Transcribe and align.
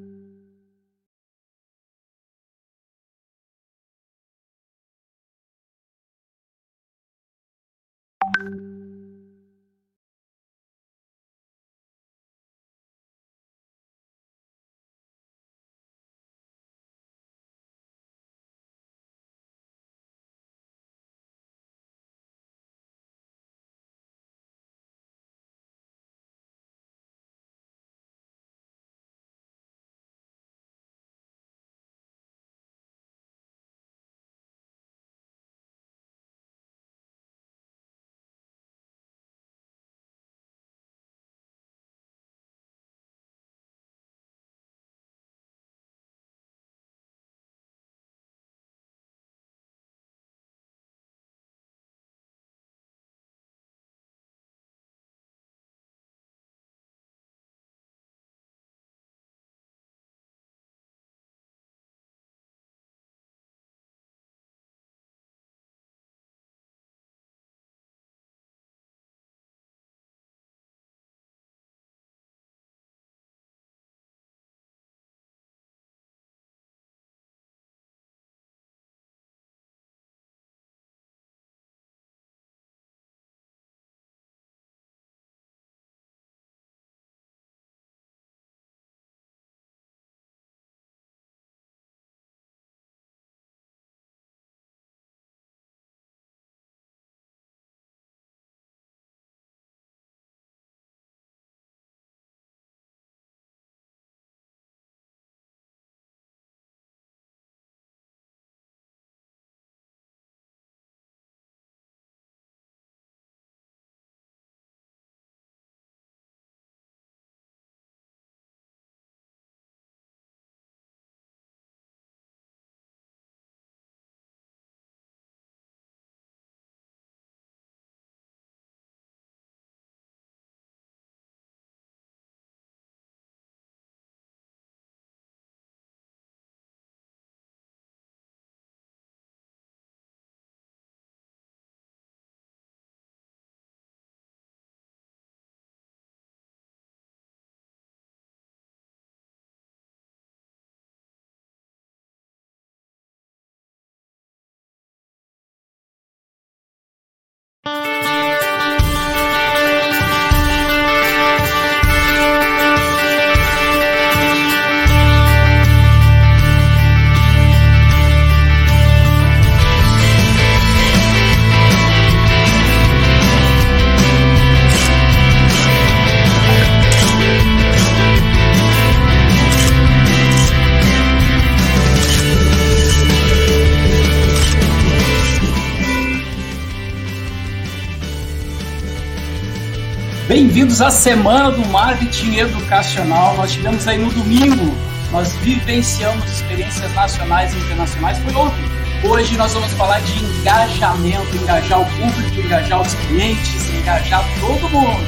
Bem-vindos 190.63 190.81
à 190.81 190.89
Semana 190.89 191.51
do 191.51 191.67
Marketing 191.67 192.37
Educacional. 192.37 193.35
Nós 193.35 193.51
tivemos 193.51 193.85
aí 193.85 193.97
no 193.97 194.09
domingo, 194.09 194.73
nós 195.11 195.33
vivenciamos 195.41 196.23
experiências 196.31 196.93
nacionais 196.93 197.53
e 197.53 197.57
internacionais. 197.57 198.17
Foi 198.19 198.33
ontem. 198.33 198.63
Hoje 199.03 199.35
nós 199.35 199.51
vamos 199.51 199.73
falar 199.73 199.99
de 199.99 200.23
engajamento, 200.23 201.35
engajar 201.35 201.81
o 201.81 201.85
público, 201.85 202.39
engajar 202.39 202.81
os 202.81 202.93
clientes, 202.93 203.73
engajar 203.73 204.23
todo 204.39 204.69
mundo. 204.69 205.03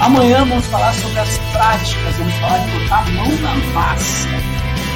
Amanhã 0.00 0.46
vamos 0.46 0.64
falar 0.64 0.94
sobre 0.94 1.20
as 1.20 1.36
práticas, 1.52 2.16
vamos 2.16 2.34
falar 2.36 2.58
de 2.60 2.70
botar 2.78 3.00
a 3.00 3.10
mão 3.10 3.30
na 3.42 3.54
massa. 3.74 4.28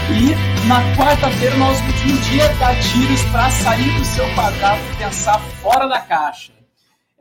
E 0.08 0.66
na 0.66 0.80
quarta-feira, 0.96 1.56
nosso 1.58 1.84
último 1.84 2.16
dia, 2.22 2.48
dar 2.54 2.74
tiros 2.80 3.22
para 3.24 3.50
sair 3.50 3.90
do 3.98 4.04
seu 4.06 4.26
quadrado 4.34 4.80
e 4.94 4.96
pensar 4.96 5.38
fora 5.60 5.86
da 5.86 6.00
caixa. 6.00 6.59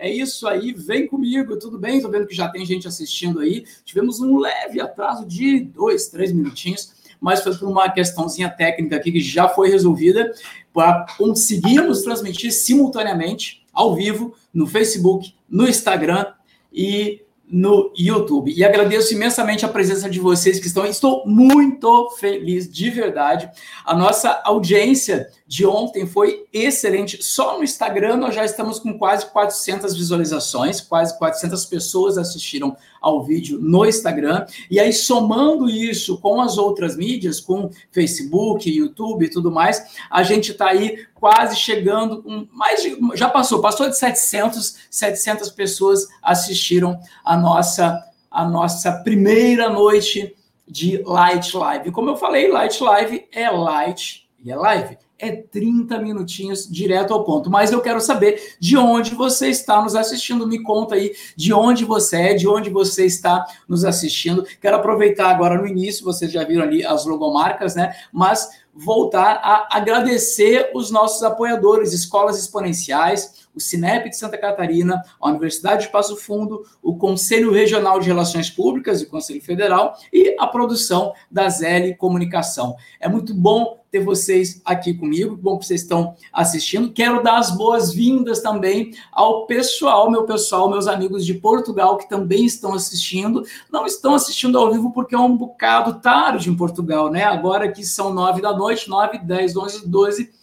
É 0.01 0.09
isso 0.09 0.47
aí, 0.47 0.71
vem 0.71 1.05
comigo, 1.05 1.59
tudo 1.59 1.77
bem? 1.77 1.97
Estou 1.97 2.09
vendo 2.09 2.25
que 2.25 2.33
já 2.33 2.47
tem 2.47 2.65
gente 2.65 2.87
assistindo 2.87 3.41
aí. 3.41 3.65
Tivemos 3.83 4.21
um 4.21 4.39
leve 4.39 4.79
atraso 4.79 5.25
de 5.25 5.59
dois, 5.59 6.07
três 6.07 6.31
minutinhos, 6.31 6.93
mas 7.19 7.43
foi 7.43 7.53
por 7.57 7.67
uma 7.67 7.89
questãozinha 7.89 8.49
técnica 8.49 8.95
aqui 8.95 9.11
que 9.11 9.19
já 9.19 9.49
foi 9.49 9.67
resolvida 9.69 10.31
para 10.73 11.05
conseguirmos 11.17 12.01
transmitir 12.01 12.53
simultaneamente, 12.53 13.65
ao 13.73 13.93
vivo, 13.93 14.33
no 14.53 14.65
Facebook, 14.65 15.35
no 15.49 15.67
Instagram 15.67 16.27
e 16.71 17.21
no 17.49 17.91
YouTube. 17.97 18.53
E 18.55 18.63
agradeço 18.63 19.13
imensamente 19.13 19.65
a 19.65 19.69
presença 19.69 20.09
de 20.09 20.19
vocês 20.19 20.59
que 20.59 20.67
estão. 20.67 20.85
Estou 20.85 21.25
muito 21.25 22.11
feliz, 22.19 22.71
de 22.71 22.89
verdade. 22.89 23.49
A 23.83 23.95
nossa 23.95 24.41
audiência 24.45 25.29
de 25.47 25.65
ontem 25.65 26.05
foi 26.05 26.45
excelente. 26.53 27.23
Só 27.23 27.57
no 27.57 27.63
Instagram 27.63 28.17
nós 28.17 28.35
já 28.35 28.45
estamos 28.45 28.79
com 28.79 28.97
quase 28.99 29.25
400 29.31 29.97
visualizações, 29.97 30.79
quase 30.79 31.17
400 31.17 31.65
pessoas 31.65 32.19
assistiram 32.19 32.77
ao 33.01 33.23
vídeo 33.23 33.57
no 33.59 33.85
Instagram. 33.85 34.45
E 34.69 34.79
aí, 34.79 34.93
somando 34.93 35.67
isso 35.67 36.19
com 36.19 36.39
as 36.39 36.57
outras 36.57 36.95
mídias, 36.95 37.39
com 37.39 37.71
Facebook, 37.91 38.69
YouTube 38.69 39.25
e 39.25 39.29
tudo 39.29 39.51
mais, 39.51 39.83
a 40.11 40.21
gente 40.21 40.51
está 40.51 40.67
aí 40.67 41.05
quase 41.15 41.55
chegando 41.55 42.21
com 42.23 42.47
mais 42.53 42.81
de, 42.81 42.97
já 43.15 43.29
passou, 43.29 43.59
passou 43.61 43.89
de 43.89 43.97
700, 43.97 44.77
700 44.89 45.49
pessoas 45.49 46.07
assistiram 46.21 46.99
a 47.25 47.35
nossa 47.39 48.03
a 48.29 48.47
nossa 48.47 48.91
primeira 48.91 49.69
noite 49.69 50.35
de 50.67 51.01
Light 51.03 51.55
Live. 51.55 51.91
Como 51.91 52.11
eu 52.11 52.15
falei, 52.15 52.47
Light 52.47 52.79
Live 52.83 53.27
é 53.31 53.49
light 53.49 54.29
e 54.43 54.51
é 54.51 54.55
live 54.55 54.97
é 55.19 55.35
30 55.35 55.99
minutinhos 55.99 56.67
direto 56.67 57.13
ao 57.13 57.23
ponto. 57.25 57.49
Mas 57.49 57.71
eu 57.71 57.81
quero 57.81 57.99
saber 57.99 58.55
de 58.59 58.77
onde 58.77 59.13
você 59.13 59.49
está 59.49 59.81
nos 59.81 59.95
assistindo. 59.95 60.47
Me 60.47 60.63
conta 60.63 60.95
aí 60.95 61.13
de 61.35 61.53
onde 61.53 61.83
você 61.83 62.21
é, 62.21 62.33
de 62.33 62.47
onde 62.47 62.69
você 62.69 63.05
está 63.05 63.45
nos 63.67 63.83
assistindo. 63.83 64.45
Quero 64.61 64.77
aproveitar 64.77 65.29
agora 65.29 65.57
no 65.57 65.67
início, 65.67 66.05
vocês 66.05 66.31
já 66.31 66.43
viram 66.45 66.63
ali 66.63 66.85
as 66.85 67.05
logomarcas, 67.05 67.75
né? 67.75 67.93
Mas 68.11 68.49
voltar 68.73 69.41
a 69.43 69.77
agradecer 69.77 70.71
os 70.73 70.89
nossos 70.89 71.21
apoiadores, 71.21 71.91
Escolas 71.91 72.39
Exponenciais, 72.39 73.48
o 73.59 73.61
Cinep 73.61 74.09
de 74.09 74.17
Santa 74.17 74.37
Catarina, 74.37 75.03
a 75.21 75.29
Universidade 75.29 75.83
de 75.83 75.91
Passo 75.91 76.15
Fundo, 76.15 76.63
o 76.81 76.95
Conselho 76.95 77.51
Regional 77.51 77.99
de 77.99 78.07
Relações 78.07 78.49
Públicas 78.49 79.01
e 79.01 79.03
o 79.03 79.09
Conselho 79.09 79.41
Federal 79.41 79.95
e 80.11 80.35
a 80.39 80.47
produção 80.47 81.13
da 81.29 81.47
Zeli 81.49 81.93
Comunicação. 81.95 82.75
É 82.99 83.09
muito 83.09 83.33
bom 83.33 83.77
ter 83.91 83.99
vocês 83.99 84.61
aqui 84.63 84.93
comigo, 84.93 85.35
bom 85.35 85.57
que 85.57 85.65
vocês 85.65 85.81
estão 85.81 86.15
assistindo. 86.31 86.91
Quero 86.93 87.23
dar 87.23 87.39
as 87.39 87.51
boas-vindas 87.51 88.39
também 88.39 88.93
ao 89.11 89.45
pessoal, 89.45 90.09
meu 90.09 90.23
pessoal, 90.25 90.69
meus 90.69 90.87
amigos 90.87 91.25
de 91.25 91.33
Portugal 91.33 91.97
que 91.97 92.07
também 92.07 92.45
estão 92.45 92.73
assistindo. 92.73 93.43
Não 93.71 93.85
estão 93.85 94.13
assistindo 94.13 94.57
ao 94.57 94.71
vivo 94.71 94.93
porque 94.93 95.15
é 95.15 95.19
um 95.19 95.35
bocado 95.35 95.99
tarde 95.99 96.49
em 96.49 96.55
Portugal, 96.55 97.09
né? 97.11 97.23
Agora 97.23 97.71
que 97.71 97.83
são 97.83 98.13
nove 98.13 98.41
da 98.41 98.55
noite, 98.55 98.87
nove, 98.87 99.17
dez, 99.17 99.57
onze, 99.57 99.87
doze 99.87 100.38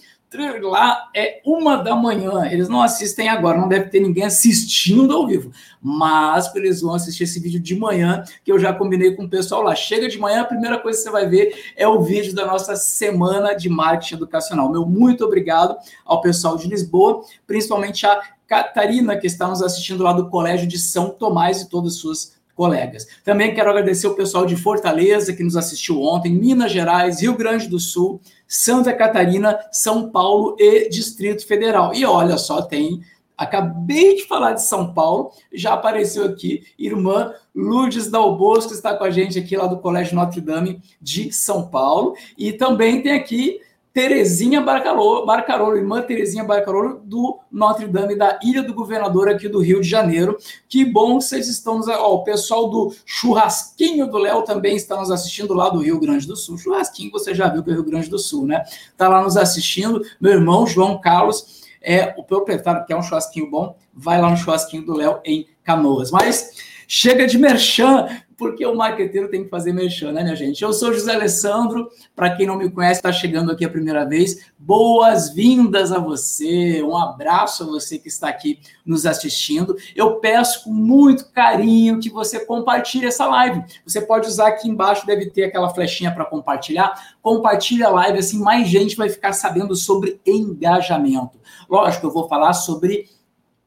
lá 0.63 1.09
é 1.15 1.41
uma 1.45 1.77
da 1.77 1.95
manhã. 1.95 2.47
Eles 2.51 2.69
não 2.69 2.83
assistem 2.83 3.29
agora, 3.29 3.59
não 3.59 3.69
deve 3.69 3.91
ter 3.91 4.01
ninguém 4.01 4.25
assistindo 4.25 5.15
ao 5.15 5.27
vivo. 5.27 5.51
Mas 5.81 6.55
eles 6.55 6.81
vão 6.81 6.95
assistir 6.95 7.25
esse 7.25 7.41
vídeo 7.41 7.61
de 7.61 7.75
manhã, 7.75 8.25
que 8.45 8.53
eu 8.53 8.59
já 8.59 8.73
combinei 8.73 9.15
com 9.15 9.25
o 9.25 9.29
pessoal 9.29 9.63
lá. 9.63 9.75
Chega 9.75 10.09
de 10.09 10.19
manhã, 10.19 10.43
a 10.43 10.45
primeira 10.45 10.79
coisa 10.79 10.99
que 10.99 11.05
você 11.05 11.11
vai 11.11 11.29
ver 11.29 11.73
é 11.77 11.87
o 11.87 12.03
vídeo 12.03 12.35
da 12.35 12.47
nossa 12.47 12.77
semana 12.77 13.55
de 13.55 13.69
marketing 13.69 14.15
educacional. 14.15 14.71
Meu 14.71 14.87
muito 14.87 15.25
obrigado 15.25 15.77
ao 16.05 16.21
pessoal 16.21 16.57
de 16.57 16.69
Lisboa, 16.69 17.23
principalmente 17.47 18.07
a 18.07 18.21
Catarina, 18.47 19.17
que 19.17 19.27
está 19.27 19.49
nos 19.49 19.61
assistindo 19.61 20.05
lá 20.05 20.13
do 20.13 20.29
Colégio 20.29 20.67
de 20.67 20.79
São 20.79 21.11
Tomás 21.11 21.63
e 21.63 21.69
todas 21.69 21.95
as 21.95 21.99
suas 21.99 22.36
colegas. 22.57 23.07
Também 23.23 23.55
quero 23.55 23.71
agradecer 23.71 24.09
o 24.09 24.15
pessoal 24.15 24.47
de 24.47 24.57
Fortaleza 24.57 25.35
que 25.35 25.45
nos 25.45 25.57
assistiu 25.57 26.03
ontem, 26.03 26.33
Minas 26.33 26.73
Gerais, 26.73 27.21
Rio 27.21 27.37
Grande 27.37 27.69
do 27.69 27.79
Sul, 27.79 28.21
Santa 28.49 28.93
Catarina, 28.93 29.59
São 29.71 30.11
Paulo 30.11 30.57
e 30.59 30.89
Distrito 30.89 31.47
Federal. 31.47 31.95
E 31.95 32.05
olha 32.05 32.39
só, 32.39 32.63
tem. 32.63 33.03
Acabei 33.37 34.17
de 34.17 34.25
falar 34.25 34.55
de 34.55 34.63
São 34.63 34.95
Paulo, 34.95 35.31
já 35.53 35.75
apareceu 35.75 36.25
aqui, 36.25 36.65
irmã 36.79 37.35
Lourdes 37.55 38.11
Dalbosco 38.11 38.73
está 38.73 38.97
com 38.97 39.05
a 39.05 39.11
gente 39.11 39.39
aqui 39.39 39.55
lá 39.55 39.67
do 39.67 39.77
Colégio 39.77 40.15
Notre 40.15 40.41
Dame 40.41 40.81
de 41.01 41.31
São 41.31 41.69
Paulo. 41.69 42.15
E 42.39 42.55
também 42.55 43.03
tem 43.03 43.13
aqui 43.13 43.61
Terezinha 43.97 44.61
Barcarolo, 44.61 45.75
irmã 45.75 46.03
Terezinha 46.03 46.45
Barcarolo, 46.45 47.01
do 47.03 47.41
Notre 47.51 47.89
Dame, 47.89 48.15
da 48.15 48.39
Ilha 48.43 48.63
do 48.63 48.75
Governador, 48.75 49.27
aqui 49.27 49.49
do 49.49 49.59
Rio 49.59 49.81
de 49.81 49.89
Janeiro. 49.89 50.37
Que 50.69 50.85
bom 50.85 51.19
vocês 51.19 51.49
estão 51.49 51.79
nos. 51.79 51.89
Ó, 51.89 52.17
o 52.17 52.23
pessoal 52.23 52.69
do 52.69 52.95
Churrasquinho 53.07 54.07
do 54.07 54.19
Léo 54.19 54.43
também 54.43 54.77
está 54.77 54.99
nos 54.99 55.11
assistindo 55.11 55.55
lá 55.55 55.71
do 55.71 55.79
Rio 55.79 55.99
Grande 55.99 56.27
do 56.27 56.37
Sul. 56.37 56.59
Churrasquinho, 56.59 57.11
você 57.11 57.35
já 57.35 57.49
viu 57.49 57.63
que 57.65 57.71
é 57.71 57.73
o 57.73 57.77
Rio 57.77 57.87
Grande 57.87 58.11
do 58.11 58.19
Sul, 58.19 58.47
né? 58.47 58.65
Está 58.69 59.09
lá 59.09 59.23
nos 59.23 59.39
assistindo. 59.39 60.03
Meu 60.21 60.33
irmão 60.33 60.67
João 60.67 61.01
Carlos 61.01 61.65
é 61.81 62.13
o 62.19 62.23
proprietário, 62.23 62.85
que 62.85 62.93
é 62.93 62.97
um 62.99 63.03
churrasquinho 63.03 63.51
bom. 63.51 63.79
Vai 63.95 64.21
lá 64.21 64.29
no 64.29 64.37
Churrasquinho 64.37 64.85
do 64.85 64.95
Léo, 64.95 65.21
em 65.25 65.47
Canoas. 65.65 66.11
Mas 66.11 66.51
chega 66.87 67.27
de 67.27 67.39
merchan 67.39 68.09
porque 68.37 68.65
o 68.67 68.75
marqueteiro 68.75 69.29
tem 69.29 69.45
que 69.45 69.51
fazer 69.51 69.73
merchan, 69.73 70.13
né, 70.13 70.23
minha 70.23 70.37
gente? 70.37 70.63
Eu 70.63 70.73
sou 70.73 70.93
José 70.93 71.15
Alessandro, 71.15 71.89
para 72.15 72.37
quem 72.37 72.47
não 72.47 72.57
me 72.57 72.71
conhece, 72.71 72.99
está 72.99 73.13
chegando 73.13 73.51
aqui 73.51 73.65
a 73.65 73.69
primeira 73.69 74.05
vez, 74.05 74.51
boas-vindas 74.59 75.91
a 75.91 75.99
você, 75.99 76.83
um 76.83 76.97
abraço 76.97 77.65
a 77.65 77.67
você 77.67 77.99
que 77.99 78.09
está 78.09 78.29
aqui 78.29 78.59
nos 78.85 79.07
assistindo. 79.07 79.77
Eu 79.95 80.17
peço 80.17 80.65
com 80.65 80.73
muito 80.73 81.31
carinho 81.33 81.99
que 81.99 82.11
você 82.11 82.45
compartilhe 82.45 83.07
essa 83.07 83.27
live. 83.27 83.65
Você 83.85 84.01
pode 84.01 84.29
usar 84.29 84.49
aqui 84.49 84.69
embaixo, 84.69 85.07
deve 85.07 85.31
ter 85.31 85.45
aquela 85.45 85.71
flechinha 85.71 86.13
para 86.13 86.25
compartilhar. 86.25 87.17
Compartilhe 87.23 87.83
a 87.83 87.91
live, 87.91 88.19
assim 88.19 88.39
mais 88.39 88.69
gente 88.69 88.97
vai 88.97 89.09
ficar 89.09 89.33
sabendo 89.33 89.75
sobre 89.75 90.21
engajamento. 90.27 91.39
Lógico, 91.69 92.07
eu 92.07 92.13
vou 92.13 92.29
falar 92.29 92.53
sobre 92.53 93.09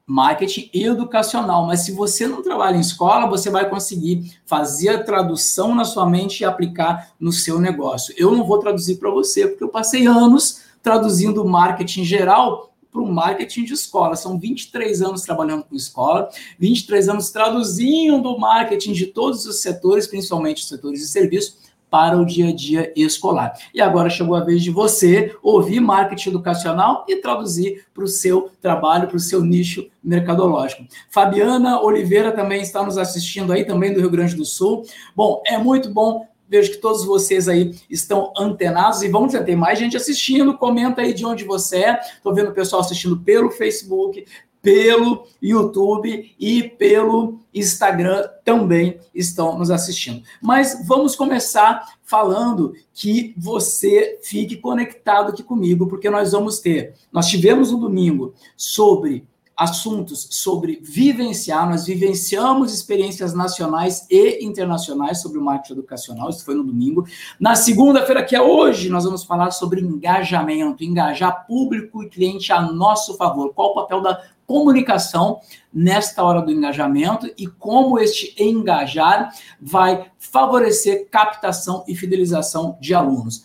marketing 0.10 0.72
educacional. 0.74 1.68
Mas 1.68 1.82
se 1.82 1.92
você 1.92 2.26
não 2.26 2.42
trabalha 2.42 2.76
em 2.76 2.82
escola, 2.82 3.28
você 3.28 3.52
vai 3.52 3.70
conseguir 3.70 4.40
fazer 4.44 4.90
a 4.90 5.04
tradução 5.04 5.76
na 5.76 5.86
sua 5.86 6.10
mente 6.10 6.42
e 6.42 6.46
aplicar 6.46 7.12
no 7.20 7.32
seu 7.32 7.60
negócio. 7.60 8.14
Eu 8.18 8.32
não 8.32 8.44
vou 8.44 8.58
traduzir 8.58 8.98
para 8.98 9.12
você, 9.12 9.48
porque 9.48 9.64
eu 9.64 9.70
passei 9.70 10.08
anos 10.08 10.62
traduzindo 10.82 11.46
marketing 11.46 12.04
geral 12.04 12.74
para 12.92 13.02
o 13.02 13.06
marketing 13.06 13.66
de 13.66 13.74
escola. 13.74 14.16
São 14.16 14.40
23 14.40 15.04
anos 15.04 15.22
trabalhando 15.22 15.64
com 15.64 15.76
escola, 15.76 16.28
23 16.58 17.10
anos 17.10 17.30
traduzindo 17.30 18.36
marketing 18.40 18.94
de 18.94 19.06
todos 19.06 19.46
os 19.46 19.62
setores, 19.62 20.08
principalmente 20.08 20.64
os 20.64 20.70
setores 20.70 21.02
de 21.02 21.08
serviço, 21.08 21.58
para 21.90 22.18
o 22.18 22.26
dia 22.26 22.50
a 22.50 22.56
dia 22.56 22.94
escolar. 22.96 23.54
E 23.74 23.82
agora 23.82 24.10
chegou 24.10 24.36
a 24.36 24.44
vez 24.44 24.62
de 24.62 24.70
você 24.70 25.36
ouvir 25.42 25.80
marketing 25.80 26.30
educacional 26.30 27.06
e 27.08 27.18
traduzir 27.18 27.86
para 27.94 28.04
o 28.04 28.08
seu 28.08 28.52
trabalho, 28.62 29.08
para 29.08 29.18
o 29.18 29.20
seu 29.20 29.44
nicho 29.44 29.90
mercadológico. 30.04 30.84
Fabiana 31.10 31.82
Oliveira 31.82 32.32
também 32.32 32.62
está 32.62 32.84
nos 32.84 32.98
assistindo 32.98 33.52
aí, 33.52 33.66
também 33.66 33.94
do 33.94 34.00
Rio 34.00 34.10
Grande 34.10 34.36
do 34.36 34.46
Sul. 34.46 34.84
Bom, 35.16 35.42
é 35.46 35.58
muito 35.58 35.92
bom 35.92 36.28
vejo 36.50 36.72
que 36.72 36.78
todos 36.78 37.06
vocês 37.06 37.48
aí 37.48 37.76
estão 37.90 38.34
antenados 38.36 39.04
e 39.04 39.08
vamos 39.08 39.32
ter 39.34 39.56
mais 39.56 39.78
gente 39.78 39.96
assistindo. 39.96 40.58
Comenta 40.58 41.02
aí 41.02 41.14
de 41.14 41.24
onde 41.24 41.44
você 41.44 41.84
é. 41.84 42.00
Estou 42.00 42.34
vendo 42.34 42.50
o 42.50 42.54
pessoal 42.54 42.82
assistindo 42.82 43.16
pelo 43.18 43.52
Facebook, 43.52 44.26
pelo 44.62 45.26
YouTube 45.42 46.36
e 46.40 46.64
pelo 46.64 47.40
Instagram 47.54 48.28
também 48.44 49.00
estão 49.14 49.58
nos 49.58 49.72
assistindo. 49.72 50.24
Mas 50.42 50.86
vamos 50.88 51.16
começar 51.16 51.88
falando 52.04 52.74
que 52.94 53.34
você 53.38 54.20
fique 54.24 54.58
conectado 54.58 55.32
aqui 55.32 55.44
comigo, 55.44 55.88
porque 55.88 56.10
nós 56.10 56.32
vamos 56.32 56.60
ter. 56.60 56.94
Nós 57.12 57.28
tivemos 57.28 57.72
um 57.72 57.80
domingo 57.80 58.34
sobre 58.58 59.28
assuntos 59.60 60.26
sobre 60.32 60.80
vivenciar, 60.82 61.70
nós 61.70 61.86
vivenciamos 61.86 62.74
experiências 62.74 63.34
nacionais 63.34 64.08
e 64.10 64.42
internacionais 64.42 65.22
sobre 65.22 65.38
o 65.38 65.44
marketing 65.44 65.74
educacional, 65.74 66.30
isso 66.30 66.46
foi 66.46 66.56
no 66.56 66.64
domingo. 66.64 67.06
Na 67.38 67.56
segunda-feira, 67.56 68.24
que 68.24 68.38
é 68.38 68.42
hoje, 68.42 68.88
nós 68.88 69.04
vamos 69.04 69.26
falar 69.26 69.52
sobre 69.52 69.82
engajamento, 69.82 70.82
engajar 70.82 71.46
público 71.46 72.02
e 72.02 72.10
cliente 72.10 72.54
a 72.54 72.62
nosso 72.62 73.18
favor. 73.18 73.54
Qual 73.54 73.72
o 73.72 73.76
papel 73.76 74.00
da 74.00 74.24
comunicação 74.50 75.42
nesta 75.72 76.24
hora 76.24 76.42
do 76.42 76.52
engajamento 76.52 77.32
e 77.38 77.46
como 77.46 78.00
este 78.00 78.34
engajar 78.44 79.32
vai 79.62 80.10
favorecer 80.18 81.08
captação 81.12 81.86
e 81.88 81.96
fidelização 81.96 82.76
de 82.82 82.96
alunos. 82.96 83.44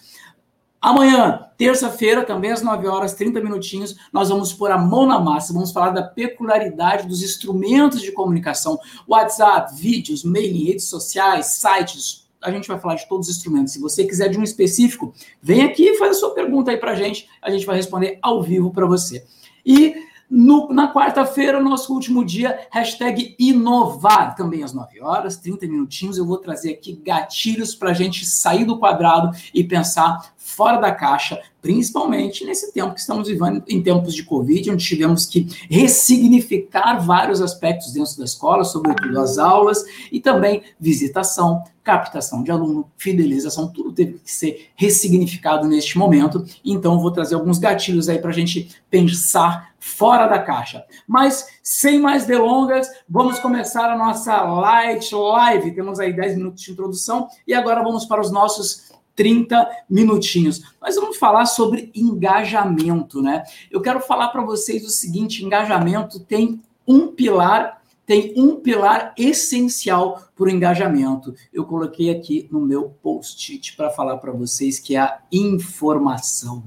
Amanhã, 0.81 1.51
terça-feira, 1.59 2.25
também 2.25 2.53
às 2.53 2.63
9 2.63 2.87
horas, 2.89 3.13
30 3.13 3.39
minutinhos, 3.43 3.95
nós 4.11 4.31
vamos 4.31 4.55
pôr 4.55 4.71
a 4.71 4.79
mão 4.79 5.05
na 5.05 5.21
massa, 5.21 5.53
vamos 5.53 5.73
falar 5.73 5.91
da 5.91 6.03
peculiaridade 6.03 7.07
dos 7.07 7.23
instrumentos 7.23 8.01
de 8.01 8.11
comunicação, 8.11 8.79
WhatsApp, 9.07 9.75
vídeos, 9.75 10.25
mail, 10.25 10.67
redes 10.67 10.87
sociais, 10.87 11.59
sites, 11.59 12.25
a 12.43 12.51
gente 12.51 12.67
vai 12.67 12.79
falar 12.79 12.95
de 12.95 13.07
todos 13.07 13.29
os 13.29 13.37
instrumentos. 13.37 13.75
Se 13.75 13.81
você 13.81 14.05
quiser 14.07 14.29
de 14.29 14.39
um 14.39 14.43
específico, 14.43 15.13
vem 15.43 15.65
aqui 15.65 15.85
e 15.85 15.99
faz 15.99 16.17
a 16.17 16.21
sua 16.21 16.35
pergunta 16.35 16.71
aí 16.71 16.79
para 16.79 16.93
a 16.93 16.95
gente, 16.95 17.29
a 17.43 17.51
gente 17.51 17.67
vai 17.67 17.77
responder 17.77 18.19
ao 18.23 18.43
vivo 18.43 18.71
para 18.71 18.87
você. 18.87 19.25
E 19.65 19.95
no, 20.31 20.69
na 20.73 20.93
quarta-feira, 20.93 21.61
nosso 21.61 21.93
último 21.93 22.25
dia, 22.25 22.66
hashtag 22.71 23.35
inovar, 23.38 24.35
também 24.35 24.62
às 24.62 24.73
9 24.73 25.00
horas, 25.00 25.37
30 25.37 25.66
minutinhos. 25.66 26.19
Eu 26.19 26.26
vou 26.26 26.38
trazer 26.38 26.73
aqui 26.73 27.00
gatilhos 27.04 27.75
para 27.75 27.90
a 27.90 27.95
gente 27.95 28.25
sair 28.25 28.64
do 28.64 28.78
quadrado 28.78 29.37
e 29.52 29.62
pensar 29.62 30.34
fora 30.45 30.79
da 30.79 30.93
caixa, 30.93 31.41
principalmente 31.63 32.45
nesse 32.45 32.71
tempo 32.71 32.93
que 32.93 33.01
estamos 33.01 33.29
vivendo, 33.29 33.65
em 33.67 33.83
tempos 33.83 34.15
de 34.15 34.23
Covid, 34.23 34.71
onde 34.71 34.85
tivemos 34.85 35.25
que 35.25 35.49
ressignificar 35.71 36.99
vários 36.99 37.41
aspectos 37.41 37.95
dentro 37.95 38.19
da 38.19 38.27
escola, 38.27 38.63
sobretudo 38.63 39.19
as 39.19 39.39
aulas, 39.39 39.83
e 40.13 40.21
também 40.21 40.63
visitação, 40.79 41.65
captação 41.83 42.43
de 42.43 42.51
aluno, 42.51 42.91
fidelização, 42.99 43.69
tudo 43.69 43.91
teve 43.91 44.19
que 44.19 44.31
ser 44.31 44.69
ressignificado 44.77 45.67
neste 45.67 45.97
momento. 45.97 46.45
Então, 46.63 47.01
vou 47.01 47.11
trazer 47.11 47.37
alguns 47.37 47.59
gatilhos 47.59 48.11
aí 48.11 48.19
para 48.19 48.31
a 48.31 48.35
gente 48.35 48.69
pensar 48.91 49.73
fora 49.79 50.27
da 50.27 50.39
caixa. 50.39 50.85
Mas, 51.09 51.47
sem 51.63 51.99
mais 51.99 52.27
delongas, 52.27 52.87
vamos 53.09 53.39
começar 53.39 53.91
a 53.91 53.97
nossa 53.97 54.43
Light 54.43 55.15
Live. 55.15 55.75
Temos 55.75 55.99
aí 55.99 56.13
10 56.13 56.37
minutos 56.37 56.63
de 56.63 56.71
introdução 56.71 57.29
e 57.47 57.55
agora 57.55 57.83
vamos 57.83 58.05
para 58.05 58.21
os 58.21 58.31
nossos 58.31 58.94
30 59.14 59.68
minutinhos. 59.88 60.62
Mas 60.80 60.97
vamos 60.97 61.16
falar 61.16 61.47
sobre 61.47 61.90
engajamento, 61.94 63.23
né? 63.23 63.42
Eu 63.71 63.80
quero 63.80 64.00
falar 64.00 64.28
para 64.28 64.42
vocês 64.42 64.85
o 64.85 64.90
seguinte: 64.90 65.44
engajamento 65.44 66.21
tem 66.21 66.61
um 66.87 67.09
pilar 67.09 67.83
tem 68.06 68.35
um 68.37 68.56
pilar 68.56 69.14
essencial 69.16 70.23
o 70.37 70.49
engajamento. 70.49 71.35
Eu 71.53 71.64
coloquei 71.64 72.11
aqui 72.11 72.49
no 72.50 72.61
meu 72.61 72.95
post-it 73.03 73.76
para 73.76 73.91
falar 73.91 74.17
para 74.19 74.33
vocês 74.33 74.79
que 74.79 74.97
é 74.97 75.00
a 75.00 75.19
informação, 75.31 76.64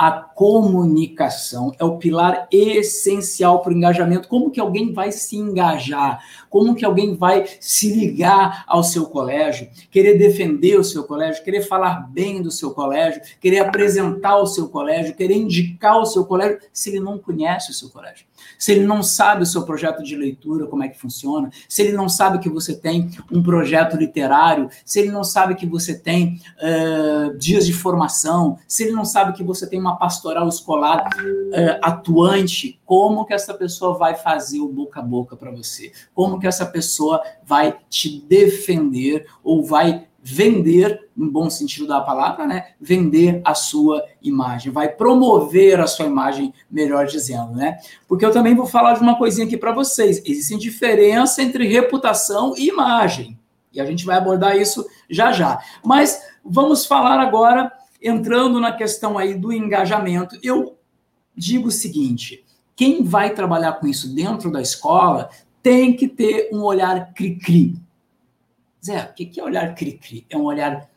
a 0.00 0.10
comunicação 0.12 1.74
é 1.78 1.84
o 1.84 1.98
pilar 1.98 2.48
essencial 2.50 3.60
para 3.60 3.70
o 3.70 3.76
engajamento. 3.76 4.28
Como 4.28 4.50
que 4.50 4.58
alguém 4.58 4.94
vai 4.94 5.12
se 5.12 5.36
engajar? 5.36 6.24
Como 6.48 6.74
que 6.74 6.86
alguém 6.86 7.14
vai 7.14 7.44
se 7.60 7.92
ligar 7.92 8.64
ao 8.66 8.82
seu 8.82 9.04
colégio, 9.06 9.68
querer 9.90 10.16
defender 10.16 10.80
o 10.80 10.84
seu 10.84 11.04
colégio, 11.04 11.44
querer 11.44 11.60
falar 11.60 12.10
bem 12.10 12.40
do 12.40 12.50
seu 12.50 12.70
colégio, 12.70 13.20
querer 13.38 13.58
apresentar 13.58 14.38
o 14.38 14.46
seu 14.46 14.70
colégio, 14.70 15.14
querer 15.14 15.34
indicar 15.36 15.98
o 15.98 16.06
seu 16.06 16.24
colégio, 16.24 16.60
se 16.72 16.88
ele 16.88 17.00
não 17.00 17.18
conhece 17.18 17.70
o 17.70 17.74
seu 17.74 17.90
colégio? 17.90 18.24
Se 18.58 18.72
ele 18.72 18.86
não 18.86 19.02
sabe 19.02 19.42
o 19.42 19.46
seu 19.46 19.66
projeto 19.66 20.02
de 20.02 20.16
leitura, 20.16 20.66
como 20.66 20.82
é 20.82 20.88
que 20.88 20.98
funciona, 20.98 21.50
se 21.68 21.82
ele 21.82 21.92
não 21.92 22.08
sabe 22.08 22.38
que 22.38 22.48
você 22.48 22.74
tem 22.74 23.09
um 23.30 23.42
projeto 23.42 23.96
literário, 23.96 24.68
se 24.84 25.00
ele 25.00 25.10
não 25.10 25.24
sabe 25.24 25.54
que 25.54 25.66
você 25.66 25.98
tem 25.98 26.40
uh, 26.58 27.36
dias 27.38 27.66
de 27.66 27.72
formação, 27.72 28.58
se 28.66 28.84
ele 28.84 28.92
não 28.92 29.04
sabe 29.04 29.32
que 29.32 29.42
você 29.42 29.66
tem 29.68 29.80
uma 29.80 29.96
pastoral 29.96 30.48
escolar 30.48 31.08
uh, 31.18 31.78
atuante, 31.82 32.80
como 32.84 33.24
que 33.24 33.32
essa 33.32 33.54
pessoa 33.54 33.96
vai 33.96 34.14
fazer 34.14 34.60
o 34.60 34.68
boca 34.68 35.00
a 35.00 35.02
boca 35.02 35.36
para 35.36 35.50
você? 35.50 35.92
Como 36.14 36.38
que 36.38 36.46
essa 36.46 36.66
pessoa 36.66 37.22
vai 37.44 37.76
te 37.88 38.20
defender 38.28 39.26
ou 39.42 39.64
vai 39.64 40.06
vender, 40.22 41.08
no 41.16 41.30
bom 41.30 41.48
sentido 41.48 41.86
da 41.86 42.00
palavra, 42.00 42.46
né? 42.46 42.72
Vender 42.80 43.40
a 43.44 43.54
sua 43.54 44.04
imagem, 44.22 44.70
vai 44.70 44.88
promover 44.88 45.80
a 45.80 45.86
sua 45.86 46.06
imagem, 46.06 46.52
melhor 46.70 47.06
dizendo, 47.06 47.52
né? 47.52 47.78
Porque 48.06 48.24
eu 48.24 48.32
também 48.32 48.54
vou 48.54 48.66
falar 48.66 48.94
de 48.94 49.00
uma 49.00 49.16
coisinha 49.16 49.46
aqui 49.46 49.56
para 49.56 49.72
vocês. 49.72 50.22
Existe 50.24 50.56
diferença 50.58 51.42
entre 51.42 51.66
reputação 51.66 52.54
e 52.56 52.68
imagem. 52.68 53.38
E 53.72 53.80
a 53.80 53.84
gente 53.84 54.04
vai 54.04 54.16
abordar 54.16 54.56
isso 54.56 54.86
já 55.08 55.32
já. 55.32 55.58
Mas 55.84 56.22
vamos 56.44 56.84
falar 56.84 57.18
agora 57.20 57.72
entrando 58.02 58.60
na 58.60 58.72
questão 58.72 59.16
aí 59.16 59.34
do 59.34 59.52
engajamento. 59.52 60.38
Eu 60.42 60.76
digo 61.34 61.68
o 61.68 61.72
seguinte, 61.72 62.44
quem 62.76 63.04
vai 63.04 63.30
trabalhar 63.30 63.74
com 63.74 63.86
isso 63.86 64.14
dentro 64.14 64.50
da 64.50 64.60
escola 64.60 65.30
tem 65.62 65.94
que 65.94 66.08
ter 66.08 66.48
um 66.52 66.62
olhar 66.62 67.12
cri-cri 67.14 67.78
Zé, 68.84 69.02
o 69.10 69.14
que 69.14 69.38
é 69.38 69.44
olhar 69.44 69.74
cri-cri? 69.74 70.26
É 70.30 70.36
um 70.36 70.44
olhar 70.44 70.88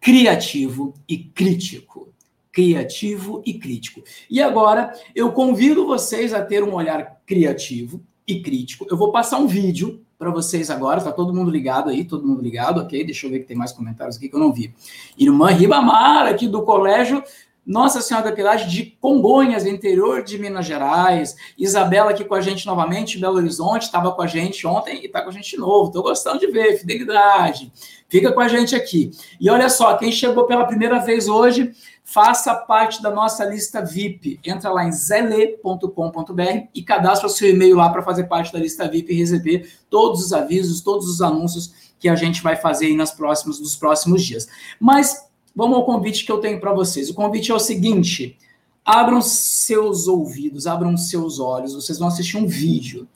criativo 0.00 0.94
e 1.08 1.18
crítico. 1.18 2.12
Criativo 2.52 3.42
e 3.44 3.54
crítico. 3.54 4.02
E 4.30 4.40
agora 4.40 4.92
eu 5.14 5.32
convido 5.32 5.86
vocês 5.86 6.32
a 6.32 6.42
ter 6.42 6.62
um 6.62 6.74
olhar 6.74 7.20
criativo 7.26 8.00
e 8.26 8.40
crítico. 8.40 8.86
Eu 8.88 8.96
vou 8.96 9.12
passar 9.12 9.38
um 9.38 9.46
vídeo 9.46 10.00
para 10.18 10.30
vocês 10.30 10.70
agora. 10.70 11.00
Tá 11.00 11.12
todo 11.12 11.34
mundo 11.34 11.50
ligado 11.50 11.90
aí? 11.90 12.04
Todo 12.04 12.26
mundo 12.26 12.42
ligado? 12.42 12.80
Ok, 12.80 13.04
deixa 13.04 13.26
eu 13.26 13.30
ver 13.30 13.40
que 13.40 13.46
tem 13.46 13.56
mais 13.56 13.72
comentários 13.72 14.16
aqui 14.16 14.28
que 14.28 14.34
eu 14.34 14.40
não 14.40 14.52
vi. 14.52 14.74
Irmã 15.18 15.50
Ribamar, 15.50 16.26
aqui 16.26 16.48
do 16.48 16.62
colégio 16.62 17.22
nossa 17.66 18.00
Senhora 18.00 18.30
da 18.30 18.34
Piedade 18.34 18.70
de 18.70 18.96
Congonhas, 19.00 19.66
interior 19.66 20.22
de 20.22 20.38
Minas 20.38 20.64
Gerais. 20.64 21.34
Isabela 21.58 22.10
aqui 22.12 22.24
com 22.24 22.36
a 22.36 22.40
gente 22.40 22.64
novamente, 22.64 23.18
Belo 23.18 23.38
Horizonte, 23.38 23.82
estava 23.82 24.12
com 24.12 24.22
a 24.22 24.26
gente 24.26 24.64
ontem 24.66 25.02
e 25.02 25.06
está 25.06 25.20
com 25.20 25.30
a 25.30 25.32
gente 25.32 25.50
de 25.50 25.56
novo. 25.56 25.88
Estou 25.88 26.04
gostando 26.04 26.38
de 26.38 26.46
ver, 26.46 26.78
fidelidade. 26.78 27.72
Fica 28.08 28.32
com 28.32 28.38
a 28.38 28.46
gente 28.46 28.76
aqui. 28.76 29.10
E 29.40 29.50
olha 29.50 29.68
só, 29.68 29.96
quem 29.96 30.12
chegou 30.12 30.46
pela 30.46 30.64
primeira 30.64 31.00
vez 31.00 31.26
hoje, 31.26 31.72
faça 32.04 32.54
parte 32.54 33.02
da 33.02 33.10
nossa 33.10 33.44
lista 33.44 33.84
VIP. 33.84 34.38
Entra 34.44 34.70
lá 34.70 34.84
em 34.84 34.92
zele.com.br 34.92 36.68
e 36.72 36.82
cadastra 36.84 37.26
o 37.26 37.30
seu 37.30 37.50
e-mail 37.50 37.76
lá 37.76 37.90
para 37.90 38.02
fazer 38.02 38.24
parte 38.24 38.52
da 38.52 38.60
lista 38.60 38.86
VIP 38.86 39.12
e 39.12 39.18
receber 39.18 39.68
todos 39.90 40.24
os 40.24 40.32
avisos, 40.32 40.80
todos 40.80 41.08
os 41.08 41.20
anúncios 41.20 41.74
que 41.98 42.08
a 42.08 42.14
gente 42.14 42.42
vai 42.42 42.54
fazer 42.54 42.86
aí 42.86 42.96
nas 42.96 43.10
próximas, 43.10 43.58
nos 43.58 43.74
próximos 43.74 44.24
dias. 44.24 44.46
Mas 44.78 45.25
Vamos 45.56 45.78
ao 45.78 45.86
convite 45.86 46.26
que 46.26 46.30
eu 46.30 46.38
tenho 46.38 46.60
para 46.60 46.74
vocês. 46.74 47.08
O 47.08 47.14
convite 47.14 47.50
é 47.50 47.54
o 47.54 47.58
seguinte: 47.58 48.36
abram 48.84 49.22
seus 49.22 50.06
ouvidos, 50.06 50.66
abram 50.66 50.94
seus 50.98 51.40
olhos, 51.40 51.72
vocês 51.72 51.98
vão 51.98 52.08
assistir 52.08 52.36
um 52.36 52.46
vídeo. 52.46 53.08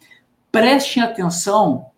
Prestem 0.51 1.03
atenção 1.03 1.91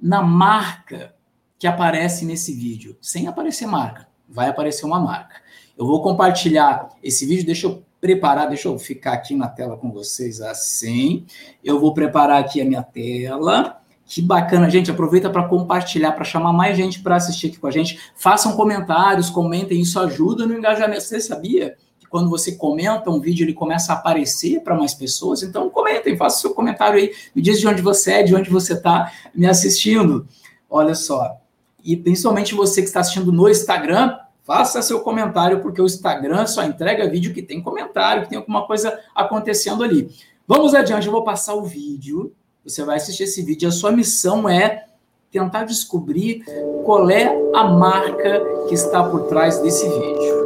na 0.00 0.22
marca 0.22 1.14
que 1.58 1.66
aparece 1.66 2.24
nesse 2.24 2.54
vídeo, 2.54 2.96
sem 3.00 3.26
aparecer 3.26 3.66
marca. 3.66 4.08
Vai 4.28 4.48
aparecer 4.48 4.86
uma 4.86 5.00
marca. 5.00 5.42
Eu 5.76 5.84
vou 5.84 6.02
compartilhar 6.02 6.88
esse 7.02 7.26
vídeo, 7.26 7.44
deixa 7.44 7.66
eu 7.66 7.82
preparar, 8.00 8.48
deixa 8.48 8.68
eu 8.68 8.78
ficar 8.78 9.12
aqui 9.12 9.34
na 9.34 9.48
tela 9.48 9.76
com 9.76 9.90
vocês 9.90 10.40
assim. 10.40 11.26
Eu 11.62 11.80
vou 11.80 11.92
preparar 11.92 12.40
aqui 12.40 12.60
a 12.60 12.64
minha 12.64 12.82
tela. 12.82 13.79
Que 14.10 14.20
bacana, 14.20 14.68
gente. 14.68 14.90
Aproveita 14.90 15.30
para 15.30 15.44
compartilhar, 15.44 16.10
para 16.10 16.24
chamar 16.24 16.52
mais 16.52 16.76
gente 16.76 17.00
para 17.00 17.14
assistir 17.14 17.46
aqui 17.46 17.60
com 17.60 17.68
a 17.68 17.70
gente. 17.70 17.96
Façam 18.16 18.56
comentários, 18.56 19.30
comentem, 19.30 19.80
isso 19.80 20.00
ajuda 20.00 20.44
no 20.44 20.52
engajamento. 20.52 21.02
Você 21.02 21.20
sabia 21.20 21.76
que 21.96 22.08
quando 22.08 22.28
você 22.28 22.56
comenta 22.56 23.08
um 23.08 23.20
vídeo, 23.20 23.44
ele 23.44 23.52
começa 23.52 23.92
a 23.92 23.94
aparecer 23.94 24.64
para 24.64 24.74
mais 24.74 24.94
pessoas? 24.94 25.44
Então, 25.44 25.70
comentem, 25.70 26.16
faça 26.16 26.40
seu 26.40 26.52
comentário 26.52 26.98
aí. 26.98 27.12
Me 27.32 27.40
diz 27.40 27.60
de 27.60 27.68
onde 27.68 27.80
você 27.80 28.14
é, 28.14 28.22
de 28.24 28.34
onde 28.34 28.50
você 28.50 28.72
está 28.72 29.12
me 29.32 29.46
assistindo. 29.46 30.26
Olha 30.68 30.96
só. 30.96 31.36
E 31.84 31.96
principalmente 31.96 32.52
você 32.52 32.82
que 32.82 32.88
está 32.88 32.98
assistindo 32.98 33.30
no 33.30 33.48
Instagram, 33.48 34.18
faça 34.42 34.82
seu 34.82 35.02
comentário, 35.02 35.60
porque 35.60 35.80
o 35.80 35.86
Instagram 35.86 36.48
só 36.48 36.64
entrega 36.64 37.08
vídeo 37.08 37.32
que 37.32 37.42
tem 37.42 37.62
comentário, 37.62 38.24
que 38.24 38.30
tem 38.30 38.38
alguma 38.38 38.66
coisa 38.66 38.98
acontecendo 39.14 39.84
ali. 39.84 40.10
Vamos 40.48 40.74
adiante, 40.74 41.06
eu 41.06 41.12
vou 41.12 41.22
passar 41.22 41.54
o 41.54 41.62
vídeo 41.62 42.34
você 42.64 42.84
vai 42.84 42.96
assistir 42.96 43.24
esse 43.24 43.42
vídeo. 43.42 43.68
A 43.68 43.72
sua 43.72 43.92
missão 43.92 44.48
é 44.48 44.84
tentar 45.30 45.64
descobrir 45.64 46.44
qual 46.84 47.08
é 47.10 47.26
a 47.54 47.64
marca 47.64 48.40
que 48.68 48.74
está 48.74 49.02
por 49.02 49.28
trás 49.28 49.58
desse 49.58 49.88
vídeo. 49.88 50.40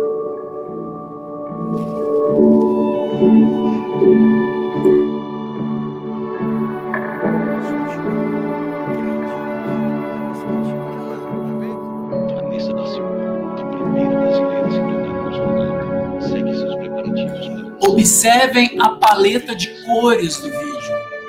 Observem 17.81 18.77
a 18.81 18.91
paleta 18.91 19.55
de 19.55 19.69
cores 19.85 20.39
do 20.39 20.51
vídeo. 20.51 20.64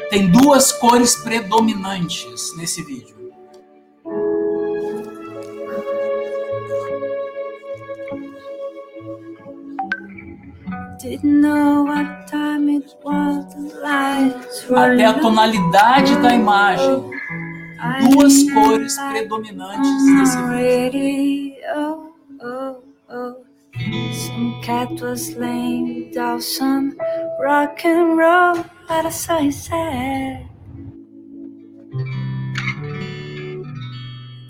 Tem 0.10 0.30
duas 0.30 0.72
cores 0.72 1.16
predominantes 1.16 2.56
nesse 2.58 2.84
vídeo. 2.84 3.16
Até 14.76 15.06
a 15.06 15.14
tonalidade 15.14 16.16
da 16.22 16.34
imagem. 16.34 17.10
Duas 18.12 18.52
cores 18.52 18.98
predominantes 18.98 20.06
nesse 20.06 20.38
vídeo. 20.38 22.16
Some 23.86 24.62
cat 24.64 25.00
was 25.00 25.36
laying 25.36 26.12
down 26.12 26.42
some 26.42 26.98
rock 27.40 27.86
and 27.86 28.18
roll 28.18 28.66
at 28.90 29.06
a 29.06 29.12
sunset. 29.12 30.46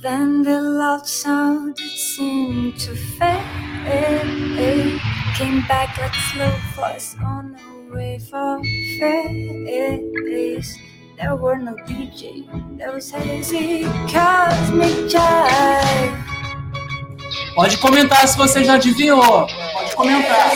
Then 0.01 0.43
the 0.43 0.61
loud 0.61 1.07
sound 1.07 1.79
it 1.79 1.97
seemed 1.97 2.79
to 2.79 2.95
fade 2.95 3.65
came 5.35 5.61
back 5.67 5.97
like 5.97 6.15
slow 6.31 6.49
voice 6.77 7.17
on 7.21 7.57
a 7.59 7.93
wave 7.93 8.33
of 8.33 8.61
face. 8.99 10.77
There 11.17 11.35
were 11.35 11.57
no 11.57 11.75
DJ, 11.87 12.47
there 12.77 12.93
was 12.93 13.11
hazy 13.11 13.83
cosmic 14.07 15.11
jive. 15.11 16.44
Pode 17.55 17.77
comentar 17.77 18.27
se 18.27 18.37
você 18.37 18.65
já 18.65 18.73
adivinhou. 18.73 19.47
Pode 19.47 19.95
comentar. 19.95 20.51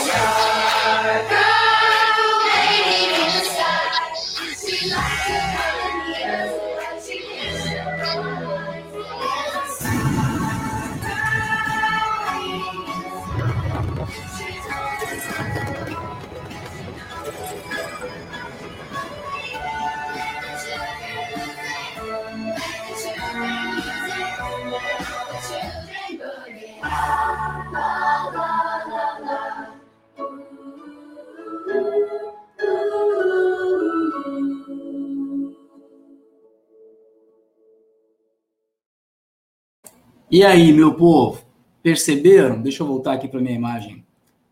E 40.30 40.44
aí, 40.44 40.72
meu 40.72 40.94
povo, 40.94 41.42
perceberam? 41.82 42.62
Deixa 42.62 42.84
eu 42.84 42.86
voltar 42.86 43.14
aqui 43.14 43.26
para 43.26 43.40
minha 43.40 43.54
imagem. 43.54 44.04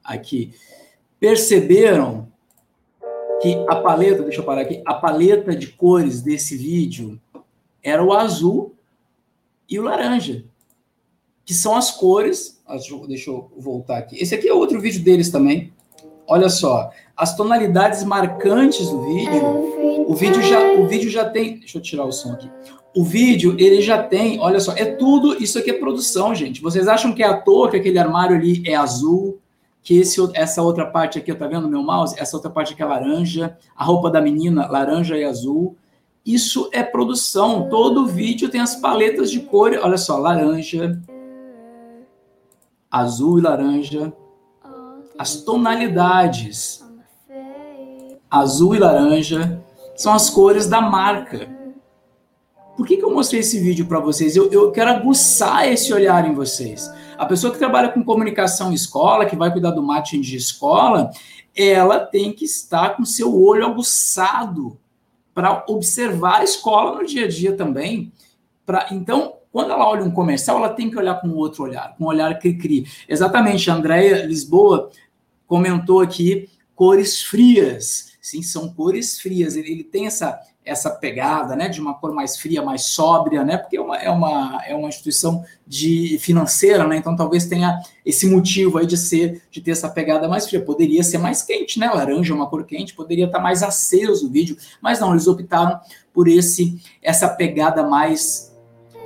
Aqui. 0.02 0.52
Perceberam 1.20 2.32
que 3.40 3.54
a 3.68 3.76
paleta, 3.76 4.24
deixa 4.24 4.40
eu 4.40 4.44
parar 4.44 4.62
aqui, 4.62 4.82
a 4.84 4.94
paleta 4.94 5.54
de 5.54 5.68
cores 5.68 6.20
desse 6.20 6.56
vídeo 6.56 7.20
era 7.80 8.02
o 8.02 8.12
azul 8.12 8.74
e 9.70 9.78
o 9.78 9.84
laranja, 9.84 10.44
que 11.44 11.54
são 11.54 11.76
as 11.76 11.92
cores. 11.92 12.60
Deixa 13.06 13.30
eu 13.30 13.48
voltar 13.56 13.98
aqui. 13.98 14.20
Esse 14.20 14.34
aqui 14.34 14.48
é 14.48 14.52
outro 14.52 14.80
vídeo 14.80 15.04
deles 15.04 15.30
também. 15.30 15.72
Olha 16.28 16.50
só, 16.50 16.90
as 17.16 17.34
tonalidades 17.34 18.04
marcantes 18.04 18.90
do 18.90 19.00
vídeo. 19.00 20.04
O 20.06 20.14
vídeo 20.14 20.42
já, 20.42 20.60
o 20.74 20.86
vídeo 20.86 21.10
já 21.10 21.28
tem. 21.28 21.58
Deixa 21.58 21.78
eu 21.78 21.82
tirar 21.82 22.04
o 22.04 22.12
som 22.12 22.32
aqui. 22.32 22.50
O 22.94 23.02
vídeo, 23.02 23.56
ele 23.58 23.80
já 23.80 24.02
tem, 24.02 24.38
olha 24.40 24.60
só, 24.60 24.72
é 24.72 24.84
tudo, 24.84 25.42
isso 25.42 25.58
aqui 25.58 25.70
é 25.70 25.74
produção, 25.74 26.34
gente. 26.34 26.60
Vocês 26.60 26.86
acham 26.86 27.12
que 27.14 27.22
é 27.22 27.26
à 27.26 27.40
toa 27.40 27.70
que 27.70 27.76
aquele 27.76 27.98
armário 27.98 28.36
ali 28.36 28.62
é 28.66 28.74
azul, 28.74 29.38
que 29.82 29.98
esse, 29.98 30.20
essa 30.34 30.62
outra 30.62 30.84
parte 30.84 31.18
aqui, 31.18 31.32
tá 31.34 31.46
vendo 31.46 31.68
meu 31.68 31.82
mouse? 31.82 32.14
Essa 32.18 32.36
outra 32.36 32.50
parte 32.50 32.74
aqui 32.74 32.82
é 32.82 32.86
laranja, 32.86 33.56
a 33.74 33.84
roupa 33.84 34.10
da 34.10 34.20
menina, 34.20 34.66
laranja 34.66 35.16
e 35.16 35.24
azul. 35.24 35.76
Isso 36.26 36.68
é 36.72 36.82
produção. 36.82 37.68
Todo 37.68 38.06
vídeo 38.06 38.48
tem 38.48 38.60
as 38.60 38.76
paletas 38.76 39.30
de 39.30 39.40
cor, 39.40 39.78
olha 39.82 39.96
só, 39.96 40.18
laranja, 40.18 41.00
azul 42.90 43.38
e 43.38 43.42
laranja. 43.42 44.12
As 45.18 45.42
tonalidades, 45.42 46.84
azul 48.30 48.76
e 48.76 48.78
laranja, 48.78 49.60
são 49.96 50.14
as 50.14 50.30
cores 50.30 50.68
da 50.68 50.80
marca. 50.80 51.48
Por 52.76 52.86
que, 52.86 52.96
que 52.96 53.04
eu 53.04 53.12
mostrei 53.12 53.40
esse 53.40 53.58
vídeo 53.58 53.86
para 53.86 53.98
vocês? 53.98 54.36
Eu, 54.36 54.48
eu 54.52 54.70
quero 54.70 54.90
aguçar 54.90 55.66
esse 55.66 55.92
olhar 55.92 56.24
em 56.24 56.34
vocês. 56.34 56.88
A 57.18 57.26
pessoa 57.26 57.52
que 57.52 57.58
trabalha 57.58 57.88
com 57.88 58.04
comunicação 58.04 58.72
escola, 58.72 59.26
que 59.26 59.34
vai 59.34 59.50
cuidar 59.50 59.72
do 59.72 59.82
marketing 59.82 60.20
de 60.20 60.36
escola, 60.36 61.10
ela 61.56 61.98
tem 61.98 62.32
que 62.32 62.44
estar 62.44 62.96
com 62.96 63.04
seu 63.04 63.34
olho 63.42 63.66
aguçado 63.66 64.78
para 65.34 65.64
observar 65.68 66.42
a 66.42 66.44
escola 66.44 66.96
no 66.96 67.04
dia 67.04 67.24
a 67.24 67.28
dia 67.28 67.56
também. 67.56 68.12
Pra, 68.64 68.86
então, 68.92 69.34
quando 69.50 69.72
ela 69.72 69.88
olha 69.88 70.04
um 70.04 70.12
comercial, 70.12 70.58
ela 70.58 70.68
tem 70.68 70.88
que 70.88 70.96
olhar 70.96 71.20
com 71.20 71.30
outro 71.30 71.64
olhar, 71.64 71.96
com 71.96 72.04
um 72.04 72.06
olhar 72.06 72.38
cri-cri. 72.38 72.86
Exatamente, 73.08 73.68
a 73.68 73.74
Andréia 73.74 74.24
Lisboa 74.24 74.90
comentou 75.48 76.00
aqui 76.00 76.48
cores 76.76 77.20
frias. 77.20 78.12
Sim, 78.22 78.42
são 78.42 78.68
cores 78.68 79.18
frias. 79.20 79.56
Ele, 79.56 79.72
ele 79.72 79.82
tem 79.82 80.06
essa, 80.06 80.38
essa 80.64 80.90
pegada, 80.90 81.56
né, 81.56 81.68
de 81.68 81.80
uma 81.80 81.94
cor 81.94 82.12
mais 82.12 82.36
fria, 82.36 82.62
mais 82.62 82.84
sóbria, 82.84 83.42
né, 83.42 83.56
porque 83.56 83.76
é 83.76 83.80
uma, 83.80 83.96
é 83.96 84.10
uma, 84.10 84.62
é 84.66 84.74
uma 84.74 84.88
instituição 84.88 85.42
de 85.66 86.18
financeira, 86.20 86.86
né, 86.86 86.98
então 86.98 87.16
talvez 87.16 87.46
tenha 87.46 87.80
esse 88.04 88.26
motivo 88.28 88.78
aí 88.78 88.86
de 88.86 88.96
ser, 88.96 89.42
de 89.50 89.60
ter 89.60 89.70
essa 89.72 89.88
pegada 89.88 90.28
mais 90.28 90.46
fria. 90.46 90.64
Poderia 90.64 91.02
ser 91.02 91.18
mais 91.18 91.42
quente, 91.42 91.80
né, 91.80 91.88
laranja 91.88 92.32
é 92.32 92.36
uma 92.36 92.48
cor 92.48 92.64
quente, 92.64 92.94
poderia 92.94 93.24
estar 93.24 93.40
mais 93.40 93.62
aceso 93.62 94.26
o 94.26 94.30
vídeo, 94.30 94.56
mas 94.80 95.00
não, 95.00 95.12
eles 95.12 95.26
optaram 95.26 95.80
por 96.12 96.28
esse, 96.28 96.78
essa 97.02 97.28
pegada 97.28 97.82
mais, 97.82 98.54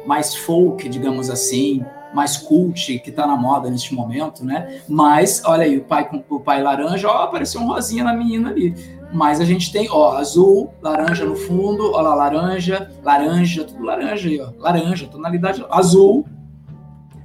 mais 0.05 0.35
folk, 0.35 0.89
digamos 0.89 1.31
assim, 1.31 1.85
mais 2.15 2.37
cult 2.37 2.99
que 2.99 3.11
está 3.11 3.27
na 3.27 3.37
moda 3.37 3.71
neste 3.71 3.95
momento, 3.95 4.45
né? 4.45 4.83
Mas 4.89 5.43
olha 5.45 5.65
aí, 5.65 5.79
o 5.79 5.85
pai 5.85 6.09
com 6.09 6.23
o 6.29 6.41
pai 6.41 6.63
laranja, 6.63 7.09
ó, 7.09 7.25
apareceu 7.25 7.61
um 7.61 7.67
rosinha 7.67 8.05
na 8.05 8.15
menina 8.15 8.51
ali. 8.51 8.75
Mas 9.13 9.41
a 9.41 9.45
gente 9.45 9.71
tem, 9.71 9.89
ó, 9.91 10.17
azul, 10.17 10.73
laranja 10.81 11.25
no 11.25 11.37
fundo, 11.37 11.93
ó 11.93 12.01
lá, 12.01 12.15
laranja, 12.15 12.91
laranja, 13.03 13.65
tudo 13.65 13.85
laranja 13.85 14.29
aí, 14.29 14.41
ó. 14.41 14.51
Laranja, 14.59 15.07
tonalidade 15.07 15.65
azul. 15.71 16.27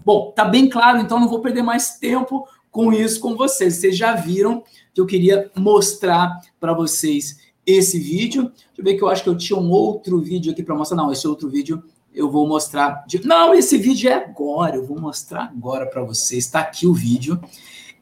Bom, 0.04 0.32
tá 0.36 0.46
bem 0.46 0.70
claro, 0.70 1.00
então 1.00 1.20
não 1.20 1.28
vou 1.28 1.40
perder 1.40 1.62
mais 1.62 1.98
tempo 1.98 2.48
com 2.72 2.94
isso 2.94 3.20
com 3.20 3.36
vocês. 3.36 3.76
Vocês 3.76 3.98
já 3.98 4.14
viram 4.14 4.64
que 4.94 5.02
eu 5.02 5.06
queria 5.06 5.50
mostrar 5.56 6.40
para 6.60 6.74
vocês 6.74 7.38
esse 7.66 8.00
vídeo. 8.00 8.44
Deixa 8.44 8.80
eu 8.80 8.84
ver 8.84 8.96
que 8.96 9.04
eu 9.04 9.10
acho 9.10 9.24
que 9.24 9.30
eu 9.30 9.38
tinha 9.38 9.58
um 9.58 9.70
outro 9.70 10.20
vídeo 10.22 10.52
aqui 10.52 10.64
para 10.64 10.76
mostrar. 10.76 10.96
Não, 10.96 11.12
esse 11.12 11.28
outro 11.28 11.50
vídeo 11.50 11.84
eu 12.18 12.30
vou 12.30 12.48
mostrar. 12.48 13.06
De... 13.08 13.26
Não, 13.26 13.54
esse 13.54 13.78
vídeo 13.78 14.10
é 14.10 14.14
agora. 14.14 14.76
Eu 14.76 14.86
vou 14.86 15.00
mostrar 15.00 15.44
agora 15.44 15.86
para 15.86 16.04
vocês. 16.04 16.46
Está 16.46 16.62
aqui 16.62 16.88
o 16.88 16.94
vídeo. 16.94 17.40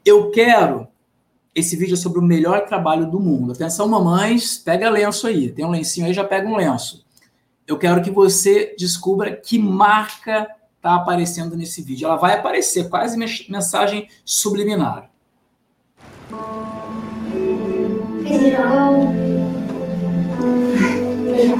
Eu 0.04 0.30
quero 0.30 0.88
esse 1.56 1.74
vídeo 1.74 1.94
é 1.94 1.96
sobre 1.96 2.18
o 2.18 2.22
melhor 2.22 2.66
trabalho 2.66 3.10
do 3.10 3.18
mundo. 3.18 3.52
Atenção, 3.52 3.88
mamães, 3.88 4.58
pega 4.58 4.90
lenço 4.90 5.26
aí. 5.26 5.50
Tem 5.50 5.64
um 5.64 5.70
lencinho 5.70 6.06
aí, 6.06 6.12
já 6.12 6.22
pega 6.22 6.46
um 6.46 6.54
lenço. 6.54 7.02
Eu 7.66 7.78
quero 7.78 8.02
que 8.02 8.10
você 8.10 8.76
descubra 8.78 9.34
que 9.34 9.58
marca 9.58 10.46
está 10.76 10.96
aparecendo 10.96 11.56
nesse 11.56 11.80
vídeo. 11.80 12.06
Ela 12.06 12.16
vai 12.16 12.34
aparecer, 12.34 12.90
quase 12.90 13.16
mensagem 13.48 14.06
subliminar. 14.22 15.10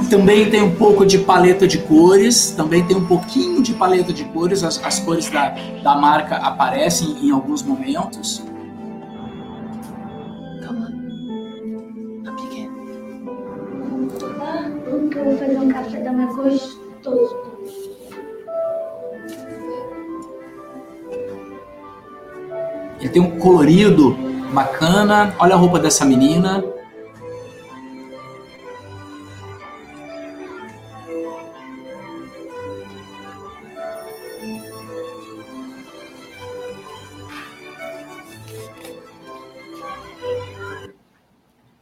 Também 0.09 0.49
tem 0.49 0.61
um 0.61 0.75
pouco 0.75 1.05
de 1.05 1.19
paleta 1.19 1.67
de 1.67 1.77
cores, 1.79 2.51
também 2.51 2.83
tem 2.85 2.95
um 2.95 3.05
pouquinho 3.05 3.61
de 3.61 3.73
paleta 3.73 4.11
de 4.13 4.23
cores, 4.25 4.63
as, 4.63 4.83
as 4.83 4.99
cores 4.99 5.29
da, 5.29 5.55
da 5.83 5.95
marca 5.95 6.35
aparecem 6.37 7.17
em 7.21 7.31
alguns 7.31 7.61
momentos. 7.61 8.43
que 15.17 15.17
eu 15.17 15.25
vou 15.25 15.37
fazer 15.37 15.57
um 15.57 15.69
café 15.69 15.99
da 15.99 16.11
manhã 16.11 16.27
gostoso. 16.27 17.35
Ele 22.99 23.09
tem 23.09 23.21
um 23.21 23.39
colorido 23.39 24.15
bacana. 24.53 25.33
Olha 25.39 25.55
a 25.55 25.57
roupa 25.57 25.79
dessa 25.79 26.05
menina. 26.05 26.63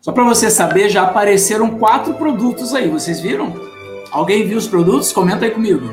Só 0.05 0.11
para 0.11 0.23
você 0.23 0.51
saber, 0.51 0.87
já 0.87 1.01
apareceram 1.01 1.79
quatro 1.79 2.13
produtos 2.13 2.75
aí, 2.75 2.87
vocês 2.87 3.19
viram? 3.19 3.55
Alguém 4.11 4.47
viu 4.47 4.55
os 4.55 4.67
produtos? 4.67 5.11
Comenta 5.11 5.45
aí 5.45 5.49
comigo. 5.49 5.89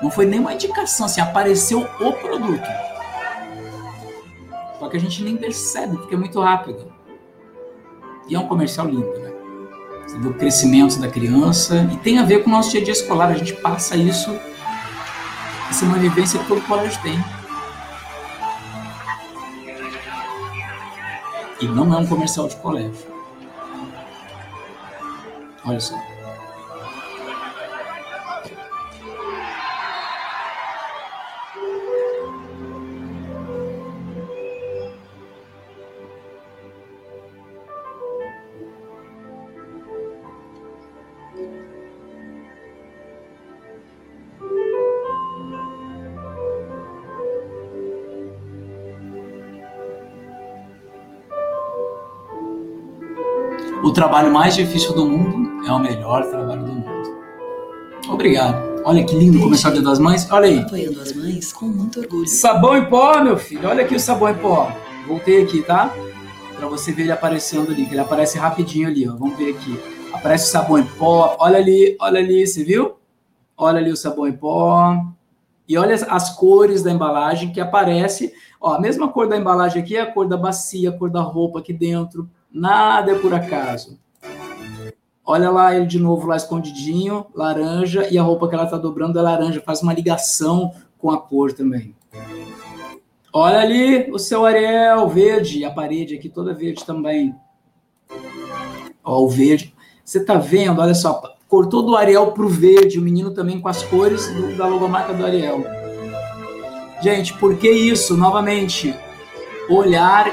Não 0.00 0.12
foi 0.12 0.24
nenhuma 0.24 0.54
indicação, 0.54 1.06
assim, 1.06 1.20
apareceu 1.20 1.80
o 1.80 2.12
produto. 2.12 2.68
Só 4.78 4.88
que 4.88 4.96
a 4.96 5.00
gente 5.00 5.24
nem 5.24 5.36
percebe, 5.36 5.96
porque 5.96 6.14
é 6.14 6.18
muito 6.18 6.40
rápido. 6.40 6.92
E 8.28 8.36
é 8.36 8.38
um 8.38 8.46
comercial 8.46 8.86
lindo, 8.86 9.12
né? 9.18 9.32
Você 10.06 10.18
vê 10.20 10.28
o 10.28 10.34
crescimento 10.34 11.00
da 11.00 11.08
criança 11.08 11.90
e 11.92 11.96
tem 11.96 12.20
a 12.20 12.22
ver 12.22 12.44
com 12.44 12.50
o 12.50 12.52
nosso 12.52 12.70
dia 12.70 12.80
a 12.80 12.84
dia 12.84 12.92
escolar. 12.92 13.28
A 13.30 13.34
gente 13.34 13.54
passa 13.54 13.96
isso, 13.96 14.30
essa 15.68 15.84
é 15.84 15.88
vivência 15.98 16.38
que 16.38 16.46
todo 16.46 16.60
colégio 16.60 17.02
tem. 17.02 17.41
Não 21.74 21.92
é 21.94 21.96
um 21.98 22.06
comercial 22.06 22.48
de 22.48 22.56
colégio. 22.56 23.06
Olha 25.64 25.80
só. 25.80 26.11
O 53.92 53.94
trabalho 53.94 54.32
mais 54.32 54.54
difícil 54.54 54.94
do 54.94 55.04
mundo 55.04 55.68
é 55.68 55.70
o 55.70 55.78
melhor 55.78 56.24
trabalho 56.24 56.64
do 56.64 56.72
mundo. 56.72 56.90
Obrigado. 58.08 58.80
Olha 58.86 59.04
que 59.04 59.14
lindo 59.14 59.38
começar 59.38 59.68
o 59.68 59.72
Dia 59.74 59.82
das 59.82 59.98
Mães. 59.98 60.26
Olha 60.30 60.46
aí. 60.46 60.60
Apoiando 60.60 60.98
as 61.02 61.12
mães 61.12 61.52
com 61.52 61.66
muito 61.66 62.00
orgulho. 62.00 62.26
Sabão 62.26 62.74
em 62.74 62.86
pó, 62.86 63.22
meu 63.22 63.36
filho. 63.36 63.68
Olha 63.68 63.84
aqui 63.84 63.94
o 63.94 64.00
sabão 64.00 64.30
em 64.30 64.34
pó. 64.34 64.72
Voltei 65.06 65.42
aqui, 65.42 65.60
tá? 65.60 65.94
Para 66.56 66.68
você 66.68 66.90
ver 66.90 67.02
ele 67.02 67.12
aparecendo 67.12 67.70
ali, 67.70 67.84
que 67.84 67.92
ele 67.92 68.00
aparece 68.00 68.38
rapidinho 68.38 68.88
ali, 68.88 69.06
ó. 69.06 69.14
Vamos 69.14 69.36
ver 69.36 69.50
aqui. 69.50 69.78
Aparece 70.10 70.46
o 70.46 70.50
sabão 70.50 70.78
em 70.78 70.86
pó. 70.86 71.36
Olha 71.38 71.58
ali, 71.58 71.94
olha 72.00 72.18
ali, 72.18 72.46
você 72.46 72.64
viu? 72.64 72.94
Olha 73.58 73.78
ali 73.78 73.92
o 73.92 73.96
sabão 73.96 74.26
em 74.26 74.32
pó. 74.32 74.96
E 75.68 75.76
olha 75.76 75.94
as 76.08 76.34
cores 76.34 76.82
da 76.82 76.90
embalagem 76.90 77.52
que 77.52 77.60
aparece. 77.60 78.32
Ó, 78.58 78.72
a 78.72 78.80
mesma 78.80 79.08
cor 79.08 79.28
da 79.28 79.36
embalagem 79.36 79.82
aqui 79.82 79.98
é 79.98 80.00
a 80.00 80.10
cor 80.10 80.26
da 80.26 80.38
bacia, 80.38 80.88
a 80.88 80.92
cor 80.96 81.10
da 81.10 81.20
roupa 81.20 81.58
aqui 81.58 81.74
dentro. 81.74 82.26
Nada 82.52 83.12
é 83.12 83.18
por 83.18 83.32
acaso. 83.32 83.98
Olha 85.24 85.50
lá 85.50 85.74
ele 85.74 85.86
de 85.86 85.98
novo 85.98 86.26
lá 86.26 86.36
escondidinho, 86.36 87.26
laranja, 87.34 88.08
e 88.10 88.18
a 88.18 88.22
roupa 88.22 88.48
que 88.48 88.54
ela 88.54 88.66
tá 88.66 88.76
dobrando 88.76 89.18
é 89.18 89.22
laranja, 89.22 89.62
faz 89.64 89.80
uma 89.80 89.94
ligação 89.94 90.72
com 90.98 91.10
a 91.10 91.18
cor 91.18 91.52
também. 91.52 91.94
Olha 93.32 93.60
ali 93.60 94.10
o 94.10 94.18
seu 94.18 94.44
Ariel 94.44 95.08
verde, 95.08 95.64
a 95.64 95.70
parede 95.70 96.16
aqui 96.16 96.28
toda 96.28 96.52
verde 96.52 96.84
também. 96.84 97.34
Ó, 99.02 99.22
o 99.22 99.28
verde. 99.28 99.74
Você 100.04 100.22
tá 100.22 100.34
vendo? 100.34 100.80
Olha 100.80 100.94
só, 100.94 101.22
cortou 101.48 101.82
do 101.82 101.96
Ariel 101.96 102.32
pro 102.32 102.48
verde, 102.48 102.98
o 102.98 103.02
menino 103.02 103.30
também 103.30 103.60
com 103.60 103.68
as 103.68 103.82
cores 103.82 104.26
do, 104.34 104.54
da 104.56 104.66
logomarca 104.66 105.14
do 105.14 105.24
Ariel. 105.24 105.64
Gente, 107.00 107.32
por 107.38 107.56
que 107.56 107.70
isso? 107.70 108.16
Novamente, 108.16 108.94
olhar 109.74 110.30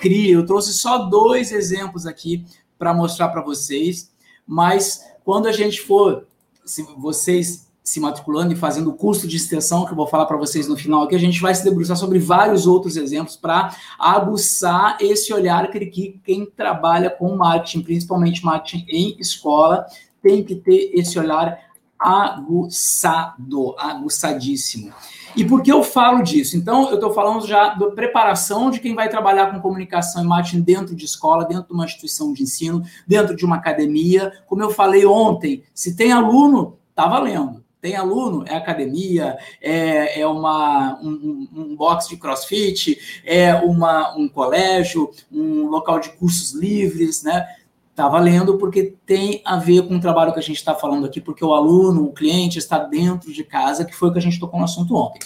cria. 0.00 0.32
Eu 0.32 0.46
trouxe 0.46 0.72
só 0.72 0.98
dois 0.98 1.52
exemplos 1.52 2.06
aqui 2.06 2.44
para 2.78 2.94
mostrar 2.94 3.28
para 3.28 3.42
vocês, 3.42 4.10
mas 4.46 5.04
quando 5.24 5.46
a 5.46 5.52
gente 5.52 5.80
for, 5.80 6.26
se 6.64 6.82
vocês 6.96 7.70
se 7.82 7.98
matriculando 7.98 8.52
e 8.52 8.56
fazendo 8.56 8.90
o 8.90 8.94
curso 8.94 9.26
de 9.26 9.36
extensão, 9.36 9.84
que 9.84 9.92
eu 9.92 9.96
vou 9.96 10.06
falar 10.06 10.26
para 10.26 10.36
vocês 10.36 10.68
no 10.68 10.76
final 10.76 11.02
aqui, 11.02 11.14
a 11.14 11.18
gente 11.18 11.40
vai 11.40 11.54
se 11.54 11.64
debruçar 11.64 11.96
sobre 11.96 12.18
vários 12.18 12.66
outros 12.66 12.96
exemplos 12.96 13.36
para 13.36 13.74
aguçar 13.98 14.96
esse 15.00 15.32
olhar 15.32 15.68
que 15.70 16.20
quem 16.24 16.46
trabalha 16.46 17.10
com 17.10 17.36
marketing, 17.36 17.82
principalmente 17.82 18.44
marketing 18.44 18.86
em 18.88 19.16
escola, 19.18 19.86
tem 20.22 20.44
que 20.44 20.54
ter 20.54 20.92
esse 20.94 21.18
olhar 21.18 21.58
aguçado, 21.98 23.74
aguçadíssimo. 23.76 24.92
E 25.36 25.44
por 25.44 25.62
que 25.62 25.70
eu 25.70 25.82
falo 25.82 26.22
disso? 26.22 26.56
Então, 26.56 26.88
eu 26.88 26.96
estou 26.96 27.12
falando 27.12 27.46
já 27.46 27.74
da 27.74 27.90
preparação 27.90 28.70
de 28.70 28.80
quem 28.80 28.94
vai 28.94 29.08
trabalhar 29.08 29.52
com 29.52 29.60
comunicação 29.60 30.22
e 30.22 30.26
marketing 30.26 30.62
dentro 30.62 30.94
de 30.94 31.04
escola, 31.04 31.44
dentro 31.44 31.68
de 31.68 31.72
uma 31.72 31.84
instituição 31.84 32.32
de 32.32 32.42
ensino, 32.42 32.82
dentro 33.06 33.36
de 33.36 33.44
uma 33.44 33.56
academia. 33.56 34.32
Como 34.46 34.62
eu 34.62 34.70
falei 34.70 35.06
ontem, 35.06 35.62
se 35.72 35.94
tem 35.94 36.12
aluno, 36.12 36.78
tá 36.94 37.06
valendo. 37.06 37.62
Tem 37.80 37.96
aluno, 37.96 38.44
é 38.46 38.54
academia, 38.54 39.38
é, 39.58 40.20
é 40.20 40.26
uma, 40.26 41.00
um, 41.00 41.48
um 41.50 41.76
box 41.76 42.10
de 42.10 42.18
crossfit, 42.18 42.98
é 43.24 43.54
uma, 43.54 44.14
um 44.18 44.28
colégio, 44.28 45.10
um 45.32 45.66
local 45.66 45.98
de 45.98 46.10
cursos 46.10 46.52
livres, 46.52 47.22
né? 47.22 47.46
Está 48.00 48.08
valendo 48.08 48.56
porque 48.56 48.94
tem 49.04 49.42
a 49.44 49.58
ver 49.58 49.86
com 49.86 49.96
o 49.96 50.00
trabalho 50.00 50.32
que 50.32 50.38
a 50.38 50.42
gente 50.42 50.56
está 50.56 50.74
falando 50.74 51.04
aqui, 51.04 51.20
porque 51.20 51.44
o 51.44 51.52
aluno, 51.52 52.04
o 52.04 52.12
cliente 52.14 52.58
está 52.58 52.78
dentro 52.78 53.30
de 53.30 53.44
casa, 53.44 53.84
que 53.84 53.94
foi 53.94 54.08
o 54.08 54.12
que 54.12 54.18
a 54.18 54.22
gente 54.22 54.40
tocou 54.40 54.58
no 54.58 54.64
assunto 54.64 54.96
ontem. 54.96 55.20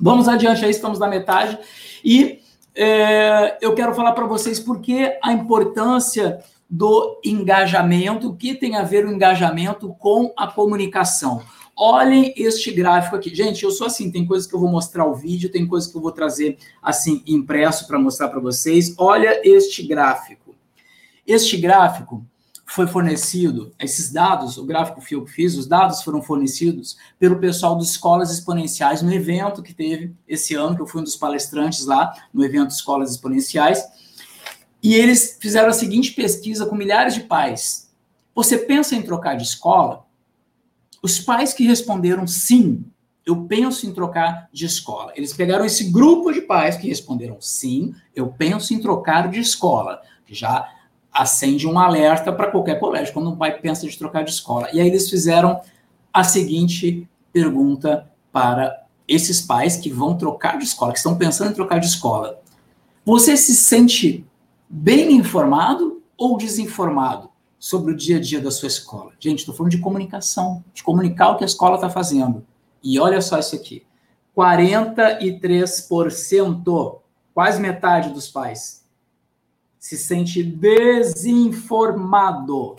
Vamos 0.00 0.26
adiante 0.26 0.64
aí, 0.64 0.70
estamos 0.70 0.98
na 0.98 1.06
metade. 1.06 1.58
E 2.02 2.40
é, 2.74 3.58
eu 3.60 3.74
quero 3.74 3.94
falar 3.94 4.12
para 4.12 4.24
vocês 4.24 4.58
por 4.58 4.80
que 4.80 5.18
a 5.22 5.34
importância 5.34 6.38
do 6.70 7.20
engajamento, 7.22 8.30
o 8.30 8.34
que 8.34 8.54
tem 8.54 8.76
a 8.76 8.84
ver 8.84 9.04
o 9.04 9.12
engajamento 9.12 9.94
com 9.98 10.32
a 10.34 10.46
comunicação. 10.46 11.42
Olhem 11.76 12.32
este 12.38 12.72
gráfico 12.72 13.16
aqui. 13.16 13.34
Gente, 13.34 13.64
eu 13.64 13.70
sou 13.70 13.86
assim, 13.86 14.10
tem 14.10 14.26
coisas 14.26 14.48
que 14.48 14.54
eu 14.54 14.60
vou 14.60 14.70
mostrar 14.70 15.04
o 15.04 15.14
vídeo, 15.14 15.52
tem 15.52 15.66
coisas 15.66 15.92
que 15.92 15.98
eu 15.98 16.00
vou 16.00 16.10
trazer 16.10 16.56
assim 16.82 17.22
impresso 17.26 17.86
para 17.86 17.98
mostrar 17.98 18.28
para 18.28 18.40
vocês. 18.40 18.94
Olha 18.96 19.42
este 19.44 19.86
gráfico. 19.86 20.47
Este 21.28 21.58
gráfico 21.58 22.26
foi 22.64 22.86
fornecido, 22.86 23.74
esses 23.78 24.10
dados, 24.10 24.56
o 24.56 24.64
gráfico 24.64 25.02
que 25.02 25.14
eu 25.14 25.26
fiz, 25.26 25.56
os 25.56 25.66
dados 25.66 26.02
foram 26.02 26.22
fornecidos 26.22 26.96
pelo 27.18 27.38
pessoal 27.38 27.76
das 27.76 27.90
Escolas 27.90 28.32
Exponenciais 28.32 29.02
no 29.02 29.12
evento 29.12 29.62
que 29.62 29.74
teve 29.74 30.14
esse 30.26 30.54
ano, 30.54 30.74
que 30.74 30.80
eu 30.80 30.86
fui 30.86 31.02
um 31.02 31.04
dos 31.04 31.16
palestrantes 31.16 31.84
lá 31.84 32.14
no 32.32 32.42
evento 32.42 32.70
Escolas 32.70 33.10
Exponenciais. 33.10 33.84
E 34.82 34.94
eles 34.94 35.36
fizeram 35.38 35.68
a 35.68 35.72
seguinte 35.74 36.12
pesquisa 36.12 36.64
com 36.64 36.74
milhares 36.74 37.12
de 37.12 37.20
pais. 37.20 37.92
Você 38.34 38.56
pensa 38.56 38.94
em 38.94 39.02
trocar 39.02 39.36
de 39.36 39.42
escola? 39.42 40.06
Os 41.02 41.20
pais 41.20 41.52
que 41.52 41.66
responderam 41.66 42.26
sim, 42.26 42.82
eu 43.26 43.44
penso 43.44 43.86
em 43.86 43.92
trocar 43.92 44.48
de 44.50 44.64
escola. 44.64 45.12
Eles 45.14 45.34
pegaram 45.34 45.66
esse 45.66 45.90
grupo 45.90 46.32
de 46.32 46.40
pais 46.40 46.78
que 46.78 46.88
responderam 46.88 47.36
sim, 47.38 47.94
eu 48.16 48.28
penso 48.28 48.72
em 48.72 48.80
trocar 48.80 49.28
de 49.28 49.40
escola. 49.40 50.00
Já 50.26 50.77
acende 51.12 51.66
um 51.66 51.78
alerta 51.78 52.32
para 52.32 52.50
qualquer 52.50 52.78
colégio, 52.78 53.12
quando 53.12 53.30
um 53.30 53.36
pai 53.36 53.58
pensa 53.58 53.86
de 53.86 53.98
trocar 53.98 54.24
de 54.24 54.30
escola. 54.30 54.68
E 54.72 54.80
aí 54.80 54.86
eles 54.86 55.10
fizeram 55.10 55.60
a 56.12 56.22
seguinte 56.24 57.08
pergunta 57.32 58.10
para 58.32 58.84
esses 59.06 59.40
pais 59.40 59.76
que 59.76 59.88
vão 59.90 60.16
trocar 60.16 60.58
de 60.58 60.64
escola, 60.64 60.92
que 60.92 60.98
estão 60.98 61.16
pensando 61.16 61.50
em 61.50 61.54
trocar 61.54 61.78
de 61.78 61.86
escola. 61.86 62.40
Você 63.04 63.36
se 63.36 63.54
sente 63.56 64.26
bem 64.68 65.12
informado 65.12 66.02
ou 66.16 66.36
desinformado 66.36 67.30
sobre 67.58 67.92
o 67.92 67.96
dia 67.96 68.18
a 68.18 68.20
dia 68.20 68.40
da 68.40 68.50
sua 68.50 68.66
escola? 68.68 69.12
Gente, 69.18 69.40
estou 69.40 69.54
falando 69.54 69.72
de 69.72 69.78
comunicação, 69.78 70.62
de 70.74 70.82
comunicar 70.82 71.30
o 71.30 71.36
que 71.36 71.44
a 71.44 71.46
escola 71.46 71.76
está 71.76 71.88
fazendo. 71.88 72.44
E 72.82 73.00
olha 73.00 73.22
só 73.22 73.38
isso 73.38 73.56
aqui: 73.56 73.86
43%, 74.36 76.98
quase 77.32 77.60
metade 77.60 78.10
dos 78.10 78.28
pais, 78.28 78.77
se 79.78 79.96
sente 79.96 80.42
desinformado. 80.42 82.76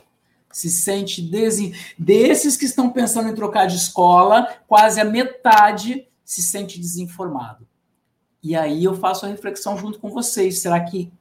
Se 0.52 0.70
sente 0.70 1.22
desin... 1.22 1.74
Desses 1.98 2.58
que 2.58 2.66
estão 2.66 2.90
pensando 2.90 3.30
em 3.30 3.36
trocar 3.36 3.68
de 3.68 3.76
escola, 3.76 4.48
quase 4.68 5.00
a 5.00 5.06
metade 5.06 6.08
se 6.26 6.42
sente 6.42 6.80
desinformado. 6.80 7.68
E 8.42 8.56
aí 8.56 8.84
eu 8.84 8.96
faço 8.96 9.26
a 9.26 9.30
reflexão 9.30 9.78
junto 9.78 10.00
com 10.00 10.10
vocês. 10.10 10.60
Será 10.60 10.80
que 10.80 11.12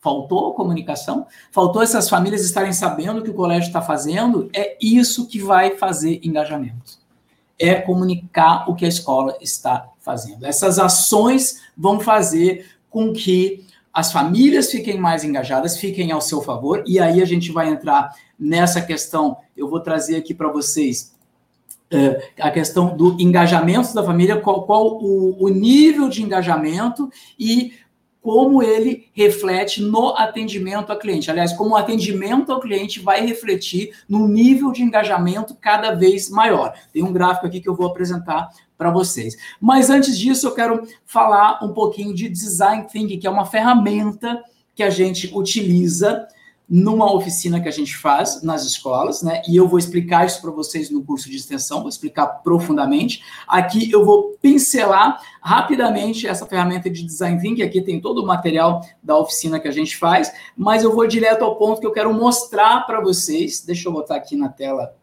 faltou 0.00 0.54
comunicação? 0.54 1.26
Faltou 1.50 1.82
essas 1.82 2.08
famílias 2.08 2.44
estarem 2.44 2.72
sabendo 2.72 3.20
o 3.20 3.22
que 3.22 3.30
o 3.30 3.34
colégio 3.34 3.68
está 3.68 3.80
fazendo? 3.80 4.50
É 4.52 4.76
isso 4.80 5.28
que 5.28 5.40
vai 5.40 5.76
fazer 5.76 6.20
engajamento. 6.22 7.00
É 7.58 7.74
comunicar 7.74 8.68
o 8.68 8.74
que 8.74 8.84
a 8.84 8.88
escola 8.88 9.36
está 9.40 9.88
fazendo. 10.00 10.44
Essas 10.44 10.78
ações 10.78 11.60
vão 11.76 12.00
fazer 12.00 12.66
com 12.90 13.12
que 13.12 13.64
as 13.92 14.10
famílias 14.10 14.70
fiquem 14.70 14.98
mais 14.98 15.22
engajadas, 15.22 15.76
fiquem 15.76 16.12
ao 16.12 16.20
seu 16.20 16.40
favor, 16.40 16.82
e 16.86 16.98
aí 16.98 17.20
a 17.20 17.26
gente 17.26 17.52
vai 17.52 17.68
entrar 17.68 18.10
nessa 18.38 18.80
questão. 18.80 19.36
Eu 19.56 19.68
vou 19.68 19.80
trazer 19.80 20.16
aqui 20.16 20.32
para 20.32 20.50
vocês 20.50 21.14
uh, 21.92 22.22
a 22.40 22.50
questão 22.50 22.96
do 22.96 23.20
engajamento 23.20 23.94
da 23.94 24.02
família, 24.02 24.40
qual, 24.40 24.64
qual 24.64 24.98
o, 25.02 25.44
o 25.44 25.48
nível 25.48 26.08
de 26.08 26.22
engajamento 26.22 27.10
e 27.38 27.74
como 28.22 28.62
ele 28.62 29.08
reflete 29.12 29.82
no 29.82 30.10
atendimento 30.10 30.90
ao 30.90 30.98
cliente. 30.98 31.28
Aliás, 31.28 31.52
como 31.52 31.70
o 31.70 31.76
atendimento 31.76 32.52
ao 32.52 32.60
cliente 32.60 33.00
vai 33.00 33.26
refletir 33.26 33.92
no 34.08 34.28
nível 34.28 34.70
de 34.70 34.80
engajamento 34.80 35.56
cada 35.60 35.92
vez 35.92 36.30
maior. 36.30 36.72
Tem 36.92 37.02
um 37.02 37.12
gráfico 37.12 37.48
aqui 37.48 37.60
que 37.60 37.68
eu 37.68 37.74
vou 37.74 37.88
apresentar 37.88 38.48
para 38.82 38.90
vocês. 38.90 39.36
Mas 39.60 39.90
antes 39.90 40.18
disso, 40.18 40.48
eu 40.48 40.54
quero 40.54 40.82
falar 41.06 41.60
um 41.62 41.72
pouquinho 41.72 42.12
de 42.12 42.28
design 42.28 42.84
thinking, 42.90 43.20
que 43.20 43.28
é 43.28 43.30
uma 43.30 43.46
ferramenta 43.46 44.42
que 44.74 44.82
a 44.82 44.90
gente 44.90 45.30
utiliza 45.32 46.26
numa 46.68 47.12
oficina 47.12 47.60
que 47.60 47.68
a 47.68 47.72
gente 47.72 47.96
faz 47.96 48.42
nas 48.42 48.64
escolas, 48.64 49.22
né? 49.22 49.42
E 49.46 49.54
eu 49.54 49.68
vou 49.68 49.78
explicar 49.78 50.26
isso 50.26 50.40
para 50.40 50.50
vocês 50.50 50.90
no 50.90 51.04
curso 51.04 51.30
de 51.30 51.36
extensão, 51.36 51.80
vou 51.80 51.88
explicar 51.88 52.26
profundamente. 52.26 53.22
Aqui 53.46 53.92
eu 53.92 54.04
vou 54.04 54.36
pincelar 54.40 55.20
rapidamente 55.40 56.26
essa 56.26 56.46
ferramenta 56.46 56.90
de 56.90 57.04
design 57.04 57.40
thinking, 57.40 57.62
aqui 57.62 57.82
tem 57.82 58.00
todo 58.00 58.22
o 58.22 58.26
material 58.26 58.80
da 59.02 59.16
oficina 59.16 59.60
que 59.60 59.68
a 59.68 59.72
gente 59.72 59.96
faz, 59.96 60.32
mas 60.56 60.82
eu 60.82 60.92
vou 60.92 61.06
direto 61.06 61.44
ao 61.44 61.56
ponto 61.56 61.80
que 61.80 61.86
eu 61.86 61.92
quero 61.92 62.12
mostrar 62.12 62.86
para 62.86 63.00
vocês. 63.00 63.62
Deixa 63.64 63.88
eu 63.88 63.92
botar 63.92 64.16
aqui 64.16 64.34
na 64.34 64.48
tela. 64.48 64.96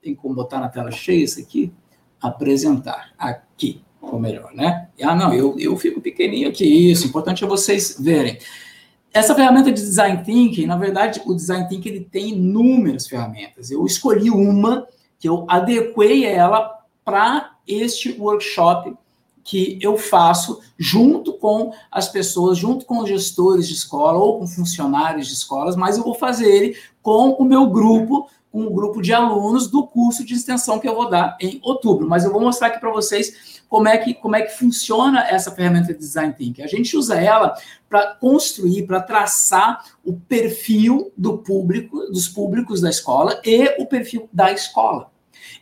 Tem 0.00 0.14
como 0.14 0.34
botar 0.34 0.60
na 0.60 0.68
tela 0.68 0.90
cheia 0.90 1.24
isso 1.24 1.40
aqui? 1.40 1.72
Apresentar. 2.20 3.12
Aqui, 3.18 3.82
ou 4.00 4.18
melhor, 4.18 4.52
né? 4.54 4.88
Ah, 5.02 5.14
não, 5.14 5.32
eu, 5.32 5.56
eu 5.58 5.76
fico 5.76 6.00
pequenininho 6.00 6.48
aqui. 6.48 6.90
Isso, 6.90 7.06
importante 7.06 7.44
é 7.44 7.46
vocês 7.46 7.96
verem. 7.98 8.38
Essa 9.12 9.34
ferramenta 9.34 9.72
de 9.72 9.80
design 9.80 10.22
thinking, 10.22 10.66
na 10.66 10.76
verdade, 10.76 11.22
o 11.24 11.34
design 11.34 11.68
thinking 11.68 11.88
ele 11.88 12.08
tem 12.10 12.30
inúmeras 12.30 13.06
ferramentas. 13.06 13.70
Eu 13.70 13.84
escolhi 13.86 14.30
uma 14.30 14.86
que 15.18 15.28
eu 15.28 15.44
adequei 15.48 16.24
ela 16.24 16.78
para 17.04 17.56
este 17.66 18.12
workshop 18.18 18.94
que 19.42 19.78
eu 19.80 19.96
faço 19.96 20.60
junto 20.78 21.32
com 21.32 21.72
as 21.90 22.06
pessoas, 22.06 22.58
junto 22.58 22.84
com 22.84 22.98
os 22.98 23.08
gestores 23.08 23.66
de 23.66 23.72
escola 23.72 24.18
ou 24.18 24.38
com 24.38 24.46
funcionários 24.46 25.26
de 25.26 25.32
escolas, 25.32 25.74
mas 25.74 25.96
eu 25.96 26.04
vou 26.04 26.14
fazer 26.14 26.54
ele 26.54 26.76
com 27.02 27.30
o 27.30 27.44
meu 27.44 27.66
grupo 27.66 28.28
com 28.50 28.62
um 28.62 28.72
grupo 28.72 29.02
de 29.02 29.12
alunos 29.12 29.68
do 29.68 29.86
curso 29.86 30.24
de 30.24 30.34
extensão 30.34 30.78
que 30.78 30.88
eu 30.88 30.94
vou 30.94 31.08
dar 31.08 31.36
em 31.40 31.60
outubro. 31.62 32.08
Mas 32.08 32.24
eu 32.24 32.32
vou 32.32 32.40
mostrar 32.40 32.68
aqui 32.68 32.80
para 32.80 32.90
vocês 32.90 33.62
como 33.68 33.86
é, 33.86 33.98
que, 33.98 34.14
como 34.14 34.34
é 34.34 34.42
que 34.42 34.56
funciona 34.56 35.26
essa 35.28 35.50
ferramenta 35.50 35.92
de 35.92 35.98
Design 35.98 36.32
Thinking. 36.32 36.62
A 36.62 36.66
gente 36.66 36.96
usa 36.96 37.20
ela 37.20 37.54
para 37.88 38.14
construir, 38.14 38.86
para 38.86 39.00
traçar 39.00 39.84
o 40.04 40.14
perfil 40.14 41.12
do 41.16 41.38
público, 41.38 41.98
dos 42.06 42.28
públicos 42.28 42.80
da 42.80 42.88
escola 42.88 43.40
e 43.44 43.74
o 43.78 43.86
perfil 43.86 44.28
da 44.32 44.50
escola. 44.50 45.10